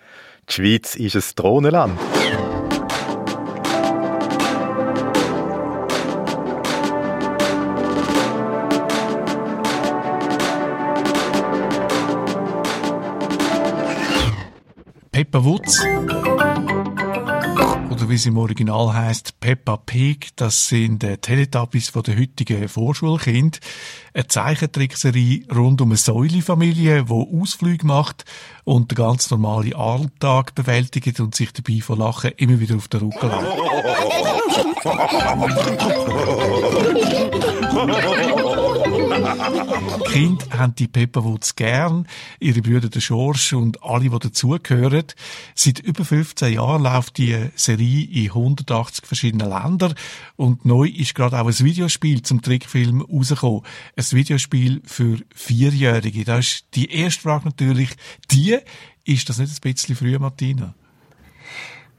die 0.48 0.52
Schweiz 0.52 0.94
ist 0.94 1.16
ein 1.16 1.22
Drohnenland. 1.36 1.98
Wutz 15.44 15.84
oder 15.84 16.33
wie 18.14 18.18
sie 18.18 18.28
im 18.28 18.38
Original 18.38 18.94
heißt, 18.94 19.40
Peppa 19.40 19.76
Pig, 19.76 20.28
das 20.36 20.68
sind 20.68 21.02
äh, 21.02 21.18
Teletubbies 21.18 21.88
von 21.88 22.04
der 22.04 22.16
heutigen 22.16 22.68
Vorschulkind. 22.68 23.58
Eine 24.12 24.28
Zeichentrickserie 24.28 25.42
rund 25.52 25.80
um 25.80 25.88
eine 25.88 25.96
Säulefamilie, 25.96 27.06
die 27.06 27.12
Ausflüge 27.12 27.84
macht 27.84 28.24
und 28.62 28.92
den 28.92 28.94
ganz 28.94 29.32
normalen 29.32 29.74
Alltag 29.74 30.54
bewältigt 30.54 31.18
und 31.18 31.34
sich 31.34 31.52
dabei 31.52 31.80
vor 31.80 31.96
Lachen 31.98 32.30
immer 32.36 32.60
wieder 32.60 32.76
auf 32.76 32.86
den 32.86 33.00
Rücken 33.00 33.30
lässt. 38.44 38.60
Kinder 40.10 40.46
haben 40.58 40.74
die 40.74 40.88
Pepperwoods 40.88 41.56
gern, 41.56 42.06
ihre 42.40 42.62
Brüder 42.62 42.88
der 42.88 43.00
Schorsch 43.00 43.52
und 43.52 43.82
alle, 43.82 44.10
die 44.10 44.18
dazugehören. 44.18 45.04
Seit 45.54 45.78
über 45.80 46.04
15 46.04 46.54
Jahren 46.54 46.82
läuft 46.82 47.18
die 47.18 47.50
Serie 47.54 48.04
in 48.06 48.28
180 48.28 49.06
verschiedenen 49.06 49.48
Ländern 49.48 49.94
und 50.36 50.64
neu 50.64 50.88
ist 50.88 51.14
gerade 51.14 51.40
auch 51.40 51.46
ein 51.46 51.58
Videospiel 51.58 52.22
zum 52.22 52.42
Trickfilm 52.42 53.02
rausgekommen. 53.02 53.62
Ein 53.96 54.04
Videospiel 54.10 54.82
für 54.84 55.18
Vierjährige. 55.34 56.24
Da 56.24 56.38
ist 56.38 56.66
die 56.74 56.90
erste 56.90 57.22
Frage 57.22 57.46
natürlich 57.46 57.90
die, 58.30 58.58
ist 59.04 59.28
das 59.28 59.38
nicht 59.38 59.52
ein 59.52 59.72
bisschen 59.72 59.96
früh, 59.96 60.18
Martina? 60.18 60.74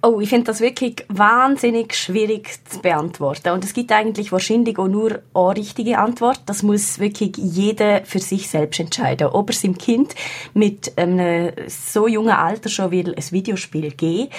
Oh, 0.08 0.20
ich 0.20 0.30
finde 0.30 0.46
das 0.46 0.62
wirklich 0.62 1.04
wahnsinnig 1.08 1.96
schwierig 1.96 2.60
zu 2.70 2.80
beantworten. 2.80 3.50
Und 3.50 3.64
es 3.66 3.74
gibt 3.74 3.92
eigentlich 3.92 4.32
wahrscheinlich 4.32 4.78
auch 4.78 4.88
nur 4.88 5.24
eine 5.34 5.56
richtige 5.56 5.98
Antwort. 5.98 6.42
Das 6.46 6.62
muss 6.62 7.00
wirklich 7.00 7.36
jeder 7.38 8.06
für 8.06 8.20
sich 8.20 8.48
selbst 8.48 8.80
entscheiden. 8.80 9.30
Ob 9.30 9.50
er 9.50 9.54
seinem 9.56 9.80
Kind 9.80 10.14
mit 10.54 10.96
einem 10.96 11.52
so 11.68 12.08
jungen 12.08 12.36
Alter 12.36 12.70
schon 12.70 12.92
will 12.92 13.16
ein 13.16 13.32
Videospiel 13.32 13.90
geben 13.94 14.30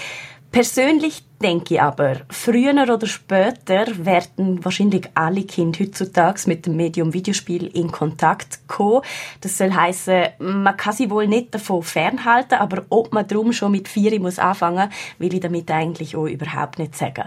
Persönlich 0.57 1.22
denke 1.42 1.75
ich 1.75 1.83
aber, 1.83 2.16
früher 2.31 2.72
oder 2.72 3.07
später 3.07 3.87
werden 4.05 4.64
wahrscheinlich 4.64 5.09
alle 5.14 5.44
Kinder 5.44 5.81
heutzutage 5.81 6.42
mit 6.46 6.66
dem 6.66 6.77
Medium 6.77 7.12
Videospiel 7.12 7.66
in 7.66 7.90
Kontakt 7.92 8.66
kommen. 8.68 9.03
Das 9.40 9.59
soll 9.59 9.72
heißen, 9.72 10.29
man 10.38 10.77
kann 10.77 10.94
sie 10.94 11.11
wohl 11.11 11.27
nicht 11.27 11.55
davon 11.55 11.83
fernhalten, 11.83 12.59
aber 12.59 12.85
ob 12.88 13.12
man 13.12 13.27
drum 13.27 13.53
schon 13.53 13.72
mit 13.72 13.88
vier 13.88 14.18
muss 14.20 14.38
anfangen, 14.38 14.90
will 15.18 15.35
ich 15.35 15.40
damit 15.40 15.70
eigentlich 15.70 16.16
auch 16.16 16.27
überhaupt 16.27 16.79
nicht 16.79 16.96
sagen. 16.96 17.25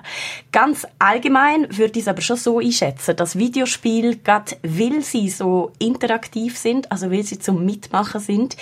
Ganz 0.51 0.87
allgemein 0.97 1.67
würde 1.77 1.99
ich 1.99 2.05
es 2.05 2.07
aber 2.07 2.21
schon 2.21 2.37
so 2.37 2.59
einschätzen, 2.59 3.15
dass 3.15 3.37
Videospiel, 3.37 4.17
gerade 4.23 4.57
weil 4.63 5.01
sie 5.01 5.29
so 5.29 5.71
interaktiv 5.77 6.57
sind, 6.57 6.91
also 6.91 7.11
weil 7.11 7.23
sie 7.23 7.39
zum 7.39 7.65
Mitmachen 7.65 8.21
sind, 8.21 8.57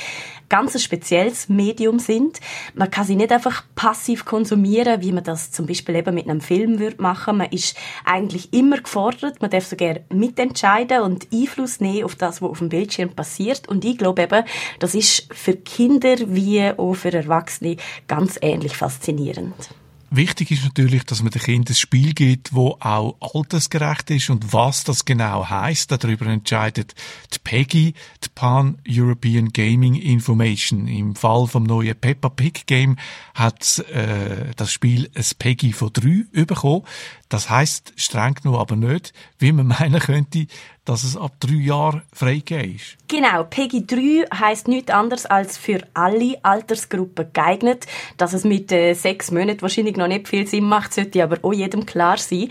ganz 0.50 0.76
ein 0.76 0.80
spezielles 0.80 1.50
Medium 1.50 2.00
sind. 2.00 2.40
Man 2.74 2.90
kann 2.90 3.06
sie 3.06 3.16
nicht 3.16 3.32
einfach 3.32 3.64
passiv 3.76 4.26
konsumieren, 4.26 5.02
wie 5.02 5.12
man 5.12 5.24
das 5.24 5.52
zum 5.52 5.66
Beispiel 5.66 5.96
eben 5.96 6.16
mit 6.16 6.30
einem 6.30 6.42
Film 6.42 6.80
würde 6.80 7.02
machen. 7.02 7.38
Man 7.38 7.50
ist 7.52 7.78
eigentlich 8.06 8.54
immer 8.54 8.78
gefordert, 8.78 9.42
man 9.42 9.52
darf 9.52 9.66
sogar 9.66 9.98
mitentscheiden 10.12 11.02
und 11.02 11.28
Einfluss 11.34 11.80
nehmen 11.80 12.04
auf 12.04 12.16
das, 12.16 12.42
was 12.42 12.50
auf 12.50 12.60
dem 12.60 12.70
Bildschirm 12.70 13.10
passiert. 13.10 13.68
Und 13.68 13.84
ich 13.86 13.98
glaube 13.98 14.24
eben, 14.24 14.44
das 14.80 14.96
ist 14.96 15.34
für 15.34 15.54
Kinder 15.54 16.16
wie 16.28 16.64
auch 16.78 16.94
für 16.94 17.14
Erwachsene 17.14 17.78
ganz 18.08 18.38
ähnlich 18.42 18.76
faszinierend. 18.76 19.70
Wichtig 20.10 20.52
ist 20.52 20.64
natürlich, 20.64 21.04
dass 21.04 21.22
man 21.22 21.32
den 21.32 21.42
Kindern 21.42 21.74
ein 21.74 21.76
Spiel 21.76 22.14
gibt, 22.14 22.54
wo 22.54 22.78
auch 22.80 23.18
altersgerecht 23.20 24.10
ist 24.12 24.30
und 24.30 24.54
was 24.54 24.86
das 24.86 25.04
genau 25.04 25.50
heißt. 25.50 25.92
Darüber 25.92 26.28
entscheidet 26.28 26.96
die 27.34 27.40
PEGI, 27.44 27.94
die 28.24 28.30
Pan-European 28.34 29.50
Gaming 29.50 29.96
Information. 29.96 30.88
Im 30.88 31.16
Fall 31.16 31.48
vom 31.48 31.64
neuen 31.64 31.96
Peppa 32.00 32.30
Pig 32.30 32.66
Game 32.68 32.96
hat 33.34 33.80
äh, 33.90 34.54
das 34.56 34.72
Spiel 34.72 35.10
ein 35.14 35.26
PEGI 35.38 35.74
von 35.74 35.92
3 35.92 36.46
bekommen. 36.46 36.84
Das 37.30 37.50
heißt 37.50 37.94
streng 37.98 38.36
genug 38.36 38.60
aber 38.60 38.76
nicht, 38.76 39.14
wie 39.40 39.52
man 39.52 39.68
meinen 39.80 40.00
könnte, 40.00 40.48
dass 40.86 41.04
es 41.04 41.18
ab 41.18 41.34
drei 41.42 41.56
Jahren 41.56 42.02
freigegeben 42.14 42.76
ist. 42.76 42.98
Genau, 43.10 43.44
PEGI 43.44 43.86
3 43.86 44.38
heisst 44.40 44.70
nichts 44.70 44.90
anderes 44.90 45.26
als 45.26 45.58
für 45.58 45.82
alle 45.94 46.38
Altersgruppen 46.44 47.28
geeignet. 47.34 47.86
Dass 48.16 48.32
es 48.32 48.46
mit 48.46 48.72
äh, 48.72 48.94
sechs 48.94 49.32
Monaten 49.32 49.62
wahrscheinlich 49.62 49.98
noch 49.98 50.08
nicht 50.08 50.30
viel 50.30 50.48
Sinn 50.48 50.64
macht, 50.64 50.94
sollte 50.94 51.22
aber 51.22 51.40
auch 51.42 51.52
jedem 51.52 51.86
klar 51.86 52.18
sein. 52.18 52.50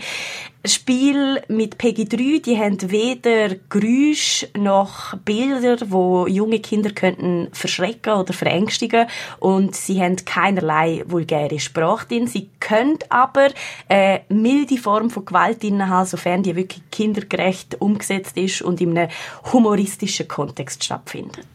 Spiel 0.67 1.41
mit 1.47 1.77
PEGI 1.77 2.05
3, 2.05 2.39
die 2.39 2.57
haben 2.57 2.91
weder 2.91 3.55
Geräusche 3.69 4.49
noch 4.57 5.15
Bilder, 5.17 5.77
wo 5.89 6.27
junge 6.27 6.59
Kinder 6.59 6.91
könnten 6.91 7.49
verschrecken 7.51 8.13
oder 8.13 8.33
verängstigen 8.33 9.07
und 9.39 9.75
sie 9.75 10.01
haben 10.01 10.17
keinerlei 10.25 11.03
vulgäre 11.07 11.59
Sprache 11.59 12.07
drin. 12.07 12.27
Sie 12.27 12.49
können 12.59 12.99
aber 13.09 13.49
eine 13.87 14.21
milde 14.29 14.77
Form 14.77 15.09
von 15.09 15.25
Gewalt 15.25 15.63
drin 15.63 15.87
haben, 15.87 16.07
sofern 16.07 16.43
die 16.43 16.55
wirklich 16.55 16.83
kindergerecht 16.91 17.81
umgesetzt 17.81 18.37
ist 18.37 18.61
und 18.61 18.81
in 18.81 18.97
einem 18.97 19.11
humoristischen 19.51 20.27
Kontext 20.27 20.83
stattfindet. 20.83 21.47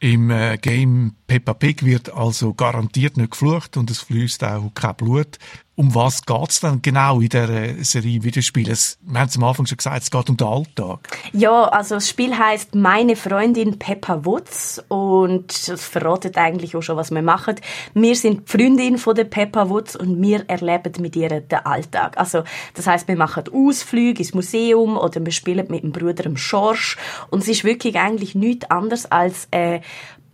Im 0.00 0.30
äh, 0.30 0.58
Game 0.58 1.14
Peppa 1.26 1.54
Pig 1.54 1.84
wird 1.84 2.12
also 2.14 2.54
garantiert 2.54 3.16
nicht 3.16 3.32
geflucht 3.32 3.76
und 3.76 3.90
es 3.90 3.98
fließt 4.00 4.44
auch 4.44 4.70
kein 4.72 4.94
Blut. 4.94 5.38
Um 5.78 5.94
was 5.94 6.26
geht's 6.26 6.58
denn 6.58 6.82
genau 6.82 7.20
in 7.20 7.28
der 7.28 7.84
Serie 7.84 8.20
Videospiele? 8.24 8.74
Wir 9.02 9.20
haben 9.20 9.28
es 9.28 9.36
am 9.36 9.44
Anfang 9.44 9.64
schon 9.64 9.76
gesagt, 9.76 10.02
es 10.02 10.10
geht 10.10 10.28
um 10.28 10.36
den 10.36 10.44
Alltag. 10.44 10.98
Ja, 11.32 11.66
also 11.66 11.94
das 11.94 12.08
Spiel 12.08 12.36
heißt 12.36 12.74
Meine 12.74 13.14
Freundin 13.14 13.78
Peppa 13.78 14.24
Woods 14.24 14.82
und 14.88 15.68
das 15.68 15.84
verratet 15.84 16.36
eigentlich 16.36 16.74
auch 16.74 16.82
schon, 16.82 16.96
was 16.96 17.12
wir 17.12 17.22
machen. 17.22 17.60
Wir 17.94 18.16
sind 18.16 18.40
die 18.40 18.58
Freundin 18.58 18.98
von 18.98 19.14
der 19.14 19.22
Peppa 19.22 19.70
Woods 19.70 19.94
und 19.94 20.20
wir 20.20 20.46
erleben 20.48 20.94
mit 20.98 21.14
ihr 21.14 21.28
den 21.28 21.58
Alltag. 21.60 22.18
Also 22.18 22.42
das 22.74 22.88
heißt, 22.88 23.06
wir 23.06 23.16
machen 23.16 23.44
Ausflüge 23.54 24.18
ins 24.18 24.34
Museum 24.34 24.96
oder 24.96 25.24
wir 25.24 25.30
spielen 25.30 25.66
mit 25.68 25.84
dem 25.84 25.92
Bruder 25.92 26.26
im 26.26 26.36
Schorsch 26.36 26.96
und 27.30 27.44
es 27.44 27.48
ist 27.48 27.62
wirklich 27.62 27.94
eigentlich 28.00 28.34
nichts 28.34 28.68
anderes 28.68 29.06
als 29.12 29.46
äh, 29.52 29.78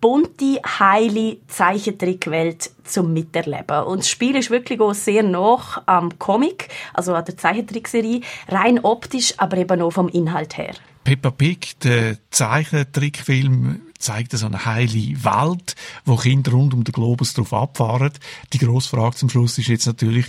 bunte, 0.05 0.61
heile 0.79 1.39
Zeichentrickwelt 1.49 2.73
zum 2.85 3.15
Miterleben. 3.15 3.85
Und 3.85 4.01
das 4.01 4.11
Spiel 4.11 4.37
ist 4.37 4.51
wirklich 4.51 4.79
auch 4.79 4.93
sehr 4.93 5.23
nah 5.23 5.83
am 5.87 6.19
Comic, 6.19 6.69
also 6.93 7.15
an 7.15 7.25
der 7.25 7.39
Zeichentrickserie, 7.39 8.21
rein 8.49 8.81
optisch, 8.81 9.33
aber 9.39 9.57
eben 9.57 9.81
auch 9.81 9.93
vom 9.93 10.11
Inhalt 10.11 10.59
her. 10.59 10.75
Peppa 11.05 11.31
Pig, 11.31 11.79
der 11.85 12.19
Zeichentrickfilm, 12.29 13.81
zeigt 13.99 14.33
so 14.33 14.45
eine 14.45 14.67
heile 14.67 15.25
Welt, 15.25 15.75
wo 16.05 16.17
Kinder 16.17 16.53
rund 16.53 16.75
um 16.75 16.85
den 16.85 16.93
Globus 16.93 17.33
drauf 17.33 17.55
abfahren. 17.55 18.13
Die 18.53 18.59
grosse 18.59 18.91
Frage 18.91 19.17
zum 19.17 19.31
Schluss 19.31 19.57
ist 19.57 19.69
jetzt 19.69 19.87
natürlich, 19.87 20.27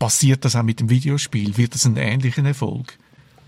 passiert 0.00 0.44
das 0.44 0.56
auch 0.56 0.64
mit 0.64 0.80
dem 0.80 0.90
Videospiel? 0.90 1.56
Wird 1.56 1.76
das 1.76 1.86
ein 1.86 1.96
ähnlicher 1.96 2.44
Erfolg? 2.44 2.98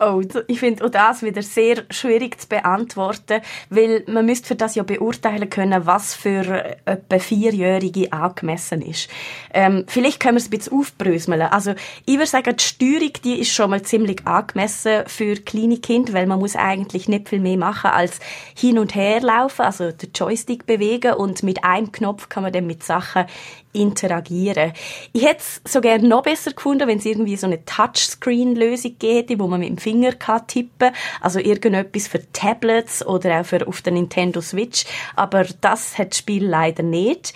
Oh, 0.05 0.21
ich 0.49 0.59
finde 0.59 0.85
auch 0.85 0.91
das 0.91 1.23
wieder 1.23 1.43
sehr 1.43 1.85
schwierig 1.91 2.41
zu 2.41 2.49
beantworten, 2.49 3.41
weil 3.71 4.03
man 4.09 4.27
müsste 4.27 4.49
für 4.49 4.57
das 4.57 4.75
ja 4.75 4.83
beurteilen 4.83 5.49
können, 5.49 5.87
was 5.87 6.15
für 6.15 6.77
etwa 6.85 7.19
Vierjährige 7.21 8.12
angemessen 8.12 8.83
ist. 8.83 9.09
Ähm, 9.55 9.85
vielleicht 9.87 10.19
können 10.19 10.35
wir 10.35 10.41
es 10.41 10.49
ein 10.49 10.51
bisschen 10.51 10.77
aufbröseln. 10.77 11.41
Also, 11.43 11.75
ich 12.05 12.15
würde 12.15 12.27
sagen, 12.27 12.57
die 12.57 12.65
Steuerung, 12.65 13.12
die 13.23 13.41
ist 13.41 13.53
schon 13.53 13.71
mal 13.71 13.83
ziemlich 13.83 14.27
angemessen 14.27 15.05
für 15.07 15.37
kleine 15.37 15.79
Kinder, 15.79 16.15
weil 16.15 16.27
man 16.27 16.41
muss 16.41 16.57
eigentlich 16.57 17.09
nicht 17.09 17.29
viel 17.29 17.41
mehr 17.41 17.59
machen 17.59 17.91
als 17.91 18.19
hin 18.59 18.81
und 18.81 18.97
her 18.97 19.21
laufen, 19.21 19.62
also 19.62 19.93
den 19.93 20.11
Joystick 20.12 20.67
bewegen 20.67 21.15
und 21.15 21.45
mit 21.45 21.62
einem 21.62 21.93
Knopf 21.93 22.29
kann 22.29 22.43
man 22.43 22.53
dann 22.53 22.67
mit 22.67 22.83
Sachen 22.83 23.27
interagieren. 23.73 24.73
Ich 25.13 25.25
hätte 25.25 25.41
es 25.41 25.61
so 25.71 25.81
gerne 25.81 26.07
noch 26.07 26.23
besser 26.23 26.53
gefunden, 26.53 26.87
wenn 26.89 26.99
es 26.99 27.07
irgendwie 27.07 27.37
so 27.37 27.47
eine 27.47 27.65
Touchscreen-Lösung 27.65 28.97
gäbe, 28.99 29.39
wo 29.39 29.49
man 29.49 29.61
mit 29.61 29.71
dem 29.71 29.79
Finger 29.79 30.13
kann 30.13 30.47
tippen 30.47 30.93
also 31.21 31.39
irgendetwas 31.39 32.09
für 32.09 32.21
Tablets 32.33 33.05
oder 33.05 33.41
auch 33.41 33.47
für 33.47 33.67
auf 33.67 33.83
der 33.83 33.93
Nintendo 33.93 34.41
Switch, 34.41 34.85
aber 35.17 35.45
das 35.61 35.99
hat 35.99 36.11
das 36.11 36.19
Spiel 36.19 36.47
leider 36.47 36.83
nicht. 36.83 37.35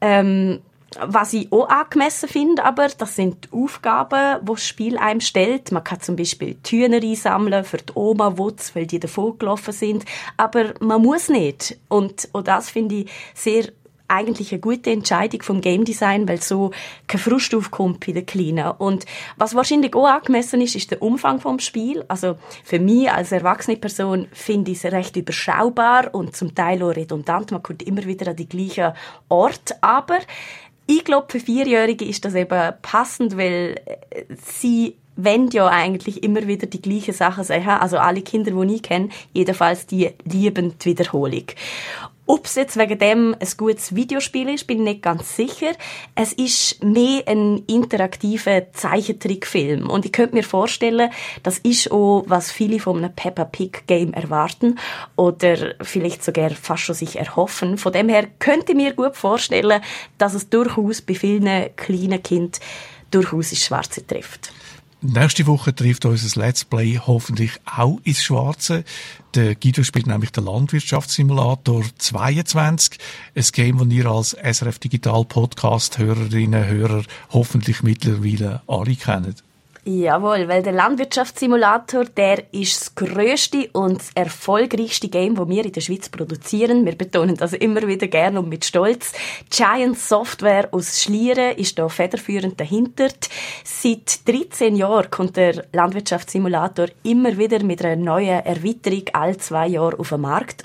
Ähm, 0.00 0.60
was 1.00 1.32
ich 1.32 1.50
auch 1.52 1.68
angemessen 1.68 2.28
finde, 2.28 2.64
aber 2.64 2.88
das 2.88 3.16
sind 3.16 3.44
die 3.44 3.56
Aufgaben, 3.56 4.40
die 4.42 4.52
das 4.52 4.66
Spiel 4.66 4.98
einem 4.98 5.20
stellt. 5.20 5.72
Man 5.72 5.84
kann 5.84 6.00
zum 6.00 6.16
Beispiel 6.16 6.56
Tüner 6.62 6.98
einsammeln 7.02 7.64
für 7.64 7.78
die 7.78 7.92
Oma-Wutz, 7.94 8.74
weil 8.74 8.86
die 8.86 9.00
davor 9.00 9.38
gelaufen 9.38 9.72
sind. 9.72 10.04
Aber 10.36 10.74
man 10.80 11.00
muss 11.00 11.28
nicht. 11.28 11.78
Und 11.88 12.28
auch 12.32 12.42
das 12.42 12.70
finde 12.70 12.96
ich 12.96 13.10
sehr 13.34 13.68
eigentlich 14.12 14.52
eine 14.52 14.60
gute 14.60 14.90
Entscheidung 14.90 15.42
vom 15.42 15.60
Game 15.60 15.84
Design, 15.84 16.28
weil 16.28 16.40
so 16.40 16.70
kein 17.06 17.20
Frust 17.20 17.54
aufkommt 17.54 18.04
bei 18.04 18.12
den 18.12 18.26
Kleinen. 18.26 18.70
Und 18.72 19.06
was 19.36 19.54
wahrscheinlich 19.54 19.94
auch 19.94 20.06
angemessen 20.06 20.60
ist, 20.60 20.76
ist 20.76 20.90
der 20.90 21.02
Umfang 21.02 21.40
vom 21.40 21.58
Spiel. 21.58 22.04
Also 22.08 22.36
für 22.64 22.78
mich 22.78 23.10
als 23.10 23.32
erwachsene 23.32 23.76
Person 23.76 24.28
finde 24.32 24.70
ich 24.70 24.84
es 24.84 24.92
recht 24.92 25.16
überschaubar 25.16 26.14
und 26.14 26.36
zum 26.36 26.54
Teil 26.54 26.82
auch 26.82 26.94
redundant. 26.94 27.50
Man 27.50 27.62
kommt 27.62 27.82
immer 27.82 28.04
wieder 28.04 28.28
an 28.28 28.36
die 28.36 28.48
gleichen 28.48 28.92
Ort, 29.28 29.76
aber 29.80 30.18
ich 30.86 31.04
glaube, 31.04 31.26
für 31.30 31.40
Vierjährige 31.40 32.04
ist 32.04 32.24
das 32.24 32.34
eben 32.34 32.74
passend, 32.82 33.36
weil 33.36 33.80
äh, 33.86 34.24
sie 34.44 34.96
wenn 35.16 35.48
ja 35.48 35.68
eigentlich 35.68 36.22
immer 36.22 36.46
wieder 36.46 36.66
die 36.66 36.80
gleiche 36.80 37.12
Sache 37.12 37.44
sagen. 37.44 37.68
Also 37.68 37.98
alle 37.98 38.22
Kinder, 38.22 38.50
die 38.50 38.74
ich 38.74 38.82
kenne, 38.82 39.10
jedenfalls 39.32 39.86
die 39.86 40.10
lieben 40.24 40.74
Wiederholung. 40.82 41.44
Ob 42.24 42.46
es 42.46 42.54
jetzt 42.54 42.76
wegen 42.78 42.98
dem 42.98 43.34
ein 43.38 43.48
gutes 43.56 43.96
Videospiel 43.96 44.48
ist, 44.48 44.68
bin 44.68 44.78
ich 44.78 44.84
nicht 44.84 45.02
ganz 45.02 45.34
sicher. 45.34 45.72
Es 46.14 46.32
ist 46.32 46.82
mehr 46.82 47.24
ein 47.26 47.64
interaktiver 47.66 48.72
Zeichentrickfilm. 48.72 49.90
Und 49.90 50.04
ich 50.04 50.12
könnte 50.12 50.36
mir 50.36 50.44
vorstellen, 50.44 51.10
das 51.42 51.58
ist 51.58 51.90
auch, 51.90 52.22
was 52.28 52.52
viele 52.52 52.78
von 52.78 52.98
einem 52.98 53.12
Peppa 53.12 53.44
Pig 53.44 53.88
Game 53.88 54.12
erwarten 54.12 54.78
oder 55.16 55.74
vielleicht 55.82 56.22
sogar 56.22 56.50
fast 56.50 56.84
schon 56.84 56.94
sich 56.94 57.18
erhoffen. 57.18 57.76
Von 57.76 57.92
dem 57.92 58.08
her 58.08 58.28
könnte 58.38 58.70
ich 58.72 58.78
mir 58.78 58.92
gut 58.92 59.16
vorstellen, 59.16 59.82
dass 60.18 60.34
es 60.34 60.48
durchaus 60.48 61.02
bei 61.02 61.14
vielen 61.14 61.74
kleinen 61.74 62.22
Kindern 62.22 62.60
durchaus 63.10 63.50
ins 63.50 63.64
Schwarze 63.64 64.06
trifft. 64.06 64.52
Nächste 65.04 65.48
Woche 65.48 65.74
trifft 65.74 66.04
unser 66.04 66.40
Let's 66.40 66.64
Play 66.64 66.96
hoffentlich 66.96 67.58
auch 67.66 67.98
ins 68.04 68.22
Schwarze. 68.22 68.84
Der 69.34 69.56
Guido 69.56 69.82
spielt 69.82 70.06
nämlich 70.06 70.30
den 70.30 70.44
Landwirtschaftssimulator 70.44 71.82
22. 71.98 73.00
Ein 73.34 73.44
Game, 73.52 73.78
das 73.78 73.88
ihr 73.88 74.06
als 74.06 74.36
SRF 74.40 74.78
Digital 74.78 75.24
Podcast 75.24 75.98
Hörerinnen 75.98 76.68
Hörer 76.68 77.02
hoffentlich 77.30 77.82
mittlerweile 77.82 78.62
alle 78.68 78.94
kennt. 78.94 79.42
Jawohl, 79.84 80.46
weil 80.46 80.62
der 80.62 80.74
Landwirtschaftssimulator, 80.74 82.04
der 82.04 82.54
ist 82.54 82.80
das 82.80 82.94
grösste 82.94 83.68
und 83.72 83.98
das 83.98 84.10
erfolgreichste 84.14 85.08
Game, 85.08 85.34
das 85.34 85.48
wir 85.48 85.64
in 85.64 85.72
der 85.72 85.80
Schweiz 85.80 86.08
produzieren. 86.08 86.86
Wir 86.86 86.94
betonen 86.94 87.36
das 87.36 87.52
immer 87.52 87.88
wieder 87.88 88.06
gerne 88.06 88.38
und 88.38 88.48
mit 88.48 88.64
Stolz. 88.64 89.12
Giant 89.50 89.98
Software 89.98 90.68
aus 90.70 91.02
Schlieren 91.02 91.56
ist 91.56 91.80
da 91.80 91.88
federführend 91.88 92.60
dahinter. 92.60 93.08
Seit 93.64 94.28
13 94.28 94.76
Jahren 94.76 95.10
kommt 95.10 95.36
der 95.36 95.64
Landwirtschaftssimulator 95.72 96.86
immer 97.02 97.36
wieder 97.36 97.60
mit 97.64 97.84
einer 97.84 97.96
neuen 97.96 98.38
Erweiterung 98.44 99.02
all 99.14 99.36
zwei 99.38 99.66
Jahre 99.66 99.98
auf 99.98 100.10
den 100.10 100.20
Markt. 100.20 100.64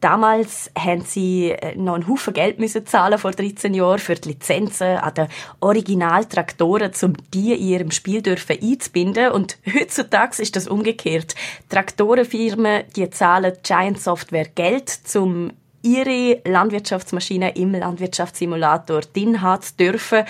Damals 0.00 0.70
haben 0.78 1.02
sie 1.02 1.50
äh, 1.50 1.74
noch 1.76 1.94
einen 1.94 2.08
Haufen 2.08 2.32
Geld 2.32 2.60
müssen 2.60 2.86
zahlen 2.86 3.18
vor 3.18 3.32
13 3.32 3.74
Jahren 3.74 3.98
für 3.98 4.14
die 4.14 4.30
Lizenzen 4.30 4.96
an 4.98 5.14
den 5.14 5.28
Originaltraktoren, 5.60 6.92
um 7.02 7.14
die 7.34 7.52
in 7.52 7.62
ihrem 7.62 7.90
Spiel 7.90 8.22
dürfen 8.22 8.58
einzubinden. 8.62 9.32
Und 9.32 9.58
heutzutage 9.74 10.40
ist 10.40 10.54
das 10.54 10.68
umgekehrt. 10.68 11.34
Traktorenfirmen, 11.68 12.84
die 12.94 13.10
zahlen 13.10 13.56
Giant 13.62 14.00
Software 14.00 14.46
Geld, 14.54 15.00
um 15.16 15.52
ihre 15.82 16.40
Landwirtschaftsmaschine 16.44 17.56
im 17.56 17.72
Landwirtschaftssimulator 17.72 19.00
drin 19.12 19.42
hat 19.42 19.78
dürfen. 19.78 20.24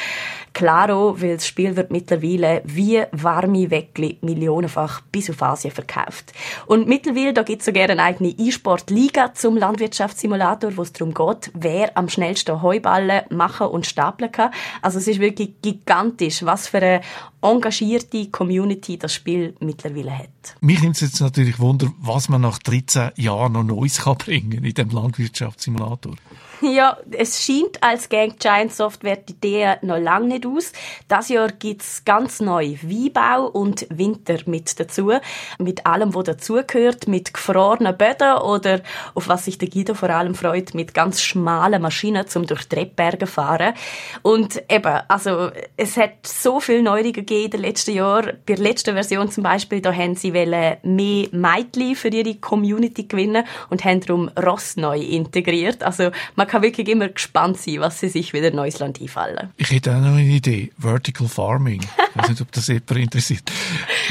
Klaro, 0.53 1.21
weil 1.21 1.37
das 1.37 1.47
Spiel 1.47 1.77
wird 1.77 1.91
mittlerweile 1.91 2.63
wie 2.65 3.03
warme 3.13 3.71
Weckli 3.71 4.19
millionenfach 4.23 5.03
bis 5.13 5.31
auf 5.31 5.41
Asien 5.43 5.73
verkauft. 5.73 6.33
Und 6.67 6.89
mittlerweile, 6.89 7.33
da 7.33 7.43
gibt 7.43 7.61
es 7.61 7.67
sogar 7.67 7.89
eine 7.89 8.03
eigene 8.03 8.31
E-Sport-Liga 8.31 9.35
zum 9.35 9.57
Landwirtschaftssimulator, 9.57 10.77
wo 10.77 10.83
es 10.83 10.93
darum 10.93 11.15
geht, 11.15 11.53
wer 11.55 11.97
am 11.97 12.09
schnellsten 12.09 12.61
Heuballen 12.61 13.23
machen 13.31 13.69
und 13.69 13.87
stapeln 13.87 14.33
kann. 14.33 14.51
Also 14.83 14.99
es 14.99 15.07
ist 15.07 15.21
wirklich 15.21 15.53
gigantisch, 15.63 16.45
was 16.45 16.67
für 16.67 16.79
eine 16.79 17.01
engagierte 17.41 18.27
Community 18.31 18.99
das 18.99 19.15
Spiel 19.15 19.55
mittlerweile 19.61 20.17
hat. 20.19 20.57
Mich 20.61 20.81
nimmt 20.81 20.97
es 20.97 21.03
jetzt 21.03 21.21
natürlich 21.21 21.61
Wunder, 21.61 21.93
was 22.01 22.29
man 22.29 22.41
nach 22.41 22.59
13 22.59 23.13
Jahren 23.17 23.53
noch 23.53 23.63
Neues 23.63 24.01
kann 24.01 24.19
bringen 24.19 24.65
in 24.65 24.75
dem 24.75 24.91
Landwirtschaftssimulator. 24.91 25.38
Wirtschaftssimulator. 25.41 26.17
Ja, 26.63 26.99
es 27.11 27.45
scheint, 27.45 27.83
als 27.83 28.09
Gang 28.09 28.39
Giant 28.39 28.73
Software 28.73 29.17
die 29.17 29.33
Idee 29.33 29.77
noch 29.83 29.99
lange 29.99 30.29
nicht 30.29 30.47
aus. 30.47 30.73
Das 31.07 31.29
Jahr 31.29 31.53
gibt's 31.53 32.05
ganz 32.05 32.41
neu 32.41 32.77
Weinbau 32.83 33.47
und 33.47 33.87
Winter 33.91 34.39
mit 34.47 34.79
dazu. 34.79 35.13
Mit 35.59 35.87
allem, 35.87 36.15
was 36.15 36.25
dazugehört, 36.25 37.07
mit 37.07 37.33
gefrorenen 37.33 37.97
Böden 37.97 38.39
oder, 38.39 38.81
auf 39.15 39.29
was 39.29 39.45
sich 39.45 39.59
der 39.59 39.69
Guido 39.69 39.95
vor 39.95 40.11
allem 40.11 40.35
freut, 40.35 40.75
mit 40.75 40.95
ganz 40.95 41.23
schmalen 41.23 41.81
Maschinen 41.81 42.27
zum 42.27 42.47
durch 42.47 42.69
Treppberge 42.69 43.27
fahren. 43.27 43.75
Und 44.23 44.63
eben, 44.69 45.01
also, 45.09 45.51
es 45.77 45.97
hat 45.97 46.27
so 46.27 46.61
viel 46.61 46.83
Neuerungen 46.83 47.13
gegeben 47.13 47.51
den 47.51 47.61
letzten 47.61 47.95
Jahren. 47.95 48.39
Bei 48.47 48.55
der 48.55 48.59
letzten 48.59 48.95
Version 48.95 49.31
zum 49.31 49.45
Beispiel, 49.45 49.81
da 49.81 49.93
haben 49.93 50.17
sie 50.17 50.33
mehr 50.33 50.79
Mädchen 50.83 51.95
für 51.95 52.09
ihre 52.09 52.35
Community 52.37 53.05
gewinnen 53.05 53.45
und 53.71 53.85
haben 53.85 54.01
darum 54.01 54.29
Ross 54.31 54.77
neu 54.77 54.99
integriert. 54.99 55.83
Also, 55.83 56.11
man 56.35 56.48
kann 56.49 56.63
wirklich 56.63 56.89
immer 56.89 57.09
gespannt 57.09 57.59
sein, 57.59 57.81
was 57.81 58.01
sie 58.01 58.09
sich 58.09 58.33
wieder 58.33 58.51
neues 58.51 58.79
Land 58.79 59.01
einfallen. 59.01 59.51
Ich 59.57 59.71
hätte 59.71 59.95
auch 59.95 60.01
noch 60.01 60.17
eine 60.17 60.23
Idee. 60.23 60.73
Vertical 60.79 61.29
Farming. 61.29 61.83
Ich 61.83 62.23
weiß 62.23 62.31
nicht, 62.31 62.41
ob 62.41 62.53
das 62.53 62.67
jemand 62.67 62.91
interessiert. 62.91 63.51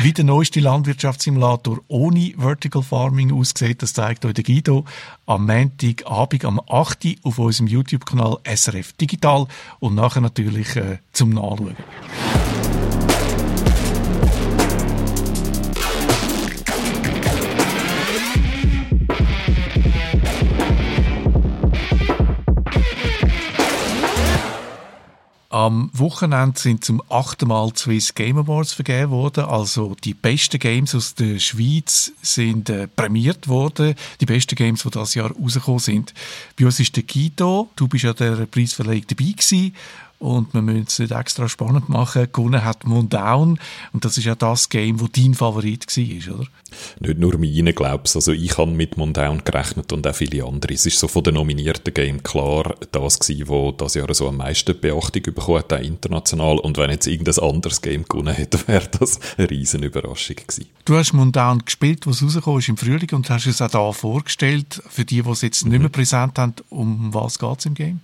Wie 0.01 0.13
der 0.13 0.23
neueste 0.23 0.59
Landwirtschaftssimulator 0.59 1.79
ohne 1.87 2.33
Vertical 2.37 2.83
Farming 2.83 3.33
aussieht, 3.33 3.81
das 3.81 3.93
zeigt 3.93 4.23
euch 4.25 4.33
der 4.33 4.43
Guido 4.43 4.85
am 5.25 5.45
Montagabend 5.45 6.45
am 6.45 6.61
8. 6.69 7.17
auf 7.23 7.39
unserem 7.39 7.67
YouTube-Kanal 7.67 8.37
SRF 8.43 8.93
Digital 8.93 9.47
und 9.79 9.95
nachher 9.95 10.21
natürlich 10.21 10.75
äh, 10.75 10.99
zum 11.11 11.31
Nachschauen. 11.31 11.75
Am 25.49 25.89
Wochenende 25.93 26.59
sind 26.59 26.83
zum 26.83 27.01
achten 27.07 27.47
Mal 27.47 27.71
Swiss 27.73 28.13
Game 28.13 28.37
Awards 28.37 28.73
vergeben 28.73 29.11
worden. 29.11 29.45
Also 29.45 29.95
die 30.03 30.13
besten 30.13 30.59
Games 30.59 30.93
aus 30.93 31.15
der 31.15 31.39
Schweiz 31.39 32.11
sind 32.21 32.69
äh, 32.69 32.87
prämiert 32.87 33.47
worden. 33.47 33.95
Die 34.19 34.25
besten 34.25 34.55
Games, 34.55 34.83
die 34.83 34.89
das 34.89 35.15
Jahr 35.15 35.31
rausgekommen 35.31 35.79
sind. 35.79 36.13
Bei 36.59 36.65
uns 36.65 36.81
ist 36.81 36.97
der 36.97 37.03
Guido. 37.03 37.69
Du 37.77 37.87
bist 37.87 38.03
ja 38.03 38.13
der 38.13 38.45
Preisverleihung 38.45 39.05
dabei 39.07 39.31
gewesen. 39.31 39.73
Und 40.19 40.53
wir 40.55 40.63
müssen 40.63 40.85
es 40.87 40.97
nicht 40.97 41.11
extra 41.11 41.47
spannend 41.47 41.89
machen. 41.89 42.27
Gewonnen 42.31 42.63
hat 42.63 42.85
Mundown. 42.85 43.59
Und 43.93 44.05
das 44.05 44.17
ist 44.17 44.25
ja 44.25 44.33
das 44.33 44.67
Game, 44.69 44.99
wo 44.99 45.07
dein 45.07 45.35
Favorit 45.35 45.85
war, 45.85 46.35
oder? 46.39 46.47
Nicht 46.99 47.19
nur 47.19 47.37
meine, 47.37 47.73
glaubst 47.73 48.15
Also 48.15 48.31
ich 48.31 48.57
habe 48.57 48.71
mit 48.71 48.97
Mundown 48.97 49.43
gerechnet 49.43 49.93
und 49.93 50.07
auch 50.07 50.15
viele 50.15 50.43
andere. 50.43 50.73
Es 50.73 50.87
ist 50.87 50.97
so 50.97 51.07
von 51.07 51.23
den 51.23 51.35
nominierten 51.35 51.93
Game 51.93 52.23
klar 52.23 52.75
das 52.91 53.19
gewesen, 53.19 53.47
wo 53.47 53.71
das 53.71 53.93
Jahr 53.93 54.11
so 54.13 54.27
am 54.27 54.37
meisten 54.37 54.79
Beachtung 54.79 55.21
bekommen 55.21 55.59
hat, 55.59 55.73
auch 55.73 55.79
international. 55.79 56.57
Und 56.57 56.77
wenn 56.77 56.89
jetzt 56.89 57.05
irgendein 57.05 57.43
anderes 57.43 57.81
Game 57.81 58.03
gewonnen 58.03 58.33
hätte, 58.33 58.59
wäre 58.67 58.87
das 58.99 59.19
eine 59.37 59.49
riesen 59.49 59.83
Überraschung 59.83 60.37
gewesen. 60.37 60.65
Du 60.85 60.95
hast 60.95 61.13
Mundown 61.13 61.63
gespielt, 61.63 62.07
was 62.07 62.23
rausgekommen 62.23 62.59
ist 62.59 62.69
im 62.69 62.77
Frühling 62.77 63.09
und 63.11 63.29
hast 63.29 63.45
es 63.45 63.61
auch 63.61 63.69
da 63.69 63.91
vorgestellt. 63.91 64.81
Für 64.89 65.05
die, 65.05 65.21
die 65.21 65.29
es 65.29 65.41
jetzt 65.41 65.65
nicht 65.65 65.79
mehr 65.79 65.89
präsent 65.89 66.39
haben, 66.39 66.55
um 66.69 67.13
was 67.13 67.37
geht 67.37 67.59
es 67.59 67.65
im 67.67 67.75
Game? 67.75 67.99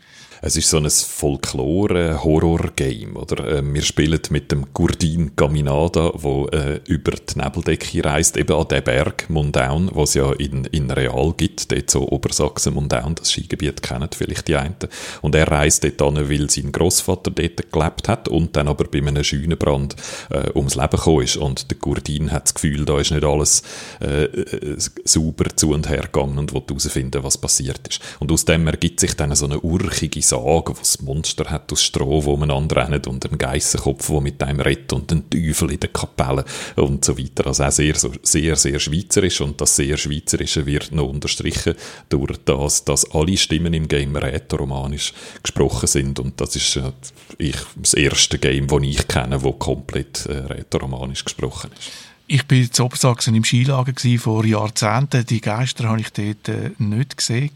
Es 0.46 0.58
ist 0.58 0.70
so 0.70 0.76
ein 0.76 0.90
Folklore-Horror-Game, 0.90 3.16
oder? 3.16 3.60
Ähm, 3.60 3.74
wir 3.74 3.82
spielen 3.82 4.20
mit 4.30 4.52
dem 4.52 4.74
Gurdin 4.74 5.32
Gaminada, 5.38 6.12
wo 6.16 6.48
äh, 6.48 6.82
über 6.86 7.14
die 7.14 7.40
Nebeldecke 7.40 8.04
reist, 8.04 8.36
eben 8.36 8.54
an 8.54 8.68
den 8.68 8.84
Berg 8.84 9.30
Mundaun, 9.30 9.90
was 9.94 10.16
ja 10.16 10.34
in, 10.34 10.66
in 10.66 10.92
Real 10.92 11.34
gibt, 11.38 11.72
dort 11.72 11.90
so 11.90 12.10
Obersachsen 12.10 12.74
Mundaun, 12.74 13.16
das 13.16 13.32
Skigebiet 13.32 13.82
kennen 13.82 14.10
vielleicht 14.14 14.50
die 14.50 14.58
einen. 14.58 14.76
Und 15.22 15.34
er 15.34 15.50
reist 15.50 15.86
dort 15.86 16.02
an, 16.02 16.30
weil 16.30 16.50
sein 16.50 16.74
Großvater 16.74 17.32
dort 17.32 17.72
gelebt 17.72 18.10
hat 18.10 18.28
und 18.28 18.58
dann 18.58 18.68
aber 18.68 18.84
bei 18.84 18.98
einem 18.98 19.24
Scheunenbrand 19.24 19.96
äh, 20.30 20.50
ums 20.56 20.76
Leben 20.76 20.90
gekommen 20.90 21.24
ist. 21.24 21.38
Und 21.38 21.72
der 21.72 21.78
Gurdin 21.78 22.34
hat 22.34 22.48
das 22.48 22.56
Gefühl, 22.56 22.84
da 22.84 23.00
ist 23.00 23.12
nicht 23.12 23.24
alles 23.24 23.64
äh, 24.02 24.26
äh 24.26 24.76
sauber 25.06 25.46
zu 25.56 25.72
und 25.72 25.88
her 25.88 26.10
gegangen 26.12 26.38
und 26.38 26.54
will 26.54 26.64
herausfinden, 26.68 27.24
was 27.24 27.38
passiert 27.38 27.88
ist. 27.88 28.02
Und 28.20 28.30
aus 28.30 28.44
dem 28.44 28.68
ergibt 28.68 29.00
sich 29.00 29.16
dann 29.16 29.34
so 29.36 29.46
eine 29.46 29.62
urchige 29.62 30.22
Sage, 30.34 30.74
was 30.80 31.02
Monster 31.02 31.46
hat 31.46 31.72
aus 31.72 31.84
Stroh, 31.84 32.24
wo 32.26 32.36
man 32.38 32.50
anrennt 32.50 33.08
und 33.08 33.26
einen 33.26 33.38
Geissenkopf, 33.38 34.08
der 34.08 34.22
mit 34.22 34.42
einem 34.42 34.60
redet 34.62 34.92
und 34.94 35.12
einen 35.12 35.30
Teufel 35.30 35.72
in 35.72 35.80
der 35.80 35.90
Kapelle 35.90 36.44
und 36.76 37.06
so 37.06 37.18
weiter. 37.18 37.48
Also 37.48 37.64
auch 37.64 37.72
sehr, 37.72 37.96
sehr, 37.96 38.56
sehr 38.56 38.80
schweizerisch 38.80 39.42
und 39.42 39.62
das 39.62 39.76
sehr 39.76 39.98
Schweizerische 39.98 40.66
wird 40.66 40.92
noch 40.92 41.10
unterstrichen 41.10 41.76
durch 42.10 42.38
das, 42.46 42.84
dass 42.84 43.10
alle 43.12 43.38
Stimmen 43.38 43.74
im 43.74 43.88
Game 43.88 44.16
rätoromanisch 44.16 45.14
gesprochen 45.44 45.88
sind 45.88 46.20
und 46.20 46.42
das 46.42 46.56
ist 46.56 46.78
äh, 46.78 46.92
ich, 47.38 47.58
das 47.76 47.94
erste 47.94 48.40
Game, 48.40 48.68
das 48.68 48.82
ich 48.84 49.08
kenne, 49.08 49.38
das 49.40 49.60
komplett 49.60 50.26
äh, 50.26 50.38
rätoromanisch 50.38 51.26
gesprochen 51.26 51.72
ist. 51.78 51.92
Ich 52.26 52.48
bin 52.48 52.64
in 52.64 52.84
Obersachsen 52.84 53.36
im 53.36 53.44
Skilager 53.44 53.94
vor 54.18 54.46
Jahrzehnten. 54.46 55.26
Die 55.26 55.42
Geister 55.42 55.90
habe 55.90 56.02
ich 56.02 56.12
dort 56.14 56.48
äh, 56.50 56.72
nicht 56.80 57.18
gesehen. 57.18 57.52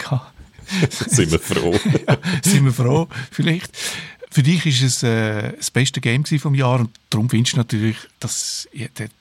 sind 0.90 1.32
wir 1.32 1.40
froh. 1.40 1.74
ja, 2.08 2.18
sind 2.44 2.66
wir 2.66 2.74
froh, 2.74 3.08
vielleicht. 3.32 3.72
Für 4.30 4.44
dich 4.44 4.66
ist 4.66 4.82
es 4.82 5.04
äh, 5.04 5.54
das 5.58 5.72
beste 5.72 6.02
Game 6.02 6.26
vom 6.26 6.54
Jahr 6.54 6.80
und 6.82 6.92
darum 7.10 7.30
findest 7.30 7.54
du 7.54 7.58
natürlich, 7.58 7.98
dass 8.20 8.68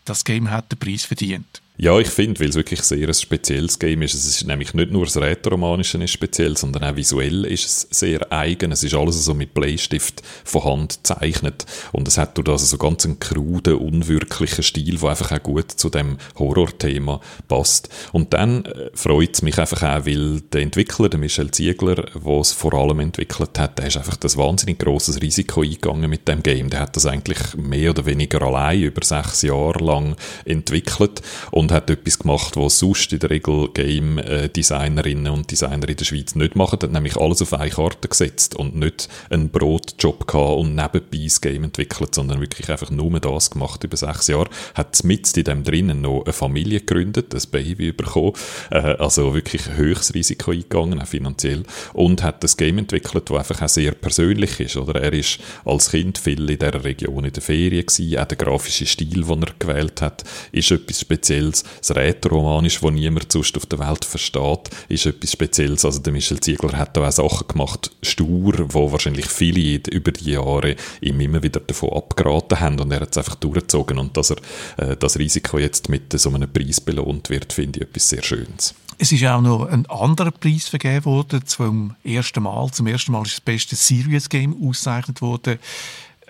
das 0.04 0.24
Game 0.24 0.50
hat 0.50 0.70
den 0.70 0.78
Preis 0.78 1.04
verdient. 1.04 1.62
Ja, 1.78 1.98
ich 1.98 2.08
finde, 2.08 2.40
weil 2.40 2.48
es 2.48 2.54
wirklich 2.54 2.80
sehr 2.80 3.06
ein 3.06 3.12
spezielles 3.12 3.78
Game 3.78 4.00
ist. 4.00 4.14
Es 4.14 4.24
ist 4.24 4.46
nämlich 4.46 4.72
nicht 4.72 4.92
nur 4.92 5.04
das 5.04 5.18
Rätoromanische 5.18 5.98
ist 6.02 6.10
speziell, 6.10 6.56
sondern 6.56 6.84
auch 6.84 6.96
visuell 6.96 7.44
ist 7.44 7.66
es 7.66 7.88
sehr 7.90 8.32
eigen. 8.32 8.72
Es 8.72 8.82
ist 8.82 8.94
alles 8.94 9.22
so 9.22 9.34
mit 9.34 9.52
Bleistift 9.52 10.22
von 10.44 10.64
Hand 10.64 11.00
gezeichnet. 11.02 11.66
Und 11.92 12.08
es 12.08 12.16
hat 12.16 12.38
durch 12.38 12.46
das 12.46 12.70
so 12.70 12.78
ganz 12.78 13.04
einen 13.04 13.20
kruden, 13.20 13.74
unwirklichen 13.74 14.64
Stil, 14.64 14.96
der 14.96 15.10
einfach 15.10 15.32
auch 15.32 15.42
gut 15.42 15.70
zu 15.70 15.90
dem 15.90 16.16
Horrorthema 16.38 17.20
passt. 17.46 17.90
Und 18.12 18.32
dann 18.32 18.64
äh, 18.64 18.88
freut 18.94 19.34
es 19.34 19.42
mich 19.42 19.58
einfach 19.58 19.82
auch, 19.82 20.06
weil 20.06 20.40
der 20.40 20.62
Entwickler, 20.62 21.10
der 21.10 21.20
Michel 21.20 21.50
Ziegler, 21.50 21.96
der 21.96 22.40
es 22.40 22.52
vor 22.52 22.72
allem 22.72 23.00
entwickelt 23.00 23.58
hat, 23.58 23.78
der 23.78 23.88
ist 23.88 23.98
einfach 23.98 24.16
das 24.16 24.38
wahnsinnig 24.38 24.78
großes 24.78 25.20
Risiko 25.20 25.60
eingegangen 25.60 26.08
mit 26.08 26.26
dem 26.26 26.42
Game. 26.42 26.70
Der 26.70 26.80
hat 26.80 26.96
das 26.96 27.04
eigentlich 27.04 27.38
mehr 27.54 27.90
oder 27.90 28.06
weniger 28.06 28.40
allein 28.40 28.80
über 28.80 29.04
sechs 29.04 29.42
Jahre 29.42 29.84
lang 29.84 30.16
entwickelt. 30.46 31.20
Und 31.50 31.65
und 31.66 31.72
hat 31.72 31.90
etwas 31.90 32.20
gemacht, 32.20 32.56
was 32.56 32.78
sonst 32.78 33.12
in 33.12 33.18
der 33.18 33.30
Regel 33.30 33.68
Game-Designerinnen 33.74 35.32
und 35.32 35.50
Designer 35.50 35.88
in 35.88 35.96
der 35.96 36.04
Schweiz 36.04 36.36
nicht 36.36 36.54
machen. 36.54 36.78
Hat 36.80 36.92
nämlich 36.92 37.16
alles 37.16 37.42
auf 37.42 37.54
eine 37.54 37.70
Karte 37.70 38.06
gesetzt 38.06 38.54
und 38.54 38.76
nicht 38.76 39.08
einen 39.30 39.50
Brotjob 39.50 40.28
gehabt 40.28 40.58
und 40.58 40.76
nebenbei 40.76 41.24
das 41.24 41.40
Game 41.40 41.64
entwickelt, 41.64 42.14
sondern 42.14 42.40
wirklich 42.40 42.70
einfach 42.70 42.92
nur 42.92 43.18
das 43.18 43.50
gemacht 43.50 43.82
über 43.82 43.96
sechs 43.96 44.28
Jahre. 44.28 44.48
Hat 44.76 45.02
mit 45.02 45.36
in 45.36 45.42
dem 45.42 45.64
drinnen 45.64 46.02
noch 46.02 46.22
eine 46.22 46.32
Familie 46.32 46.78
gegründet, 46.78 47.34
ein 47.34 47.50
Baby 47.50 47.90
bekommen, 47.90 48.34
äh, 48.70 48.76
also 48.76 49.34
wirklich 49.34 49.68
höchstes 49.68 50.14
Risiko 50.14 50.52
eingegangen, 50.52 51.02
auch 51.02 51.08
finanziell, 51.08 51.64
und 51.94 52.22
hat 52.22 52.44
das 52.44 52.56
Game 52.56 52.78
entwickelt, 52.78 53.28
das 53.28 53.38
einfach 53.38 53.62
auch 53.62 53.68
sehr 53.68 53.90
persönlich 53.90 54.60
ist, 54.60 54.76
oder? 54.76 55.02
Er 55.02 55.12
ist 55.12 55.40
als 55.64 55.90
Kind 55.90 56.16
viel 56.16 56.48
in 56.48 56.60
dieser 56.60 56.84
Region 56.84 57.24
in 57.24 57.32
der 57.32 57.42
Ferien 57.42 57.84
gewesen, 57.84 58.18
auch 58.18 58.24
der 58.26 58.38
grafische 58.38 58.86
Stil, 58.86 59.24
den 59.24 59.42
er 59.42 59.52
gewählt 59.58 60.00
hat, 60.00 60.22
ist 60.52 60.70
etwas 60.70 61.00
Spezielles. 61.00 61.55
Das 61.78 61.94
Rätoromanisch, 61.94 62.80
das 62.80 62.90
niemand 62.90 63.32
sonst 63.32 63.56
auf 63.56 63.66
der 63.66 63.78
Welt 63.78 64.04
versteht, 64.04 64.70
ist 64.88 65.06
etwas 65.06 65.32
Spezielles. 65.32 65.84
Also 65.84 66.00
der 66.00 66.12
Michel 66.12 66.40
Ziegler 66.40 66.76
hat 66.76 66.96
da 66.96 67.06
auch 67.06 67.12
Sachen 67.12 67.48
gemacht, 67.48 67.90
stur, 68.02 68.54
wo 68.74 68.92
wahrscheinlich 68.92 69.26
viele 69.26 69.80
über 69.90 70.12
die 70.12 70.32
Jahre 70.32 70.76
ihm 71.00 71.20
immer 71.20 71.42
wieder 71.42 71.60
davon 71.60 71.92
abgeraten 71.92 72.60
haben 72.60 72.80
und 72.80 72.90
er 72.90 73.00
hat 73.00 73.10
es 73.12 73.18
einfach 73.18 73.36
durchgezogen 73.36 73.98
und 73.98 74.16
dass 74.16 74.30
er 74.30 74.36
äh, 74.76 74.96
das 74.96 75.18
Risiko 75.18 75.58
jetzt 75.58 75.88
mit 75.88 76.18
so 76.18 76.30
einem 76.30 76.52
Preis 76.52 76.80
belohnt 76.80 77.30
wird, 77.30 77.52
finde 77.52 77.80
ich 77.80 77.86
etwas 77.86 78.08
sehr 78.08 78.22
Schönes. 78.22 78.74
Es 78.98 79.12
ist 79.12 79.24
auch 79.24 79.42
noch 79.42 79.66
ein 79.66 79.84
anderer 79.86 80.30
Preis 80.30 80.68
vergeben 80.68 81.04
worden, 81.04 81.44
zum 81.44 81.94
ersten 82.02 82.42
Mal. 82.42 82.70
Zum 82.70 82.86
ersten 82.86 83.12
Mal 83.12 83.22
ist 83.22 83.34
das 83.34 83.40
beste 83.42 83.76
Serious 83.76 84.28
Game 84.28 84.56
ausgezeichnet 84.62 85.20
worden. 85.20 85.58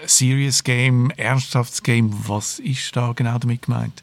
Serious 0.04 0.64
Game, 0.64 1.10
ernsthaftes 1.12 1.82
Game, 1.82 2.12
was 2.26 2.58
ist 2.58 2.94
da 2.96 3.12
genau 3.14 3.38
damit 3.38 3.62
gemeint? 3.62 4.02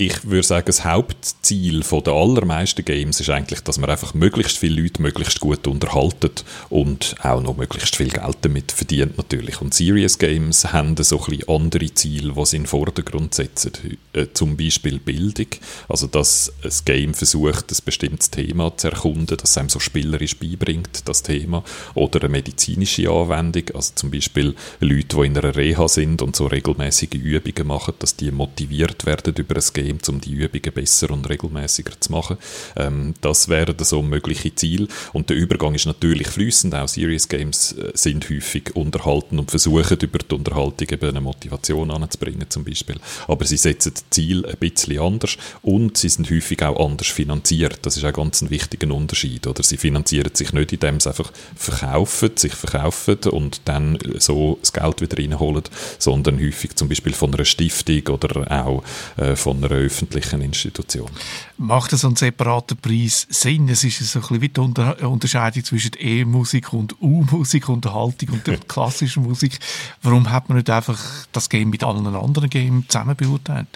Ich 0.00 0.24
würde 0.24 0.46
sagen, 0.46 0.64
das 0.66 0.84
Hauptziel 0.84 1.82
der 1.82 2.12
allermeisten 2.14 2.84
Games 2.84 3.20
ist 3.20 3.28
eigentlich, 3.28 3.60
dass 3.60 3.78
man 3.78 3.90
einfach 3.90 4.14
möglichst 4.14 4.56
viele 4.56 4.80
Leute 4.80 5.02
möglichst 5.02 5.40
gut 5.40 5.66
unterhaltet 5.66 6.42
und 6.70 7.16
auch 7.22 7.42
noch 7.42 7.56
möglichst 7.56 7.96
viel 7.96 8.08
Geld 8.08 8.38
damit 8.40 8.72
verdient 8.72 9.18
natürlich. 9.18 9.60
Und 9.60 9.74
Serious 9.74 10.16
Games 10.16 10.72
haben 10.72 10.96
so 10.96 11.18
ein 11.18 11.26
bisschen 11.26 11.48
andere 11.48 11.92
Ziele, 11.92 12.32
die 12.32 12.46
sie 12.46 12.56
in 12.56 12.62
den 12.62 12.68
Vordergrund 12.68 13.34
setzen. 13.34 13.72
Äh, 14.14 14.28
zum 14.32 14.56
Beispiel 14.56 14.98
Bildung, 14.98 15.48
also 15.88 16.06
dass 16.06 16.50
ein 16.64 16.70
Game 16.86 17.12
versucht, 17.12 17.70
ein 17.70 17.78
bestimmtes 17.84 18.30
Thema 18.30 18.74
zu 18.76 18.88
erkunden, 18.88 19.36
das 19.36 19.58
einem 19.58 19.68
so 19.68 19.80
spielerisch 19.80 20.38
beibringt, 20.38 21.02
das 21.08 21.22
Thema. 21.22 21.62
Oder 21.94 22.20
eine 22.20 22.30
medizinische 22.30 23.10
Anwendung, 23.10 23.64
also 23.74 23.92
zum 23.94 24.10
Beispiel 24.10 24.54
Leute, 24.80 25.16
die 25.16 25.26
in 25.26 25.36
einer 25.36 25.54
Reha 25.54 25.88
sind 25.88 26.22
und 26.22 26.36
so 26.36 26.46
regelmäßige 26.46 27.14
Übungen 27.14 27.66
machen, 27.66 27.94
dass 27.98 28.16
die 28.16 28.30
motiviert 28.30 29.04
werden 29.04 29.34
über 29.36 29.56
ein 29.56 29.64
Game 29.74 29.89
System, 29.98 30.14
um 30.14 30.20
die 30.20 30.32
Übungen 30.32 30.72
besser 30.72 31.10
und 31.10 31.28
regelmäßiger 31.28 32.00
zu 32.00 32.12
machen. 32.12 32.36
Ähm, 32.76 33.14
das 33.20 33.48
wären 33.48 33.76
so 33.80 34.02
mögliche 34.02 34.54
Ziele. 34.54 34.88
Und 35.12 35.30
der 35.30 35.36
Übergang 35.36 35.74
ist 35.74 35.86
natürlich 35.86 36.28
fließend. 36.28 36.74
Auch 36.74 36.88
Serious 36.88 37.28
Games 37.28 37.72
äh, 37.72 37.90
sind 37.94 38.28
häufig 38.30 38.74
unterhalten 38.76 39.38
und 39.38 39.50
versuchen 39.50 39.98
über 40.00 40.18
die 40.18 40.34
Unterhaltung 40.34 40.88
eben 40.90 41.08
eine 41.08 41.20
Motivation 41.20 41.90
anzubringen 41.90 42.46
zum 42.48 42.64
Beispiel. 42.64 42.96
Aber 43.26 43.44
sie 43.44 43.56
setzen 43.56 43.92
das 43.94 44.04
Ziel 44.10 44.46
ein 44.46 44.56
bisschen 44.58 45.00
anders 45.00 45.36
und 45.62 45.96
sie 45.96 46.08
sind 46.08 46.30
häufig 46.30 46.62
auch 46.62 46.84
anders 46.84 47.08
finanziert. 47.08 47.80
Das 47.82 47.96
ist 47.96 48.04
auch 48.04 48.12
ganz 48.12 48.44
wichtiger 48.48 48.92
Unterschied. 48.94 49.46
Oder 49.46 49.62
sie 49.62 49.76
finanzieren 49.76 50.34
sich 50.34 50.52
nicht, 50.52 50.72
indem 50.72 51.00
sie 51.00 51.08
einfach 51.08 51.32
verkaufen, 51.56 52.30
sich 52.36 52.54
verkaufen 52.54 53.16
und 53.30 53.62
dann 53.64 53.98
so 54.18 54.58
das 54.60 54.72
Geld 54.72 55.00
wieder 55.00 55.18
reinholen, 55.18 55.64
sondern 55.98 56.40
häufig 56.40 56.74
zum 56.76 56.88
Beispiel 56.88 57.12
von 57.12 57.34
einer 57.34 57.44
Stiftung 57.44 58.14
oder 58.14 58.50
auch 58.50 58.82
äh, 59.16 59.36
von 59.36 59.64
einer 59.64 59.79
öffentlichen 59.80 60.42
Institution. 60.42 61.10
Macht 61.58 61.90
so 61.90 62.08
ein 62.08 62.16
separater 62.16 62.74
Preis 62.74 63.26
Sinn? 63.28 63.68
Es 63.68 63.84
ist 63.84 63.98
so 63.98 64.18
ein 64.18 64.22
bisschen 64.22 64.40
wie 64.40 64.48
die 64.48 64.60
Unter 64.60 65.08
Unterscheidung 65.08 65.64
zwischen 65.64 65.92
E-Musik 65.98 66.72
und 66.72 67.00
U-Musik, 67.00 67.68
Unterhaltung 67.68 68.30
und 68.30 68.46
der 68.46 68.58
klassischen 68.68 69.24
Musik. 69.24 69.58
Warum 70.02 70.30
hat 70.30 70.48
man 70.48 70.58
nicht 70.58 70.70
einfach 70.70 70.98
das 71.32 71.48
Game 71.48 71.70
mit 71.70 71.82
allen 71.84 72.06
anderen 72.06 72.50
Games 72.50 72.86
zusammen 72.88 73.16
beurteilt? 73.16 73.68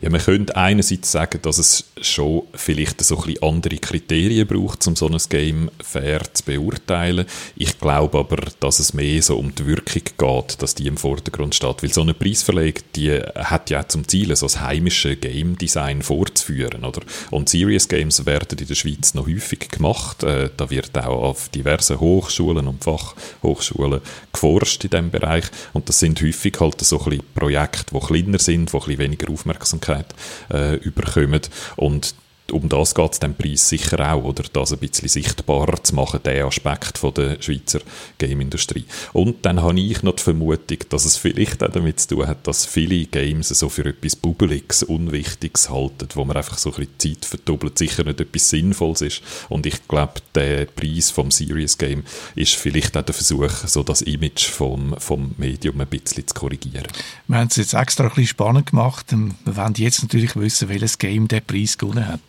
Ja, 0.00 0.10
man 0.10 0.20
könnte 0.20 0.54
einerseits 0.56 1.12
sagen, 1.12 1.40
dass 1.42 1.58
es 1.58 1.84
schon 2.00 2.42
vielleicht 2.54 3.02
so 3.02 3.22
ein 3.22 3.42
andere 3.42 3.78
Kriterien 3.78 4.46
braucht, 4.46 4.86
um 4.86 4.96
so 4.96 5.08
ein 5.08 5.16
Game 5.28 5.70
fair 5.82 6.22
zu 6.32 6.44
beurteilen. 6.44 7.26
Ich 7.56 7.78
glaube 7.78 8.18
aber, 8.18 8.36
dass 8.60 8.80
es 8.80 8.92
mehr 8.92 9.22
so 9.22 9.38
um 9.38 9.54
die 9.54 9.66
Wirkung 9.66 10.02
geht, 10.18 10.62
dass 10.62 10.74
die 10.74 10.86
im 10.86 10.96
Vordergrund 10.96 11.54
steht. 11.54 11.82
Weil 11.82 11.92
so 11.92 12.02
eine 12.02 12.14
Preisverlegung, 12.14 12.82
die 12.94 13.12
hat 13.12 13.70
ja 13.70 13.88
zum 13.88 14.06
Ziel, 14.06 14.34
so 14.36 14.46
das 14.46 14.60
heimische 14.60 15.16
Game 15.16 15.56
Design 15.56 16.02
vorzuführen, 16.02 16.84
oder? 16.84 17.00
Und 17.30 17.48
Serious 17.48 17.88
Games 17.88 18.26
werden 18.26 18.58
in 18.58 18.66
der 18.66 18.74
Schweiz 18.74 19.14
noch 19.14 19.26
häufig 19.26 19.70
gemacht. 19.70 20.22
Äh, 20.22 20.50
da 20.56 20.68
wird 20.70 20.96
auch 20.98 21.22
auf 21.22 21.48
diversen 21.48 22.00
Hochschulen 22.00 22.66
und 22.66 22.84
Fachhochschulen 22.84 24.00
geforscht 24.32 24.84
in 24.84 24.90
diesem 24.90 25.10
Bereich. 25.10 25.44
Und 25.72 25.88
das 25.88 26.00
sind 26.00 26.20
häufig 26.20 26.58
halt 26.60 26.80
so 26.80 27.00
ein 27.00 27.20
Projekte, 27.34 27.94
die 27.94 28.06
kleiner 28.06 28.38
sind, 28.38 28.70
die 28.70 28.76
ein 28.76 28.80
bisschen 28.80 28.98
weniger 28.98 29.30
Aufmerksamkeit 29.54 30.06
äh, 30.52 30.76
überkommen. 30.76 31.40
Und 31.76 32.14
um 32.52 32.68
das 32.68 32.94
geht 32.94 33.12
es 33.12 33.20
dem 33.20 33.34
Preis 33.34 33.68
sicher 33.68 34.12
auch, 34.12 34.24
oder 34.24 34.44
das 34.52 34.72
ein 34.72 34.78
bisschen 34.78 35.08
sichtbarer 35.08 35.82
zu 35.82 35.94
machen, 35.94 36.20
der 36.24 36.44
Aspekt 36.44 36.98
von 36.98 37.14
der 37.14 37.40
Schweizer 37.40 37.80
Game-Industrie. 38.18 38.84
Und 39.12 39.46
dann 39.46 39.62
habe 39.62 39.80
ich 39.80 40.02
noch 40.02 40.16
die 40.16 40.22
Vermutung, 40.22 40.78
dass 40.90 41.04
es 41.04 41.16
vielleicht 41.16 41.62
auch 41.62 41.70
damit 41.70 42.00
zu 42.00 42.16
tun 42.16 42.26
hat, 42.26 42.46
dass 42.46 42.66
viele 42.66 43.06
Games 43.06 43.48
so 43.48 43.68
für 43.68 43.86
etwas 43.86 44.16
Bubbliges, 44.16 44.82
Unwichtiges 44.82 45.70
halten, 45.70 46.08
wo 46.14 46.24
man 46.24 46.36
einfach 46.36 46.58
so 46.58 46.70
ein 46.74 46.86
bisschen 46.98 47.16
Zeit 47.16 47.24
verdoppelt, 47.24 47.78
sicher 47.78 48.04
nicht 48.04 48.20
etwas 48.20 48.50
Sinnvolles 48.50 49.00
ist. 49.00 49.22
Und 49.48 49.64
ich 49.64 49.88
glaube, 49.88 50.14
der 50.34 50.66
Preis 50.66 51.10
vom 51.10 51.30
Serious 51.30 51.78
Game 51.78 52.04
ist 52.34 52.54
vielleicht 52.54 52.96
auch 52.96 53.02
der 53.02 53.14
Versuch, 53.14 53.50
so 53.66 53.82
das 53.82 54.02
Image 54.02 54.44
vom, 54.44 54.94
vom 54.98 55.34
Medium 55.38 55.80
ein 55.80 55.86
bisschen 55.86 56.26
zu 56.26 56.34
korrigieren. 56.34 56.88
Wir 57.26 57.38
haben 57.38 57.48
es 57.48 57.56
jetzt 57.56 57.74
extra 57.74 58.04
ein 58.04 58.10
bisschen 58.10 58.26
spannend 58.26 58.70
gemacht. 58.70 59.06
Wir 59.12 59.56
wollen 59.56 59.74
jetzt 59.76 60.02
natürlich 60.02 60.36
wissen, 60.36 60.68
welches 60.68 60.98
Game 60.98 61.26
der 61.28 61.40
Preis 61.40 61.78
gewonnen 61.78 62.06
hat. 62.06 62.20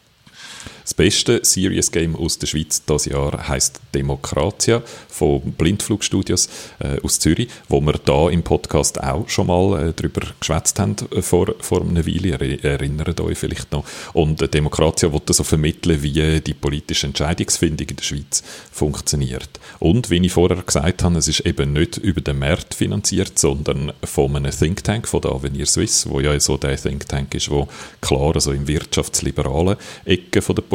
Das 0.86 0.93
beste 0.93 1.43
Serious 1.43 1.89
Game 1.89 2.15
aus 2.15 2.38
der 2.38 2.45
Schweiz 2.45 2.86
dieses 2.86 3.05
Jahr 3.05 3.47
heißt 3.47 3.81
Demokratia 3.95 4.83
von 5.09 5.41
Blindflugstudios 5.41 6.47
äh, 6.77 7.01
aus 7.01 7.17
Zürich, 7.17 7.49
wo 7.67 7.81
wir 7.81 7.93
da 7.93 8.29
im 8.29 8.43
Podcast 8.43 9.01
auch 9.01 9.27
schon 9.27 9.47
mal 9.47 9.79
äh, 9.79 9.93
darüber 9.95 10.21
geschwätzt 10.39 10.77
haben 10.77 10.95
äh, 11.09 11.23
vor, 11.23 11.55
vor 11.59 11.81
einer 11.81 12.05
Weile. 12.05 12.38
Er, 12.38 12.63
erinnert 12.63 13.19
euch 13.19 13.36
vielleicht 13.36 13.71
noch. 13.71 13.83
Und 14.13 14.43
äh, 14.43 14.47
Demokratia 14.47 15.11
wollte 15.11 15.33
so 15.33 15.43
vermitteln, 15.43 16.03
wie 16.03 16.39
die 16.39 16.53
politische 16.53 17.07
Entscheidungsfindung 17.07 17.88
in 17.89 17.95
der 17.95 18.03
Schweiz 18.03 18.43
funktioniert. 18.71 19.49
Und 19.79 20.11
wie 20.11 20.23
ich 20.23 20.33
vorher 20.33 20.61
gesagt 20.61 21.01
habe, 21.01 21.17
es 21.17 21.27
ist 21.27 21.39
eben 21.47 21.73
nicht 21.73 21.97
über 21.97 22.21
den 22.21 22.38
Markt 22.38 22.75
finanziert, 22.75 23.39
sondern 23.39 23.91
von 24.03 24.36
einem 24.36 24.51
Think 24.51 24.83
Tank, 24.83 25.07
von 25.07 25.21
der 25.21 25.31
Avenir 25.31 25.65
Suisse, 25.65 26.07
wo 26.07 26.19
ja 26.19 26.39
so 26.39 26.57
der 26.57 26.79
Think 26.79 27.09
Tank 27.09 27.33
ist, 27.33 27.49
wo 27.49 27.67
klar 28.01 28.36
also 28.36 28.51
im 28.51 28.67
wirtschaftsliberalen 28.67 29.77
Ecke 30.05 30.43
von 30.43 30.55
der 30.55 30.61
Politik 30.61 30.74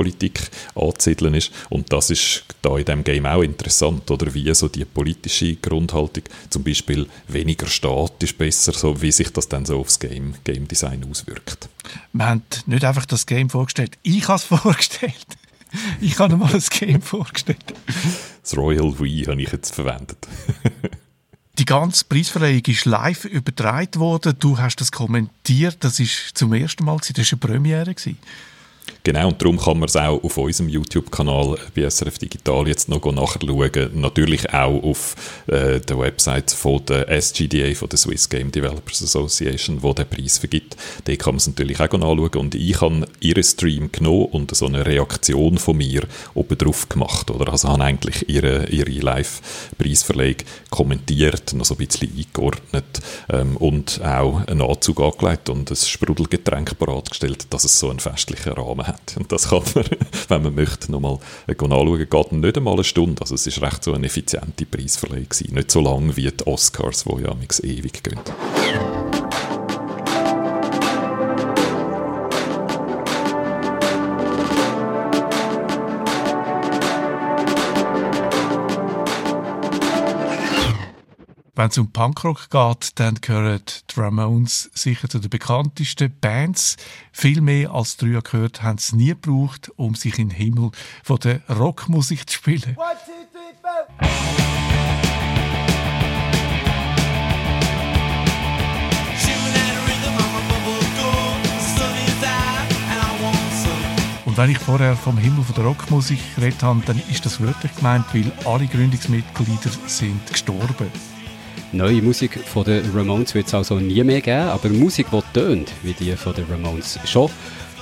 anzusiedeln 0.74 1.34
ist. 1.34 1.52
Und 1.68 1.92
das 1.92 2.10
ist 2.10 2.44
da 2.62 2.76
in 2.76 2.84
dem 2.84 3.04
Game 3.04 3.26
auch 3.26 3.42
interessant, 3.42 4.10
oder 4.10 4.32
wie 4.34 4.52
so 4.54 4.68
die 4.68 4.84
politische 4.84 5.56
Grundhaltung, 5.56 6.24
zum 6.50 6.62
Beispiel 6.62 7.06
weniger 7.28 7.66
Staat 7.66 8.22
ist 8.22 8.38
besser, 8.38 8.72
so 8.72 9.00
wie 9.02 9.12
sich 9.12 9.32
das 9.32 9.48
dann 9.48 9.64
so 9.64 9.78
aufs 9.78 9.98
Game, 9.98 10.34
Game 10.44 10.68
Design 10.68 11.06
auswirkt. 11.10 11.68
Wir 12.12 12.26
haben 12.26 12.42
nicht 12.66 12.84
einfach 12.84 13.06
das 13.06 13.26
Game 13.26 13.50
vorgestellt, 13.50 13.98
ich 14.02 14.28
habe 14.28 14.36
es 14.36 14.44
vorgestellt. 14.60 15.26
Ich 16.00 16.18
habe 16.18 16.36
mal 16.36 16.52
ein 16.52 16.62
Game 16.80 17.00
vorgestellt. 17.00 17.74
Das 18.42 18.56
Royal 18.56 18.98
Wii 18.98 19.24
habe 19.26 19.40
ich 19.40 19.52
jetzt 19.52 19.72
verwendet. 19.72 20.26
Die 21.60 21.66
ganze 21.66 22.06
Preisverleihung 22.06 22.62
ist 22.66 22.86
live 22.86 23.26
übertragen 23.26 24.00
worden. 24.00 24.34
Du 24.38 24.58
hast 24.58 24.76
das 24.76 24.90
kommentiert. 24.90 25.76
Das 25.80 26.00
ist 26.00 26.30
zum 26.34 26.54
ersten 26.54 26.84
Mal. 26.84 26.96
Das 26.96 27.10
war 27.10 27.24
eine 27.30 27.38
Premiere. 27.38 27.94
Genau, 29.02 29.28
und 29.28 29.40
darum 29.40 29.58
kann 29.58 29.78
man 29.78 29.88
es 29.88 29.96
auch 29.96 30.22
auf 30.22 30.36
unserem 30.36 30.68
YouTube-Kanal 30.68 31.56
bei 31.74 31.88
SRF 31.88 32.18
Digital 32.18 32.68
jetzt 32.68 32.90
noch 32.90 33.02
nachschauen. 33.02 33.90
Natürlich 33.94 34.52
auch 34.52 34.82
auf 34.82 35.16
äh, 35.46 35.80
der 35.80 35.98
Website 35.98 36.50
von 36.50 36.84
der 36.84 37.08
SGDA, 37.08 37.74
von 37.74 37.88
der 37.88 37.98
Swiss 37.98 38.28
Game 38.28 38.52
Developers 38.52 39.02
Association, 39.02 39.82
wo 39.82 39.94
der 39.94 40.04
Preis 40.04 40.36
vergibt. 40.36 40.76
Da 41.04 41.16
kann 41.16 41.34
man 41.34 41.38
es 41.38 41.46
natürlich 41.46 41.80
auch 41.80 41.90
nachschauen. 41.92 42.36
Und 42.36 42.54
ich 42.54 42.78
habe 42.80 43.06
ihren 43.20 43.42
Stream 43.42 43.90
genommen 43.90 44.26
und 44.26 44.54
so 44.54 44.66
eine 44.66 44.84
Reaktion 44.84 45.56
von 45.56 45.78
mir 45.78 46.02
oben 46.34 46.58
drauf 46.58 46.86
gemacht. 46.88 47.30
Oder? 47.30 47.50
Also 47.50 47.68
habe 47.68 47.82
eigentlich 47.82 48.28
ihre, 48.28 48.68
ihre 48.68 48.90
Live-Preisverlegung 48.90 50.46
kommentiert, 50.68 51.54
noch 51.54 51.64
so 51.64 51.74
ein 51.74 51.86
bisschen 51.86 52.12
eingeordnet 52.14 53.00
ähm, 53.30 53.56
und 53.56 54.02
auch 54.04 54.46
einen 54.46 54.60
Anzug 54.60 55.00
angelegt 55.00 55.48
und 55.48 55.70
ein 55.70 55.76
Sprudelgetränk 55.76 56.78
bereitgestellt, 56.78 57.46
dass 57.48 57.64
es 57.64 57.78
so 57.78 57.88
einen 57.88 58.00
festlichen 58.00 58.52
Rahmen 58.52 58.89
hat. 58.92 59.16
Und 59.16 59.30
das 59.32 59.48
kann 59.48 59.62
man, 59.74 59.84
wenn 60.28 60.42
man 60.42 60.54
möchte, 60.54 60.92
nochmal 60.92 61.18
anschauen. 61.46 62.08
Geht 62.08 62.32
nicht 62.32 62.56
einmal 62.56 62.74
eine 62.74 62.84
Stunde. 62.84 63.20
Also 63.20 63.34
es 63.34 63.46
ist 63.46 63.62
recht 63.62 63.84
so 63.84 63.92
eine 63.92 64.06
effiziente 64.06 64.66
Preisverleihung. 64.66 65.28
Nicht 65.50 65.70
so 65.70 65.80
lang 65.80 66.16
wie 66.16 66.30
die 66.30 66.46
Oscars, 66.46 67.04
die 67.04 67.22
ja 67.22 67.34
ewig 67.62 68.02
gehen. 68.02 68.20
Wenn 81.54 81.68
es 81.68 81.78
um 81.78 81.90
Punkrock 81.90 82.48
geht, 82.48 82.98
dann 83.00 83.16
gehören 83.16 83.60
die 83.90 84.00
Ramones 84.00 84.70
sicher 84.72 85.08
zu 85.08 85.18
den 85.18 85.30
bekanntesten 85.30 86.14
Bands. 86.20 86.76
Viel 87.12 87.40
mehr 87.40 87.72
als 87.72 87.96
drei 87.96 88.20
gehört 88.22 88.62
haben 88.62 88.78
sie 88.78 88.96
nie 88.96 89.08
gebraucht, 89.08 89.70
um 89.76 89.94
sich 89.94 90.18
in 90.18 90.28
den 90.28 90.36
Himmel 90.36 90.70
von 91.02 91.18
der 91.18 91.40
Rockmusik 91.48 92.30
zu 92.30 92.36
spielen. 92.36 92.76
One, 92.76 92.96
two, 93.04 93.12
three, 93.32 93.54
four. 93.60 93.86
Und 104.24 104.36
wenn 104.36 104.50
ich 104.50 104.58
vorher 104.58 104.94
vom 104.96 105.18
Himmel 105.18 105.42
von 105.42 105.56
der 105.56 105.64
Rockmusik 105.64 106.20
geredet 106.36 106.62
habe, 106.62 106.80
dann 106.86 107.02
ist 107.10 107.26
das 107.26 107.40
wörtlich 107.40 107.74
gemeint, 107.74 108.04
weil 108.14 108.30
alle 108.44 108.68
Gründungsmitglieder 108.68 109.70
sind 109.88 110.24
gestorben. 110.30 110.92
Neue 111.72 112.02
Musik 112.02 112.36
von 112.36 112.64
den 112.64 112.84
Ramones 112.92 113.34
wird 113.34 113.46
es 113.46 113.54
also 113.54 113.76
nie 113.76 114.02
mehr 114.02 114.20
geben, 114.20 114.48
aber 114.48 114.68
Musik, 114.70 115.06
die 115.12 115.20
tönt 115.32 115.70
wie 115.82 115.92
die 115.92 116.16
von 116.16 116.34
den 116.34 116.44
Ramones 116.50 116.98
schon. 117.04 117.30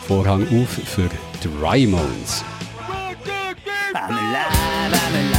Vorhang 0.06 0.42
auf 0.42 0.68
für 0.68 1.08
die 1.42 1.48
Ramones. 1.60 2.44
I'm 3.94 4.12
alive, 4.12 4.94
I'm 4.94 5.14
alive, 5.14 5.37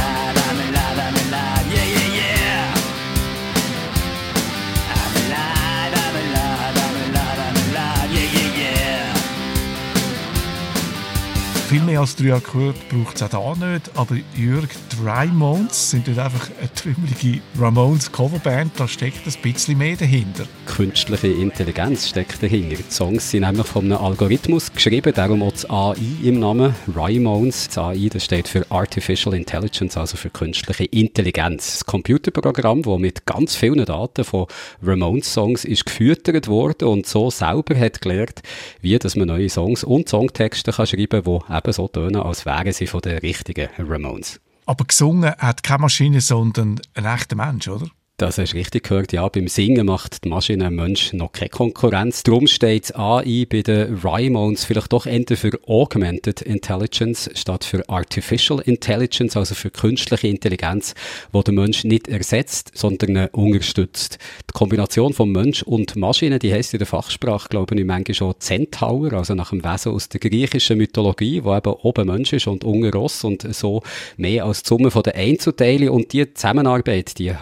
Viel 11.90 11.96
mehr 11.96 12.02
als 12.02 12.14
drei 12.14 12.34
Akkorde 12.34 12.78
braucht 12.88 13.16
es 13.16 13.22
auch 13.34 13.56
da 13.56 13.72
nicht, 13.72 13.90
aber 13.96 14.14
Jürg, 14.36 14.68
die 14.92 15.74
sind 15.74 16.06
nicht 16.06 16.20
einfach 16.20 16.48
eine 16.60 16.72
trümmelige 16.72 17.40
Ramones-Coverband, 17.58 18.78
da 18.78 18.86
steckt 18.86 19.26
ein 19.26 19.34
bisschen 19.42 19.76
mehr 19.76 19.96
dahinter. 19.96 20.44
Künstliche 20.66 21.26
Intelligenz 21.26 22.08
steckt 22.08 22.40
dahinter. 22.40 22.76
Die 22.76 22.94
Songs 22.94 23.28
sind 23.28 23.40
nämlich 23.40 23.66
von 23.66 23.86
einem 23.86 24.04
Algorithmus 24.04 24.72
geschrieben, 24.72 25.12
darum 25.12 25.42
auch 25.42 25.50
das 25.50 25.68
AI 25.68 25.96
im 26.22 26.38
Namen, 26.38 26.76
Ramones. 26.94 27.66
Das 27.66 27.78
AI 27.78 28.08
das 28.08 28.24
steht 28.24 28.46
für 28.46 28.64
Artificial 28.70 29.34
Intelligence, 29.34 29.96
also 29.96 30.16
für 30.16 30.30
künstliche 30.30 30.84
Intelligenz. 30.84 31.72
Das 31.72 31.86
Computerprogramm, 31.86 32.82
das 32.82 32.98
mit 32.98 33.26
ganz 33.26 33.56
vielen 33.56 33.84
Daten 33.84 34.22
von 34.22 34.46
Ramones-Songs 34.80 35.64
ist 35.64 35.86
gefüttert 35.86 36.46
worden 36.46 36.86
und 36.86 37.06
so 37.08 37.30
selber 37.30 37.76
hat 37.76 38.00
gelernt, 38.00 38.42
wie 38.80 38.96
dass 38.96 39.16
man 39.16 39.26
neue 39.26 39.48
Songs 39.48 39.82
und 39.82 40.08
Songtexte 40.08 40.70
kann 40.70 40.86
schreiben 40.86 41.24
kann, 41.24 41.42
die 41.48 41.56
eben 41.56 41.72
so 41.72 41.79
tönen, 41.88 42.20
als 42.20 42.46
wären 42.46 42.72
sie 42.72 42.86
von 42.86 43.00
den 43.00 43.18
richtigen 43.18 43.68
Ramones. 43.78 44.40
Aber 44.66 44.84
gesungen 44.84 45.34
hat 45.36 45.62
keine 45.62 45.80
Maschine, 45.82 46.20
sondern 46.20 46.80
ein 46.94 47.04
echter 47.04 47.36
Mensch, 47.36 47.68
oder? 47.68 47.86
Das 48.20 48.36
hast 48.36 48.52
du 48.52 48.58
richtig 48.58 48.82
gehört. 48.82 49.14
Ja, 49.14 49.26
beim 49.30 49.48
Singen 49.48 49.86
macht 49.86 50.26
die 50.26 50.28
Maschine 50.28 50.66
einem 50.66 50.76
Mensch 50.76 51.14
noch 51.14 51.32
keine 51.32 51.48
Konkurrenz. 51.48 52.22
Darum 52.22 52.46
steht 52.48 52.94
AI 52.94 53.46
bei 53.48 53.62
den 53.62 53.98
Ramones 54.02 54.66
vielleicht 54.66 54.92
doch 54.92 55.06
eher 55.06 55.24
für 55.34 55.58
Augmented 55.66 56.42
Intelligence 56.42 57.30
statt 57.32 57.64
für 57.64 57.88
Artificial 57.88 58.60
Intelligence, 58.60 59.38
also 59.38 59.54
für 59.54 59.70
künstliche 59.70 60.28
Intelligenz, 60.28 60.92
die 61.32 61.42
der 61.42 61.54
Mensch 61.54 61.84
nicht 61.84 62.08
ersetzt, 62.08 62.72
sondern 62.74 63.28
unterstützt. 63.28 64.18
Die 64.50 64.52
Kombination 64.52 65.14
von 65.14 65.32
Mensch 65.32 65.62
und 65.62 65.96
Maschine, 65.96 66.38
die 66.38 66.52
heisst 66.52 66.74
in 66.74 66.78
der 66.78 66.86
Fachsprache, 66.86 67.48
glaube 67.48 67.74
ich, 67.74 67.86
manchmal 67.86 68.14
schon 68.14 68.34
Centaur, 68.38 69.14
also 69.14 69.34
nach 69.34 69.48
dem 69.48 69.64
Wesen 69.64 69.92
aus 69.92 70.10
der 70.10 70.20
griechischen 70.20 70.76
Mythologie, 70.76 71.42
wo 71.42 71.56
eben 71.56 71.72
oben 71.72 72.08
Mensch 72.08 72.34
ist 72.34 72.48
und 72.48 72.64
unten 72.64 72.90
Ross 72.90 73.24
und 73.24 73.54
so 73.54 73.82
mehr 74.18 74.44
als 74.44 74.62
die 74.62 74.68
Summe 74.68 74.90
der 74.90 75.14
Einzelteile 75.14 75.90
und 75.90 76.12
die 76.12 76.34
Zusammenarbeit, 76.34 77.18
die 77.18 77.34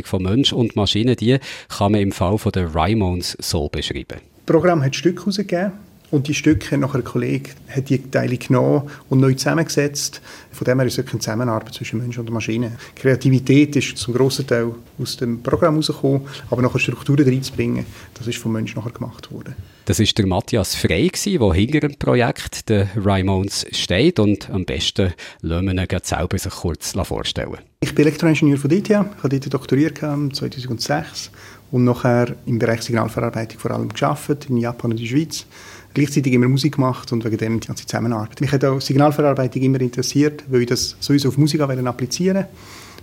Arbeitsteilung 0.00 0.04
von 0.04 0.22
Mensch 0.22 0.52
und 0.52 0.76
Maschine, 0.76 1.16
die 1.16 1.38
kann 1.68 1.92
man 1.92 2.00
im 2.00 2.12
Fall 2.12 2.38
von 2.38 2.52
der 2.52 2.74
Ramones 2.74 3.36
so 3.40 3.68
beschreiben. 3.68 4.18
Das 4.18 4.46
Programm 4.46 4.82
hat 4.82 4.96
Stücke 4.96 5.20
herausgegeben 5.20 5.72
und 6.10 6.26
die 6.26 6.34
Stücke 6.34 6.72
hat 6.72 6.80
nachher 6.80 6.98
ein 6.98 7.04
Kollege 7.04 7.50
hat 7.68 7.88
die 7.88 8.10
Teile 8.10 8.36
genommen 8.36 8.90
und 9.08 9.20
neu 9.20 9.34
zusammengesetzt. 9.34 10.20
Von 10.50 10.64
dem 10.64 10.78
her 10.80 10.86
ist 10.86 10.98
es 10.98 11.06
eine 11.08 11.20
Zusammenarbeit 11.20 11.74
zwischen 11.74 12.00
Mensch 12.00 12.18
und 12.18 12.30
Maschine. 12.30 12.72
Kreativität 12.96 13.76
ist 13.76 13.96
zum 13.96 14.14
grossen 14.14 14.46
Teil 14.46 14.74
aus 15.00 15.16
dem 15.16 15.42
Programm 15.42 15.74
herausgekommen, 15.74 16.22
aber 16.50 16.62
nachher 16.62 16.80
Strukturen 16.80 17.24
reinzubringen, 17.24 17.86
das 18.14 18.26
ist 18.26 18.38
vom 18.38 18.52
Mensch 18.52 18.74
nachher 18.74 18.90
gemacht 18.90 19.30
worden. 19.30 19.54
Das 19.90 19.98
ist 19.98 20.16
der 20.18 20.26
Matthias 20.28 20.76
Frey, 20.76 21.10
der 21.10 21.52
hinter 21.52 21.80
dem 21.80 21.96
Projekt 21.96 22.68
der 22.68 22.86
Ramones 22.94 23.66
steht 23.72 24.20
und 24.20 24.48
am 24.48 24.64
besten 24.64 25.12
lassen 25.40 25.66
wir 25.66 25.72
ihn 25.82 26.00
selber 26.04 26.38
sich 26.38 26.52
kurz 26.52 26.92
vorstellen. 26.92 27.58
Ich 27.80 27.92
bin 27.92 28.06
Elektroingenieur 28.06 28.56
von 28.56 28.70
DTH, 28.70 28.88
ich 28.88 28.88
habe 29.24 29.40
dort 29.40 29.52
doktoriert 29.52 29.98
2006 29.98 31.32
und 31.72 31.82
nachher 31.82 32.36
im 32.46 32.60
Bereich 32.60 32.82
Signalverarbeitung 32.82 33.58
vor 33.58 33.72
allem 33.72 33.88
geschafft 33.88 34.48
in 34.48 34.58
Japan 34.58 34.92
und 34.92 34.98
in 34.98 35.02
der 35.02 35.10
Schweiz. 35.10 35.44
Gleichzeitig 35.92 36.34
immer 36.34 36.46
Musik 36.46 36.76
gemacht 36.76 37.10
und 37.10 37.24
wegen 37.24 37.38
dem 37.38 37.58
die 37.58 37.66
ganze 37.66 37.84
Zusammenarbeit. 37.84 38.40
Mich 38.40 38.52
hat 38.52 38.64
auch 38.64 38.80
Signalverarbeitung 38.80 39.60
immer 39.60 39.80
interessiert, 39.80 40.44
weil 40.46 40.60
ich 40.60 40.68
das 40.68 40.94
sowieso 41.00 41.30
auf 41.30 41.36
Musik 41.36 41.62
applizieren 41.62 42.44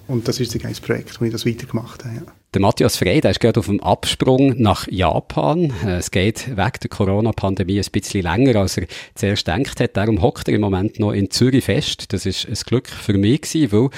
und 0.08 0.26
das 0.26 0.40
ist 0.40 0.56
ein 0.56 0.74
Projekt, 0.76 1.20
wo 1.20 1.26
ich 1.26 1.34
das 1.34 1.46
weitergemacht 1.46 2.06
habe. 2.06 2.16
Ja. 2.16 2.22
Der 2.58 2.62
Matthias 2.64 2.98
Frey, 2.98 3.22
der 3.22 3.30
ist 3.30 3.40
gerade 3.40 3.60
auf 3.60 3.68
dem 3.68 3.84
Absprung 3.84 4.60
nach 4.60 4.88
Japan. 4.88 5.72
Es 5.86 6.10
geht 6.10 6.48
wegen 6.48 6.72
der 6.82 6.90
Corona-Pandemie 6.90 7.80
ein 7.80 7.92
bisschen 7.92 8.24
länger, 8.24 8.56
als 8.56 8.78
er 8.78 8.88
zuerst 9.14 9.46
gedacht 9.46 9.80
hat. 9.80 9.96
Darum 9.96 10.24
hockt 10.24 10.48
er 10.48 10.56
im 10.56 10.62
Moment 10.62 11.00
noch 11.00 11.12
in 11.12 11.30
Zürich 11.30 11.66
fest. 11.66 12.12
Das 12.14 12.26
ist 12.26 12.48
ein 12.48 12.58
Glück 12.66 12.88
für 12.88 13.14
mich 13.14 13.42
gewesen, 13.42 13.72
weil 13.72 13.90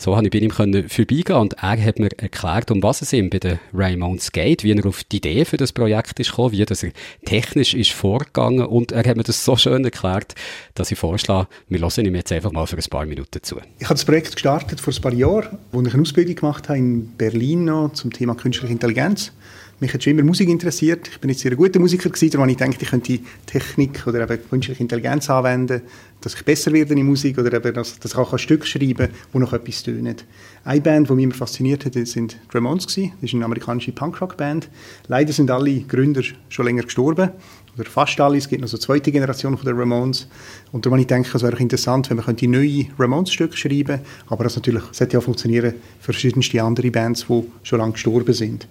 so 0.00 0.16
habe 0.16 0.26
ich 0.26 0.32
bei 0.32 0.38
ihm 0.38 0.50
können 0.50 0.88
vorbeigehen 0.88 1.38
und 1.40 1.54
er 1.54 1.84
hat 1.84 1.98
mir 1.98 2.10
erklärt, 2.18 2.70
um 2.70 2.80
was 2.84 3.02
es 3.02 3.12
ihm 3.12 3.30
bei 3.30 3.40
den 3.40 3.58
Ramones 3.74 4.30
geht, 4.30 4.62
wie 4.62 4.70
er 4.70 4.86
auf 4.86 5.02
die 5.02 5.16
Idee 5.16 5.44
für 5.44 5.56
das 5.56 5.72
Projekt 5.72 6.20
ist 6.20 6.30
gekommen, 6.30 6.52
wie 6.52 6.64
das 6.64 6.84
er 6.84 6.92
technisch 7.24 7.74
ist 7.74 7.90
vorgegangen 7.90 8.64
und 8.64 8.92
er 8.92 9.04
hat 9.04 9.16
mir 9.16 9.24
das 9.24 9.44
so 9.44 9.56
schön 9.56 9.84
erklärt, 9.84 10.36
dass 10.74 10.92
ich 10.92 10.98
vorschlage, 10.98 11.48
wir 11.68 11.80
hören 11.80 12.06
ihm 12.06 12.14
jetzt 12.14 12.30
einfach 12.30 12.52
mal 12.52 12.66
für 12.68 12.76
ein 12.76 12.84
paar 12.88 13.06
Minuten 13.06 13.42
zu. 13.42 13.56
Ich 13.80 13.86
habe 13.86 13.94
das 13.94 14.04
Projekt 14.04 14.36
gestartet 14.36 14.80
vor 14.80 14.94
ein 14.94 15.00
paar 15.00 15.12
Jahren, 15.12 15.58
wo 15.72 15.82
ich 15.82 15.92
eine 15.92 16.02
Ausbildung 16.02 16.36
gemacht 16.36 16.68
habe 16.68 16.78
in 16.78 17.08
Berlin 17.16 17.64
noch 17.64 17.92
zum 17.94 18.07
Thema 18.10 18.34
künstliche 18.34 18.72
Intelligenz. 18.72 19.32
Mich 19.80 19.94
hat 19.94 20.02
schon 20.02 20.12
immer 20.12 20.24
Musik 20.24 20.48
interessiert. 20.48 21.08
Ich 21.08 21.20
bin 21.20 21.30
jetzt 21.30 21.40
sehr 21.40 21.54
guter 21.54 21.78
Musiker 21.78 22.10
gewesen, 22.10 22.30
darum 22.30 22.48
ich 22.48 22.56
denke, 22.56 22.78
ich 22.80 22.88
könnte 22.88 23.20
Technik 23.46 24.06
oder 24.08 24.22
eben 24.28 24.48
künstliche 24.50 24.82
Intelligenz 24.82 25.30
anwenden, 25.30 25.82
dass 26.20 26.34
ich 26.34 26.44
besser 26.44 26.72
werde 26.72 26.94
in 26.94 27.06
Musik 27.06 27.38
oder 27.38 27.52
eben, 27.52 27.72
dass, 27.74 27.98
dass 28.00 28.12
ich 28.12 28.18
auch 28.18 28.32
ein 28.32 28.40
Stück 28.40 28.66
schreiben 28.66 28.96
kann, 28.96 29.10
wo 29.32 29.38
noch 29.38 29.52
etwas 29.52 29.84
tönt. 29.84 30.24
Eine 30.64 30.80
Band, 30.80 31.08
die 31.08 31.12
mich 31.12 31.24
immer 31.24 31.34
fasziniert 31.34 31.84
hat, 31.84 31.94
sind 31.94 32.32
die 32.32 32.56
Ramones 32.56 32.88
gewesen. 32.88 33.12
Das 33.20 33.30
ist 33.30 33.34
eine 33.34 33.44
amerikanische 33.44 33.92
Punkrock-Band. 33.92 34.68
Leider 35.06 35.32
sind 35.32 35.50
alle 35.50 35.80
Gründer 35.82 36.22
schon 36.48 36.66
länger 36.66 36.82
gestorben 36.82 37.30
oder 37.78 37.90
fast 37.90 38.20
alle. 38.20 38.38
Es 38.38 38.48
gibt 38.48 38.60
noch 38.60 38.68
so 38.68 38.76
eine 38.76 38.82
zweite 38.82 39.12
Generation 39.12 39.56
von 39.56 39.64
der 39.64 39.76
Ramones. 39.76 40.28
Und 40.72 40.84
darum 40.84 40.98
ich 40.98 41.06
denke, 41.06 41.30
es 41.34 41.42
wäre 41.42 41.56
interessant, 41.58 42.10
wenn 42.10 42.18
man 42.18 42.36
neue 42.42 42.86
Ramones-Stücke 42.98 43.56
schreiben 43.56 43.86
könnte. 43.86 44.04
Aber 44.28 44.44
das 44.44 44.56
natürlich 44.56 44.82
sollte 44.92 45.14
ja 45.14 45.20
funktionieren 45.20 45.74
für 46.00 46.12
verschiedenste 46.12 46.62
andere 46.62 46.90
Bands, 46.90 47.26
die 47.28 47.44
schon 47.62 47.78
lange 47.78 47.92
gestorben 47.92 48.32
sind. 48.32 48.66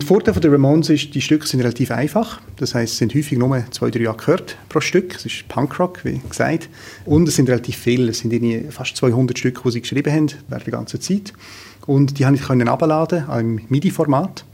Der 0.00 0.06
Vorteil 0.06 0.34
der 0.34 0.52
Ramones 0.52 0.90
ist, 0.90 1.12
die 1.14 1.20
Stücke 1.20 1.46
sind 1.46 1.60
relativ 1.60 1.90
einfach. 1.90 2.40
Das 2.56 2.74
heißt, 2.74 2.92
es 2.92 2.98
sind 2.98 3.14
häufig 3.14 3.36
nur 3.36 3.64
zwei, 3.72 3.90
drei 3.90 4.08
Akkorde 4.08 4.54
pro 4.68 4.80
Stück. 4.80 5.16
Es 5.16 5.26
ist 5.26 5.48
Punkrock, 5.48 6.04
wie 6.04 6.20
gesagt. 6.28 6.68
Und 7.04 7.28
es 7.28 7.34
sind 7.34 7.48
relativ 7.48 7.76
viele. 7.76 8.10
Es 8.10 8.20
sind 8.20 8.72
fast 8.72 8.96
200 8.96 9.36
Stücke, 9.36 9.60
die 9.64 9.70
sie 9.72 9.80
geschrieben 9.80 10.12
haben, 10.12 10.30
während 10.48 10.66
der 10.66 10.72
ganzen 10.72 11.00
Zeit. 11.00 11.32
Und 11.86 12.18
die 12.18 12.26
habe 12.26 12.36
ich 12.36 12.42
können 12.42 12.68
abladen 12.68 13.24
im 13.28 13.60
MIDI-Format. 13.68 14.44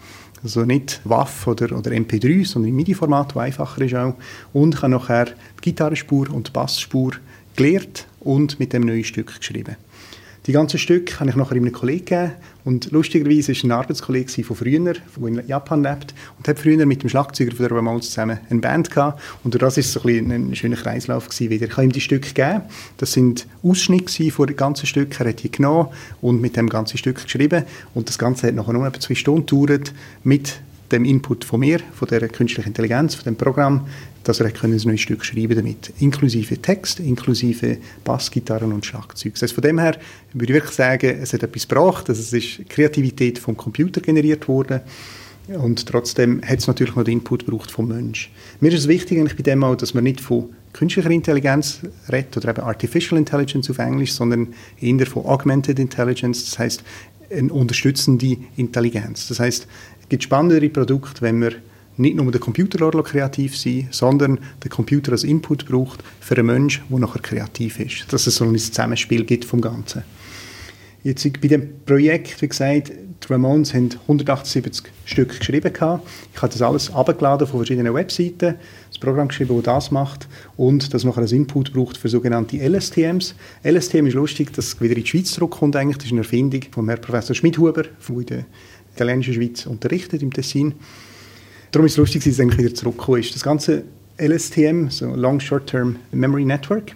Also 0.45 0.67
nicht 0.67 1.01
WAV 1.05 1.47
oder, 1.47 1.77
oder 1.77 1.91
MP3, 1.91 2.47
sondern 2.47 2.69
im 2.69 2.77
MIDI-Format, 2.77 3.31
das 3.31 3.39
einfacher 3.39 3.81
ist 3.81 3.95
auch. 3.95 4.15
Und 4.53 4.75
ich 4.75 4.83
habe 4.83 4.93
nachher 4.93 5.25
die 5.25 5.63
Gitarrenspur 5.63 6.31
und 6.31 6.49
die 6.49 6.53
Bassspur 6.53 7.13
gelernt 7.57 8.07
und 8.21 8.61
mit 8.61 8.75
dem 8.75 8.83
neuen 8.83 9.05
Stück 9.05 9.39
geschrieben. 9.39 9.77
Die 10.47 10.53
ganzen 10.53 10.79
Stücke 10.79 11.19
habe 11.21 11.31
ich 11.31 11.37
nachher 11.37 11.57
einem 11.57 11.73
Kollegen 11.73 12.05
gegeben. 12.05 12.33
Und 12.67 12.91
lustigerweise 12.93 13.55
war 13.55 13.65
ein 13.65 13.73
Arbeitskollege 13.73 14.45
von 14.45 14.57
früher, 14.57 14.93
der 14.93 15.27
in 15.27 15.47
Japan 15.47 15.83
lebt, 15.83 16.15
und 16.37 16.47
hat 16.47 16.59
früher 16.59 16.85
mit 16.85 17.03
dem 17.03 17.09
Schlagzeuger 17.09 17.53
von 17.53 17.67
der 17.67 17.77
Ramones 17.77 18.11
zusammen 18.11 18.39
eine 18.51 18.61
Band 18.61 18.91
gehabt. 18.91 19.23
Und 19.43 19.55
das 19.55 19.77
war 19.79 19.83
so 19.83 20.03
ein, 20.07 20.31
ein 20.31 20.55
schöner 20.55 20.77
Kreislauf 20.77 21.29
wieder. 21.41 21.67
Ich 21.67 21.73
habe 21.73 21.85
ihm 21.85 21.93
die 21.93 22.01
Stücke 22.03 22.29
gegeben. 22.29 22.61
Das 22.99 23.13
sind 23.13 23.47
Ausschnitte 23.63 24.31
von 24.31 24.47
den 24.47 24.57
ganzen 24.57 24.87
Stücken. 24.87 25.15
Er 25.19 25.31
hat 25.31 25.43
die 25.43 25.51
genommen 25.51 25.89
und 26.21 26.43
mit 26.43 26.57
dem 26.57 26.69
ganzen 26.69 26.99
Stück 26.99 27.25
geschrieben. 27.25 27.65
Und 27.95 28.11
das 28.11 28.19
Ganze 28.19 28.49
hat 28.49 28.55
nachher 28.55 28.75
nur 28.75 28.87
etwa 28.87 29.01
zwei 29.01 29.15
Stunden 29.15 29.47
gedauert 29.47 29.95
mit 30.25 30.61
dem 30.93 31.05
Input 31.05 31.45
von 31.45 31.61
mir, 31.61 31.81
von 31.93 32.09
der 32.09 32.29
künstlichen 32.29 32.69
Intelligenz, 32.69 33.15
von 33.15 33.25
dem 33.25 33.37
Programm, 33.37 33.87
dass 34.23 34.41
er 34.41 34.47
ein 34.47 34.71
neues 34.71 35.01
Stück 35.01 35.25
schreiben 35.25 35.55
damit, 35.55 35.93
inklusive 36.01 36.59
Text, 36.59 37.01
inklusive 37.01 37.79
Bassgitarren 38.05 38.73
und 38.73 38.85
Schlagzeug. 38.85 39.35
Heißt, 39.41 39.53
von 39.53 39.63
dem 39.63 39.79
her 39.79 39.97
würde 40.33 40.53
ich 40.53 40.57
wirklich 40.57 40.75
sagen, 40.75 41.19
es 41.21 41.33
hat 41.33 41.43
etwas 41.43 41.69
gebracht, 41.69 42.09
also 42.09 42.21
es 42.21 42.33
ist 42.33 42.69
Kreativität 42.69 43.39
vom 43.39 43.57
Computer 43.57 44.01
generiert 44.01 44.49
worden 44.49 44.81
und 45.49 45.85
trotzdem 45.87 46.41
hat 46.43 46.61
es 46.61 46.67
natürlich 46.67 46.97
noch 46.97 47.05
den 47.05 47.15
Input 47.15 47.45
gebraucht 47.45 47.71
vom 47.71 47.89
Mensch. 47.89 48.31
Mir 48.61 48.73
ist 48.73 48.81
es 48.81 48.89
wichtig 48.89 49.19
eigentlich 49.19 49.37
bei 49.37 49.43
dem 49.43 49.63
auch, 49.63 49.77
dass 49.77 49.93
man 49.93 50.05
nicht 50.05 50.21
von 50.21 50.51
künstlicher 50.73 51.11
Intelligenz 51.11 51.81
redet, 52.11 52.37
oder 52.39 52.51
eben 52.51 52.63
Artificial 52.63 53.19
Intelligence 53.19 53.69
auf 53.71 53.79
Englisch, 53.79 54.13
sondern 54.13 54.55
eher 54.81 55.07
von 55.07 55.27
Augmented 55.27 55.79
Intelligence, 55.79 56.45
das 56.47 56.59
heißt 56.59 56.85
eine 57.31 57.53
unterstützende 57.53 58.37
Intelligenz. 58.57 59.29
Das 59.29 59.41
heißt, 59.41 59.67
es 60.05 60.09
gibt 60.11 60.23
spannendere 60.23 60.69
Produkte, 60.69 61.23
wenn 61.23 61.41
wir 61.41 61.53
nicht 61.97 62.15
nur 62.17 62.31
der 62.31 62.41
Computer 62.41 62.91
kreativ 63.03 63.57
sein 63.57 63.89
sondern 63.91 64.39
der 64.63 64.71
Computer 64.71 65.13
als 65.13 65.25
Input 65.25 65.67
braucht 65.67 66.05
für 66.21 66.37
einen 66.37 66.47
Menschen, 66.47 66.85
der 66.91 66.99
nachher 66.99 67.23
kreativ 67.23 67.81
ist. 67.81 68.13
Dass 68.13 68.27
es 68.27 68.37
so 68.37 68.45
ein 68.45 68.59
Zusammenspiel 68.59 69.25
gibt 69.25 69.47
vom 69.47 69.63
Ganzen. 69.63 70.03
Jetzt 71.03 71.41
bei 71.41 71.49
dem 71.49 71.81
Projekt, 71.87 72.41
wie 72.43 72.49
gesagt, 72.49 72.91
die 72.91 73.33
Ramones 73.33 73.73
haben 73.73 73.91
178 74.03 74.93
Stück 75.05 75.39
geschrieben. 75.39 75.73
Gehabt. 75.73 76.07
Ich 76.35 76.43
habe 76.43 76.53
das 76.53 76.61
alles 76.63 76.93
abgeladen 76.93 77.47
von 77.47 77.61
verschiedenen 77.61 77.95
Webseiten, 77.95 78.57
das 78.89 78.99
Programm 78.99 79.29
geschrieben, 79.29 79.55
das 79.57 79.65
das 79.65 79.91
macht 79.91 80.29
und 80.57 80.93
das 80.93 81.05
nachher 81.05 81.23
als 81.23 81.33
Input 81.33 81.73
braucht 81.73 81.97
für 81.97 82.09
sogenannte 82.09 82.57
LSTMs. 82.57 83.35
LSTM 83.65 84.07
ist 84.07 84.15
lustig, 84.15 84.53
dass 84.53 84.67
es 84.67 84.81
wieder 84.81 84.97
in 84.97 85.03
die 85.03 85.09
Schweiz 85.09 85.33
zurückkommt. 85.33 85.77
Eigentlich. 85.77 85.99
Das 85.99 86.07
ist 86.07 86.13
eine 86.13 86.21
Erfindung 86.21 86.63
von 86.71 86.89
Herrn 86.89 87.01
Professor 87.01 87.35
Schmidhuber, 87.35 87.85
der 87.85 88.17
in 88.17 88.27
der 88.27 88.45
italienischen 88.95 89.35
Schweiz 89.35 89.67
unterrichtet, 89.67 90.23
im 90.23 90.33
Tessin. 90.33 90.75
Darum 91.73 91.87
ist 91.87 91.93
es 91.93 91.99
lustig, 91.99 92.23
dass 92.25 92.39
es 92.39 92.59
wieder 92.59 92.75
zurückgekommen 92.75 93.21
ist. 93.21 93.35
Das 93.35 93.43
ganze 93.43 93.85
LSTM, 94.19 94.89
so 94.91 95.07
Long 95.15 95.41
Short 95.41 95.67
Term 95.67 95.97
Memory 96.13 96.45
Network, 96.45 96.93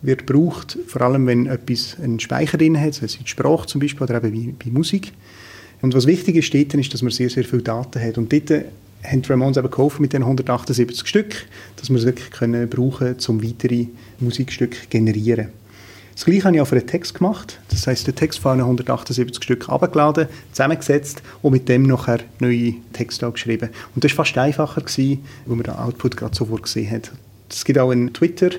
wird 0.00 0.26
gebraucht, 0.26 0.78
vor 0.86 1.02
allem 1.02 1.26
wenn 1.26 1.46
etwas 1.46 1.96
einen 2.02 2.20
Speicher 2.20 2.56
drin 2.56 2.80
hat, 2.80 3.02
also 3.02 3.18
in 3.18 3.26
Sprache 3.26 3.66
zum 3.66 3.80
Beispiel 3.80 4.04
oder 4.04 4.22
eben 4.22 4.56
bei, 4.58 4.70
Musik. 4.70 5.12
Und 5.82 5.94
was 5.94 6.06
wichtig 6.06 6.36
ist, 6.36 6.54
dort, 6.54 6.74
ist, 6.74 6.94
dass 6.94 7.02
man 7.02 7.10
sehr, 7.10 7.30
sehr 7.30 7.44
viele 7.44 7.62
Daten 7.62 8.00
hat. 8.00 8.18
Und 8.18 8.32
dort 8.32 8.64
haben 9.04 9.22
die 9.22 9.28
Ramones 9.28 9.56
eben 9.56 9.70
geholfen 9.70 10.02
mit 10.02 10.12
den 10.12 10.22
178 10.22 11.06
Stück, 11.06 11.46
dass 11.76 11.90
wir 11.90 11.96
es 11.96 12.04
wirklich 12.04 12.30
können 12.30 12.68
brauchen 12.68 13.16
um 13.28 13.42
weitere 13.42 13.86
Musikstücke 14.20 14.80
zu 14.80 14.88
generieren. 14.88 15.48
Das 16.18 16.24
gleiche 16.24 16.42
habe 16.46 16.56
ich 16.56 16.60
auch 16.60 16.66
für 16.66 16.74
den 16.74 16.88
Text 16.88 17.14
gemacht. 17.14 17.60
Das 17.68 17.86
heißt, 17.86 18.04
den 18.08 18.16
Text 18.16 18.40
von 18.40 18.58
178 18.58 19.40
Stück 19.40 19.68
abgeladen, 19.68 20.26
zusammengesetzt 20.50 21.22
und 21.42 21.52
mit 21.52 21.68
dem 21.68 21.84
nachher 21.84 22.18
neue 22.40 22.74
Texte 22.92 23.30
geschrieben. 23.30 23.68
Und 23.94 24.02
das 24.02 24.10
war 24.18 24.24
fast 24.24 24.36
einfacher, 24.36 24.80
gewesen, 24.80 25.24
man 25.46 25.62
den 25.62 25.76
Output 25.76 26.16
gerade 26.16 26.34
sofort 26.34 26.64
gesehen 26.64 26.90
hat. 26.90 27.12
Es 27.48 27.64
gibt 27.64 27.78
auch 27.78 27.92
einen 27.92 28.12
Twitter- 28.12 28.50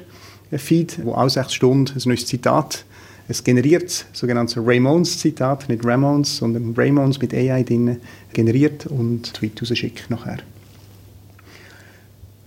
Feed, 0.53 1.03
wo 1.03 1.15
auch 1.15 1.27
sechs 1.27 1.53
Stunden 1.53 1.93
ein 1.93 2.01
neues 2.05 2.25
Zitat 2.25 2.85
es 3.27 3.43
generiert, 3.43 4.05
sogenanntes 4.13 4.55
Ramones-Zitat, 4.57 5.67
nicht 5.67 5.85
Ramones, 5.85 6.37
sondern 6.37 6.73
Ramones 6.77 7.19
mit 7.19 7.33
AI 7.33 7.63
drin, 7.63 7.97
generiert 8.31 8.85
und 8.85 9.33
Tweet 9.33 9.61
rausschickt 9.61 10.09
nachher. 10.09 10.37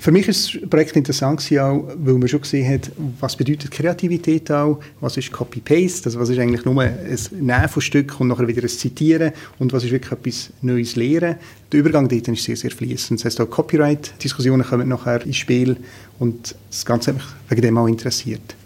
Für 0.02 0.10
mich 0.10 0.26
ist 0.26 0.52
das 0.52 0.68
Projekt 0.68 0.96
interessant 0.96 1.40
auch, 1.60 1.84
weil 1.94 2.14
man 2.14 2.26
schon 2.26 2.40
gesehen 2.40 2.68
hat, 2.68 2.90
was 3.20 3.36
bedeutet 3.36 3.70
Kreativität 3.70 4.50
auch, 4.50 4.80
was 5.00 5.16
ist 5.16 5.30
Copy-Paste, 5.30 6.06
also 6.06 6.18
was 6.18 6.28
ist 6.28 6.40
eigentlich 6.40 6.64
nur 6.64 6.82
ein 6.82 6.98
Nehmen 7.30 7.68
von 7.68 7.80
Stück 7.80 8.18
und 8.18 8.26
nachher 8.26 8.48
wieder 8.48 8.62
ein 8.62 8.68
Zitieren 8.68 9.30
und 9.60 9.72
was 9.72 9.84
ist 9.84 9.92
wirklich 9.92 10.10
etwas 10.10 10.50
Neues 10.60 10.96
Lehren. 10.96 11.36
Der 11.70 11.78
Übergang 11.78 12.08
dort 12.08 12.26
ist 12.26 12.42
sehr, 12.42 12.56
sehr 12.56 12.72
fließend. 12.72 13.20
Das 13.20 13.26
heißt, 13.26 13.40
auch 13.42 13.46
Copyright-Diskussionen 13.48 14.66
kommen 14.66 14.88
nachher 14.88 15.24
ins 15.24 15.36
Spiel 15.36 15.76
und 16.18 16.56
das 16.68 16.84
Ganze 16.84 17.12
hat 17.12 17.18
mich 17.18 17.26
wegen 17.50 17.62
dem 17.62 17.78
auch 17.78 17.86
interessiert. 17.86 18.56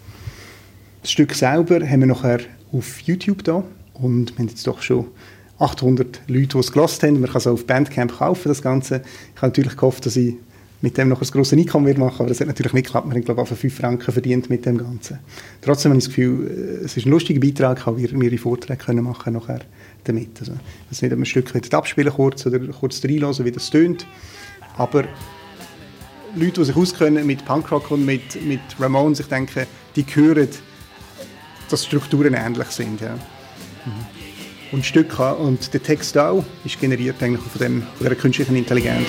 Das 1.03 1.11
Stück 1.11 1.35
selber 1.35 1.87
haben 1.87 1.99
wir 1.99 2.07
nachher 2.07 2.39
auf 2.71 2.99
YouTube 3.01 3.43
da 3.43 3.63
und 3.93 4.31
wir 4.31 4.39
haben 4.39 4.47
jetzt 4.47 4.65
doch 4.65 4.81
schon 4.81 5.05
800 5.59 6.21
Leute, 6.27 6.47
die 6.47 6.57
es 6.57 6.71
gelost 6.71 7.03
haben. 7.03 7.19
Man 7.19 7.29
kann 7.29 7.37
es 7.37 7.45
auch 7.45 7.53
auf 7.53 7.67
Bandcamp 7.67 8.17
kaufen, 8.17 8.47
das 8.49 8.63
Ganze. 8.63 9.03
Ich 9.35 9.41
habe 9.41 9.49
natürlich 9.49 9.75
gehofft, 9.75 10.07
dass 10.07 10.15
ich 10.15 10.33
mit 10.81 10.97
dem 10.97 11.09
noch 11.09 11.21
ein 11.21 11.27
grosses 11.27 11.57
Einkommen 11.57 11.87
wird 11.87 11.97
machen, 11.97 12.19
aber 12.19 12.29
das 12.29 12.39
hat 12.39 12.47
natürlich 12.47 12.73
nicht 12.73 12.85
geklappt. 12.85 13.07
Wir 13.07 13.15
haben, 13.15 13.23
glaube 13.23 13.41
ich, 13.41 13.51
auf 13.51 13.59
5 13.59 13.75
Franken 13.75 14.11
verdient 14.11 14.49
mit 14.49 14.65
dem 14.65 14.77
Ganzen. 14.77 15.19
Trotzdem 15.61 15.91
habe 15.91 15.99
ich 15.99 16.05
das 16.05 16.15
Gefühl, 16.15 16.79
äh, 16.81 16.85
es 16.85 16.95
ist 16.97 17.05
ein 17.05 17.11
lustiger 17.11 17.39
Beitrag, 17.39 17.87
auch 17.87 17.97
wir 17.97 18.13
ihre 18.13 18.37
Vorträge 18.37 18.83
können 18.83 19.03
machen 19.03 19.33
nachher 19.33 19.61
damit. 20.03 20.39
Also, 20.39 20.53
ich 20.53 20.91
weiß 20.91 21.01
nicht, 21.01 21.11
ob 21.11 21.17
wir 21.17 21.23
ein 21.23 21.25
Stück 21.25 21.73
abspielen 21.73 22.13
kurz 22.13 22.45
oder 22.45 22.59
kurz 22.59 23.03
reinhören, 23.03 23.45
wie 23.45 23.51
das 23.51 23.69
tönt, 23.69 24.05
aber 24.77 25.05
Leute, 26.35 26.61
die 26.61 26.65
sich 26.65 26.75
auskennen 26.75 27.25
mit 27.25 27.43
Punkrock 27.45 27.89
und 27.89 28.05
mit, 28.05 28.45
mit 28.45 28.59
Ramones, 28.79 29.19
ich 29.19 29.27
denke, 29.27 29.65
die 29.95 30.03
hören, 30.03 30.47
dass 31.69 31.85
Strukturen 31.85 32.33
ähnlich 32.33 32.67
sind. 32.67 33.01
Ja. 33.01 33.15
Mhm. 33.15 34.17
Und 34.71 34.85
Stücke 34.85 35.33
und 35.35 35.73
der 35.73 35.81
Text 35.81 36.17
auch 36.17 36.43
ist 36.65 36.79
generiert 36.79 37.23
eigentlich 37.23 37.41
von, 37.41 37.61
dem, 37.61 37.83
von 37.97 38.07
der 38.07 38.15
künstlichen 38.15 38.55
Intelligenz. 38.55 39.07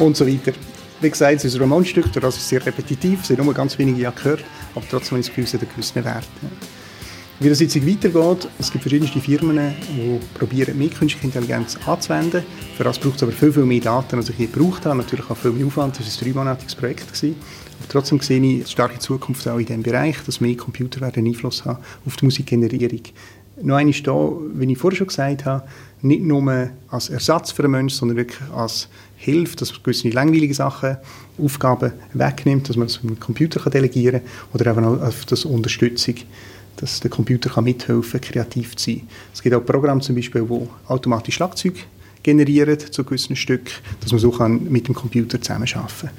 Und 0.00 0.16
so 0.16 0.26
weiter. 0.26 0.52
Wie 1.00 1.10
gesagt, 1.10 1.36
es 1.36 1.44
ist 1.44 1.54
ein 1.54 1.60
Romanstück, 1.60 2.12
das 2.12 2.36
ist 2.36 2.48
sehr 2.48 2.64
repetitiv, 2.64 3.20
es 3.22 3.28
sind 3.28 3.42
nur 3.42 3.54
ganz 3.54 3.78
wenige 3.78 4.00
Jahre 4.00 4.16
gehört, 4.16 4.44
aber 4.74 4.84
trotzdem 4.90 5.20
Gefühl, 5.20 5.44
es 5.44 5.54
hat 5.54 5.62
einen 5.62 5.70
gewissen 5.70 6.04
Wert. 6.04 6.28
Wie 7.42 7.48
das 7.48 7.60
jetzt 7.60 7.74
weitergeht, 7.76 8.48
es 8.58 8.70
gibt 8.70 8.82
verschiedene 8.82 9.10
Firmen, 9.10 9.74
die 9.96 10.20
probieren, 10.38 10.76
mehr 10.76 10.90
künstliche 10.90 11.26
Intelligenz 11.26 11.78
anzuwenden. 11.86 12.42
Für 12.76 12.84
das 12.84 12.98
braucht 12.98 13.16
es 13.16 13.22
aber 13.22 13.32
viel, 13.32 13.50
viel 13.50 13.64
mehr 13.64 13.80
Daten, 13.80 14.16
als 14.16 14.28
ich 14.28 14.36
hier 14.36 14.48
gebraucht 14.48 14.84
habe. 14.84 14.98
Natürlich 14.98 15.30
auch 15.30 15.36
viel 15.38 15.52
mehr 15.52 15.66
Aufwand, 15.66 15.98
das 15.98 16.04
war 16.04 16.12
ein 16.12 16.32
dreimonatiges 16.32 16.74
Projekt. 16.74 17.06
Aber 17.08 17.88
trotzdem 17.88 18.20
sehe 18.20 18.42
ich 18.42 18.56
eine 18.56 18.66
starke 18.66 18.98
Zukunft 18.98 19.48
auch 19.48 19.58
in 19.58 19.64
diesem 19.64 19.82
Bereich, 19.82 20.16
dass 20.26 20.42
mehr 20.42 20.54
Computer 20.54 21.00
werden 21.00 21.26
Einfluss 21.26 21.64
haben 21.64 21.78
auf 22.04 22.16
die 22.16 22.26
Musikgenerierung. 22.26 23.00
Noch 23.62 23.76
einmal 23.76 23.94
da, 24.02 24.32
wie 24.54 24.72
ich 24.72 24.78
vorher 24.78 24.98
schon 24.98 25.06
gesagt 25.06 25.46
habe, 25.46 25.66
nicht 26.02 26.22
nur 26.22 26.70
als 26.88 27.08
Ersatz 27.08 27.52
für 27.52 27.62
den 27.62 27.70
Menschen, 27.70 27.96
sondern 27.96 28.18
wirklich 28.18 28.40
als 28.54 28.88
Hilfe, 29.22 29.54
dass 29.56 29.70
man 29.72 29.82
gewisse 29.82 30.08
langweilige 30.08 30.54
Sachen, 30.54 30.96
Aufgaben 31.38 31.92
wegnimmt, 32.14 32.70
dass 32.70 32.76
man 32.76 32.88
das 32.88 33.02
mit 33.02 33.16
dem 33.16 33.20
Computer 33.20 33.60
kann 33.60 33.70
delegieren 33.70 34.22
kann 34.22 34.30
oder 34.54 34.70
eben 34.70 34.84
auch 34.84 35.02
auf 35.02 35.26
das 35.26 35.44
Unterstützung, 35.44 36.14
dass 36.76 37.00
der 37.00 37.10
Computer 37.10 37.50
kann 37.50 37.64
mithelfen 37.64 38.18
kann, 38.18 38.30
kreativ 38.30 38.76
zu 38.76 38.92
sein. 38.92 39.08
Es 39.34 39.42
gibt 39.42 39.54
auch 39.54 39.60
Programme 39.60 40.00
zum 40.00 40.16
Beispiel, 40.16 40.42
die 40.42 40.68
automatisch 40.88 41.34
Schlagzeug 41.34 41.74
generieren 42.22 42.78
zu 42.78 43.04
gewissen 43.04 43.36
Stück, 43.36 43.70
dass 44.00 44.10
man 44.10 44.20
so 44.20 44.30
kann 44.30 44.64
mit 44.70 44.88
dem 44.88 44.94
Computer 44.94 45.38
zusammenarbeiten 45.40 46.08
kann. 46.08 46.10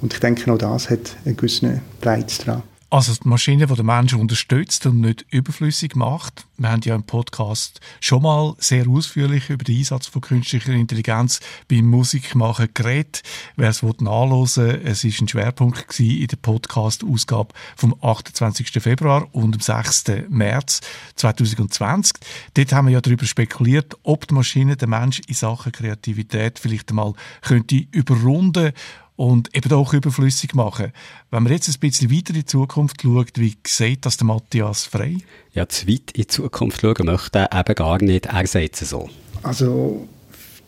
Und 0.00 0.12
ich 0.12 0.20
denke, 0.20 0.52
auch 0.52 0.58
das 0.58 0.90
hat 0.90 1.16
einen 1.24 1.36
gewissen 1.36 1.80
Reiz 2.02 2.38
dran. 2.38 2.64
Also 2.90 3.12
die 3.12 3.28
Maschine, 3.28 3.66
die 3.66 3.74
den 3.74 3.84
Menschen 3.84 4.18
unterstützt 4.18 4.86
und 4.86 5.02
nicht 5.02 5.26
überflüssig 5.30 5.94
macht. 5.94 6.46
Wir 6.56 6.70
haben 6.70 6.80
ja 6.80 6.94
im 6.94 7.02
Podcast 7.02 7.80
schon 8.00 8.22
mal 8.22 8.54
sehr 8.58 8.88
ausführlich 8.88 9.50
über 9.50 9.62
den 9.62 9.76
Einsatz 9.76 10.06
von 10.06 10.22
künstlicher 10.22 10.72
Intelligenz 10.72 11.40
beim 11.68 11.84
Musikmachen 11.84 12.70
geredet. 12.72 13.20
Wer 13.56 13.68
es 13.68 13.82
nachlesen 13.82 14.86
es 14.86 15.04
ist 15.04 15.20
ein 15.20 15.28
Schwerpunkt 15.28 16.00
in 16.00 16.28
der 16.28 16.36
Podcast-Ausgabe 16.38 17.52
vom 17.76 17.94
28. 18.00 18.70
Februar 18.82 19.28
und 19.32 19.54
am 19.54 19.60
6. 19.60 20.04
März 20.30 20.80
2020. 21.16 22.14
Dort 22.54 22.72
haben 22.72 22.86
wir 22.86 22.94
ja 22.94 23.00
darüber 23.02 23.26
spekuliert, 23.26 23.98
ob 24.02 24.26
die 24.26 24.34
Maschine 24.34 24.78
den 24.78 24.88
Menschen 24.88 25.26
in 25.28 25.34
Sachen 25.34 25.72
Kreativität 25.72 26.58
vielleicht 26.58 26.88
einmal 26.88 27.12
könnte 27.42 27.84
überrunden 27.90 28.72
und 29.18 29.54
eben 29.56 29.72
auch 29.72 29.92
überflüssig 29.92 30.54
machen. 30.54 30.92
Wenn 31.32 31.42
man 31.42 31.52
jetzt 31.52 31.68
ein 31.68 31.80
bisschen 31.80 32.08
weiter 32.08 32.30
in 32.30 32.36
die 32.36 32.44
Zukunft 32.44 33.02
schaut, 33.02 33.32
wie 33.34 33.56
sieht 33.66 34.06
das 34.06 34.16
der 34.16 34.28
Matthias 34.28 34.84
Frei? 34.84 35.16
Ja, 35.52 35.68
zu 35.68 35.88
weit 35.88 36.12
in 36.12 36.22
die 36.22 36.26
Zukunft 36.28 36.80
schauen 36.80 37.06
möchte 37.06 37.40
er 37.40 37.58
eben 37.58 37.74
gar 37.74 38.00
nicht. 38.00 38.26
Er 38.26 38.46
sagt 38.46 38.80
es 38.80 38.90
so. 38.90 39.10
Also 39.42 40.06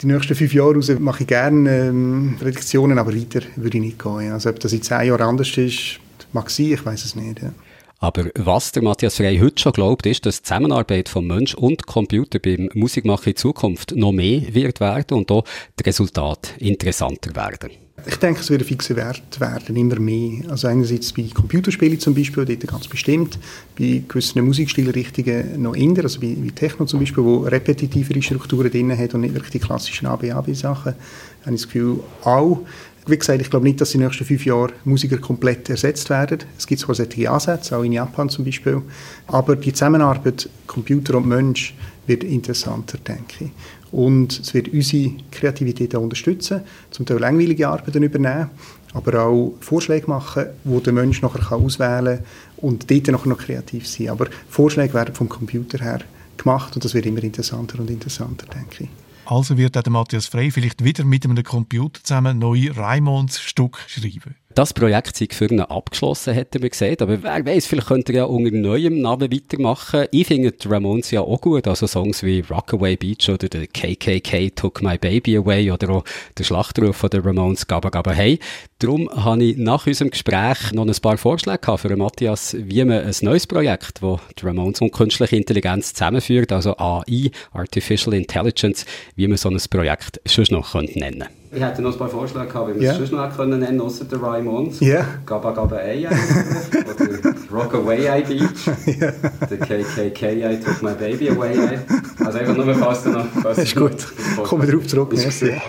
die 0.03 0.07
nächsten 0.09 0.35
fünf 0.35 0.53
Jahre 0.53 0.75
raus 0.75 0.91
mache 0.99 1.23
ich 1.23 1.29
gerne 1.29 1.89
ähm, 1.89 2.39
Redaktionen, 2.41 2.99
aber 2.99 3.15
weiter 3.15 3.43
würde 3.55 3.79
ich 3.79 3.85
nicht 3.85 4.03
gehen. 4.03 4.33
Also 4.33 4.51
ob 4.51 4.59
das 4.59 4.73
in 4.73 4.83
zehn 4.83 5.07
Jahren 5.07 5.23
anders 5.23 5.57
ist, 5.57 6.01
mag 6.33 6.51
sein, 6.51 6.73
ich 6.73 6.85
weiß 6.85 7.05
es 7.05 7.15
nicht. 7.15 7.41
Ja. 7.41 7.53
Aber 8.01 8.31
was 8.35 8.73
der 8.73 8.83
Matthias 8.83 9.15
Frey 9.17 9.39
heute 9.39 9.63
schon 9.63 9.73
glaubt, 9.73 10.07
ist, 10.07 10.27
dass 10.27 10.39
die 10.39 10.43
Zusammenarbeit 10.43 11.09
von 11.09 11.25
Mensch 11.25 11.55
und 11.55 11.87
Computer 11.87 12.41
beim 12.41 12.69
Musikmachen 12.75 13.31
in 13.31 13.37
Zukunft 13.37 13.95
noch 13.95 14.11
mehr 14.11 14.43
wird 14.53 14.81
werden 14.81 15.19
und 15.19 15.31
auch 15.31 15.45
die 15.79 15.85
Resultate 15.85 16.51
interessanter 16.59 17.37
werden. 17.37 17.71
Ich 18.07 18.17
denke, 18.17 18.41
es 18.41 18.51
wird 18.51 18.63
ein 18.63 18.67
fixer 18.67 18.97
Wert 18.97 19.41
werden, 19.41 19.77
immer 19.77 19.99
mehr. 19.99 20.51
Also 20.51 20.69
einerseits 20.69 21.13
bei 21.13 21.29
Computerspielen 21.33 21.99
zum 21.99 22.15
Beispiel, 22.15 22.45
dort 22.45 22.67
ganz 22.67 22.89
bestimmt, 22.89 23.39
bei 23.79 24.03
gewissen 24.07 24.45
Musikstilrichtungen 24.45 25.63
noch 25.63 25.77
eher, 25.77 26.03
also 26.03 26.21
bei, 26.21 26.35
bei 26.35 26.51
Techno 26.55 26.87
zum 26.87 27.01
Beispiel, 27.01 27.25
wo 27.25 27.39
repetitivere 27.39 28.23
Strukturen 28.23 28.71
drin 28.71 28.97
hat 28.97 29.15
und 29.15 29.23
nicht 29.23 29.35
wirklich 29.35 29.53
die 29.53 29.59
klassischen 29.59 30.07
ABAB-Sachen, 30.07 30.95
habe 30.95 31.55
ich 31.55 31.63
das 31.63 31.65
Gefühl, 31.65 32.01
auch. 32.23 32.61
Wie 33.07 33.17
gesagt, 33.17 33.41
ich 33.41 33.51
glaube 33.51 33.65
nicht, 33.65 33.81
dass 33.81 33.95
in 33.95 34.01
den 34.01 34.09
nächsten 34.09 34.27
fünf 34.27 34.45
Jahren 34.45 34.73
Musiker 34.85 35.17
komplett 35.19 35.71
ersetzt 35.71 36.11
werden. 36.11 36.41
Es 36.59 36.67
gibt 36.67 36.83
zwar 36.83 36.95
solche 36.95 37.31
Ansätze, 37.31 37.77
auch 37.77 37.83
in 37.83 37.93
Japan 37.93 38.29
zum 38.29 38.45
Beispiel, 38.45 38.83
aber 39.27 39.57
die 39.57 39.73
Zusammenarbeit 39.73 40.49
Computer 40.67 41.17
und 41.17 41.27
Mensch 41.27 41.75
wird 42.07 42.25
interessanter, 42.25 42.99
denke 42.99 43.47
ich. 43.47 43.51
Und 43.93 44.39
es 44.39 44.55
wird 44.55 44.69
unsere 44.69 45.13
Kreativität 45.31 45.95
auch 45.95 46.03
unterstützen, 46.03 46.63
zum 46.91 47.07
Teil 47.07 47.19
langweilige 47.19 47.69
Arbeiten 47.69 48.03
übernehmen, 48.03 48.51
aber 48.93 49.25
auch 49.25 49.55
Vorschläge 49.61 50.07
machen, 50.09 50.47
wo 50.65 50.81
der 50.81 50.93
Mensch 50.93 51.23
nachher 51.23 51.53
auswählen 51.53 52.19
kann 52.19 52.25
und 52.57 52.91
dort 52.91 53.09
nachher 53.09 53.29
noch 53.29 53.39
kreativ 53.39 53.87
sein. 53.87 54.09
Aber 54.09 54.27
Vorschläge 54.49 54.95
werden 54.95 55.15
vom 55.15 55.29
Computer 55.29 55.79
her 55.79 56.01
gemacht 56.37 56.75
und 56.75 56.85
das 56.85 56.95
wird 56.95 57.07
immer 57.07 57.23
interessanter 57.23 57.79
und 57.81 57.91
interessanter, 57.91 58.47
denke 58.47 58.85
ich. 58.85 58.91
Also 59.27 59.57
wird 59.57 59.77
auch 59.77 59.83
der 59.83 59.93
Matthias 59.93 60.27
Frey 60.27 60.51
vielleicht 60.51 60.83
wieder 60.83 61.05
mit 61.05 61.25
einem 61.25 61.43
Computer 61.45 62.03
zusammen 62.03 62.39
neue 62.39 62.77
Raimonds 62.77 63.41
Stück 63.41 63.79
schreiben. 63.87 64.35
Das 64.53 64.75
Projekt 64.75 65.17
sei 65.17 65.29
für 65.31 65.47
ihn 65.47 65.61
abgeschlossen, 65.61 66.35
hätten 66.35 66.61
wir 66.61 66.71
gesagt. 66.71 67.03
Aber 67.03 67.23
wer 67.23 67.47
weiß, 67.47 67.67
vielleicht 67.67 67.87
könnte 67.87 68.13
er 68.13 68.17
ja 68.17 68.25
unter 68.25 68.51
neuem 68.51 69.01
Namen 69.01 69.33
weitermachen. 69.33 70.07
Ich 70.11 70.27
finde 70.27 70.51
die 70.51 70.67
Ramones 70.67 71.13
ja 71.13 71.21
auch 71.21 71.41
gut. 71.41 71.69
Also 71.69 71.87
Songs 71.87 72.25
wie 72.25 72.41
Rockaway 72.41 72.97
Beach 72.97 73.29
oder 73.29 73.49
der 73.49 73.69
KKK 73.69 74.51
Took 74.51 74.83
My 74.83 74.99
Baby 74.99 75.37
Away 75.37 75.71
oder 75.71 75.91
auch 75.91 76.05
der 76.37 76.43
Schlachtruf 76.43 76.97
von 76.97 77.11
der 77.11 77.25
Ramones 77.25 77.69
Gaba 77.69 77.91
Gaba 77.91 78.11
Hey. 78.11 78.41
Darum 78.81 79.09
habe 79.11 79.45
ich 79.45 79.57
nach 79.57 79.87
unserem 79.87 80.11
Gespräch 80.11 80.73
noch 80.73 80.85
ein 80.85 80.95
paar 81.01 81.17
Vorschläge 81.17 81.79
für 81.79 81.97
Matthias, 81.97 82.57
wie 82.59 82.85
man 82.85 83.05
ein 83.05 83.15
neues 83.21 83.47
Projekt, 83.47 84.03
das 84.03 84.21
die 84.37 84.47
Ramones 84.47 84.81
und 84.81 84.91
künstliche 84.91 85.37
Intelligenz 85.37 85.93
zusammenführt, 85.93 86.51
also 86.51 86.77
AI, 86.77 87.31
Artificial 87.53 88.15
Intelligence, 88.15 88.85
wie 89.15 89.29
man 89.29 89.37
so 89.37 89.49
ein 89.49 89.61
Projekt 89.71 90.21
schon 90.27 90.47
noch 90.51 90.75
nennen 90.75 90.97
könnte. 90.97 91.29
Ich 91.53 91.61
hätte 91.61 91.83
noch 91.83 91.93
ein 91.93 91.99
paar 91.99 92.09
Vorschläge 92.09 92.47
gehabt, 92.47 92.69
wie 92.69 92.75
wir 92.77 92.83
yeah. 92.83 92.93
es 92.93 92.99
sonst 92.99 93.13
noch 93.13 93.37
können 93.37 93.59
nennen 93.59 93.81
außer 93.81 94.05
der 94.05 94.23
Raimons. 94.23 94.81
Yeah. 94.81 95.05
Gaba 95.27 95.51
Gaba 95.51 95.77
AI 95.77 96.07
oder 96.07 97.35
Rockaway 97.53 98.21
I 98.21 98.23
Beach. 98.23 98.69
yeah. 98.87 99.13
Der 99.51 99.59
KKK 99.59 100.53
I 100.53 100.61
Took 100.61 100.81
My 100.81 100.93
Baby 100.93 101.31
Away. 101.31 101.81
Also 102.25 102.39
einfach 102.39 102.57
nur, 102.57 102.73
falls 102.77 103.03
du 103.03 103.11
noch... 103.11 103.27
Falls 103.43 103.59
ist 103.59 103.75
gut. 103.75 103.97
Kommen 104.45 104.63
wir 104.63 104.71
darauf 104.71 104.87
zurück. 104.87 105.13
Merci. 105.13 105.61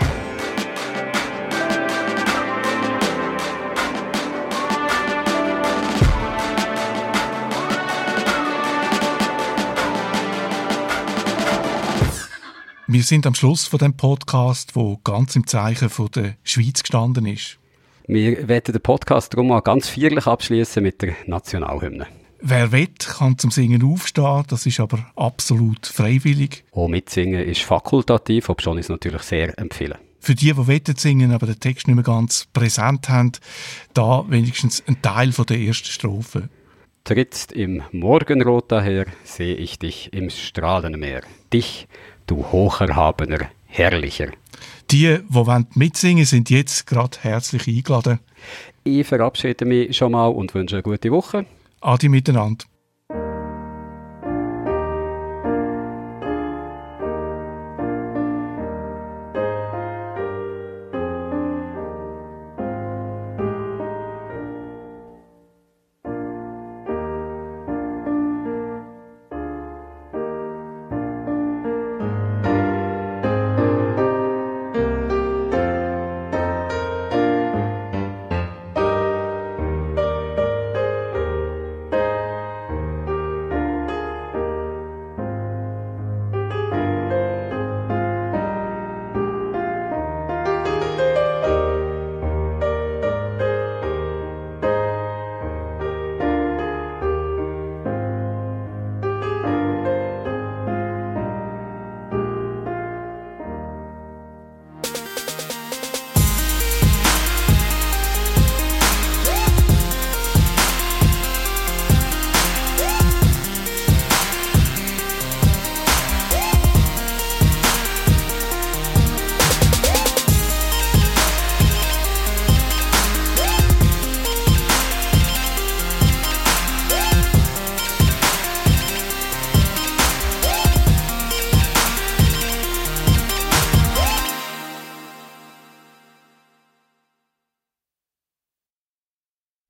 Wir 12.94 13.04
sind 13.04 13.26
am 13.26 13.36
Schluss 13.36 13.68
von 13.68 13.80
dem 13.80 13.94
Podcast, 13.94 14.76
wo 14.76 14.98
ganz 14.98 15.38
im 15.38 15.48
Zeichen 15.48 15.88
von 15.88 16.10
der 16.14 16.36
Schweiz 16.44 16.84
gestanden 16.84 17.26
ist. 17.26 17.58
Wir 18.06 18.50
werden 18.50 18.74
den 18.74 18.82
Podcast 18.82 19.34
darum 19.34 19.48
mal 19.48 19.62
ganz 19.62 19.88
feierlich 19.88 20.28
abschließen 20.28 20.84
mit 20.84 21.02
der 21.02 21.16
Nationalhymne. 21.26 22.08
Wer 22.42 22.74
will, 22.74 22.89
kann 23.00 23.38
zum 23.38 23.50
Singen 23.50 23.82
aufstehen, 23.82 24.44
das 24.50 24.66
ist 24.66 24.82
aber 24.82 25.10
absolut 25.16 25.88
freiwillig. 25.88 26.66
Auch 26.74 26.89
mitsingen 26.89 27.42
ist 27.42 27.62
fakultativ, 27.62 28.50
obwohl 28.50 28.80
ich 28.80 28.88
es 28.88 28.89
natürlich 28.89 29.22
sehr 29.22 29.58
empfehle. 29.58 29.98
Für 30.20 30.36
die, 30.36 30.48
die 30.48 30.58
wollen 30.58 30.98
singen, 30.98 31.32
aber 31.32 31.46
den 31.46 31.62
Text 31.62 31.88
nicht 31.88 31.96
mehr 31.96 32.04
ganz 32.04 32.50
präsent 32.52 33.08
haben, 33.08 33.32
da 33.94 34.26
wenigstens 34.28 34.84
ein 34.86 35.02
Teil 35.02 35.32
von 35.32 35.46
der 35.46 35.60
ersten 35.60 35.88
Strophe. 35.88 36.50
Trittst 37.04 37.52
im 37.52 37.82
Morgenrot 37.92 38.72
daher, 38.72 39.06
sehe 39.24 39.56
ich 39.56 39.80
dich 39.80 40.14
im 40.14 40.30
Strahlenmeer. 40.30 41.22
Dich, 41.52 41.88
du 42.28 42.45
hocherhabener, 42.51 43.49
herrlicher. 43.67 44.30
Die, 44.91 45.19
die 45.30 45.65
mitsingen 45.76 46.26
sind 46.26 46.49
jetzt 46.49 46.86
gerade 46.88 47.17
herzlich 47.22 47.67
eingeladen. 47.67 48.19
Ich 48.84 49.07
verabschiede 49.07 49.65
mich 49.65 49.95
schon 49.95 50.11
mal 50.11 50.28
und 50.28 50.53
wünsche 50.53 50.76
eine 50.76 50.84
gute 50.84 51.11
Woche. 51.11 51.45
Adi 51.82 52.09
miteinander. 52.09 52.65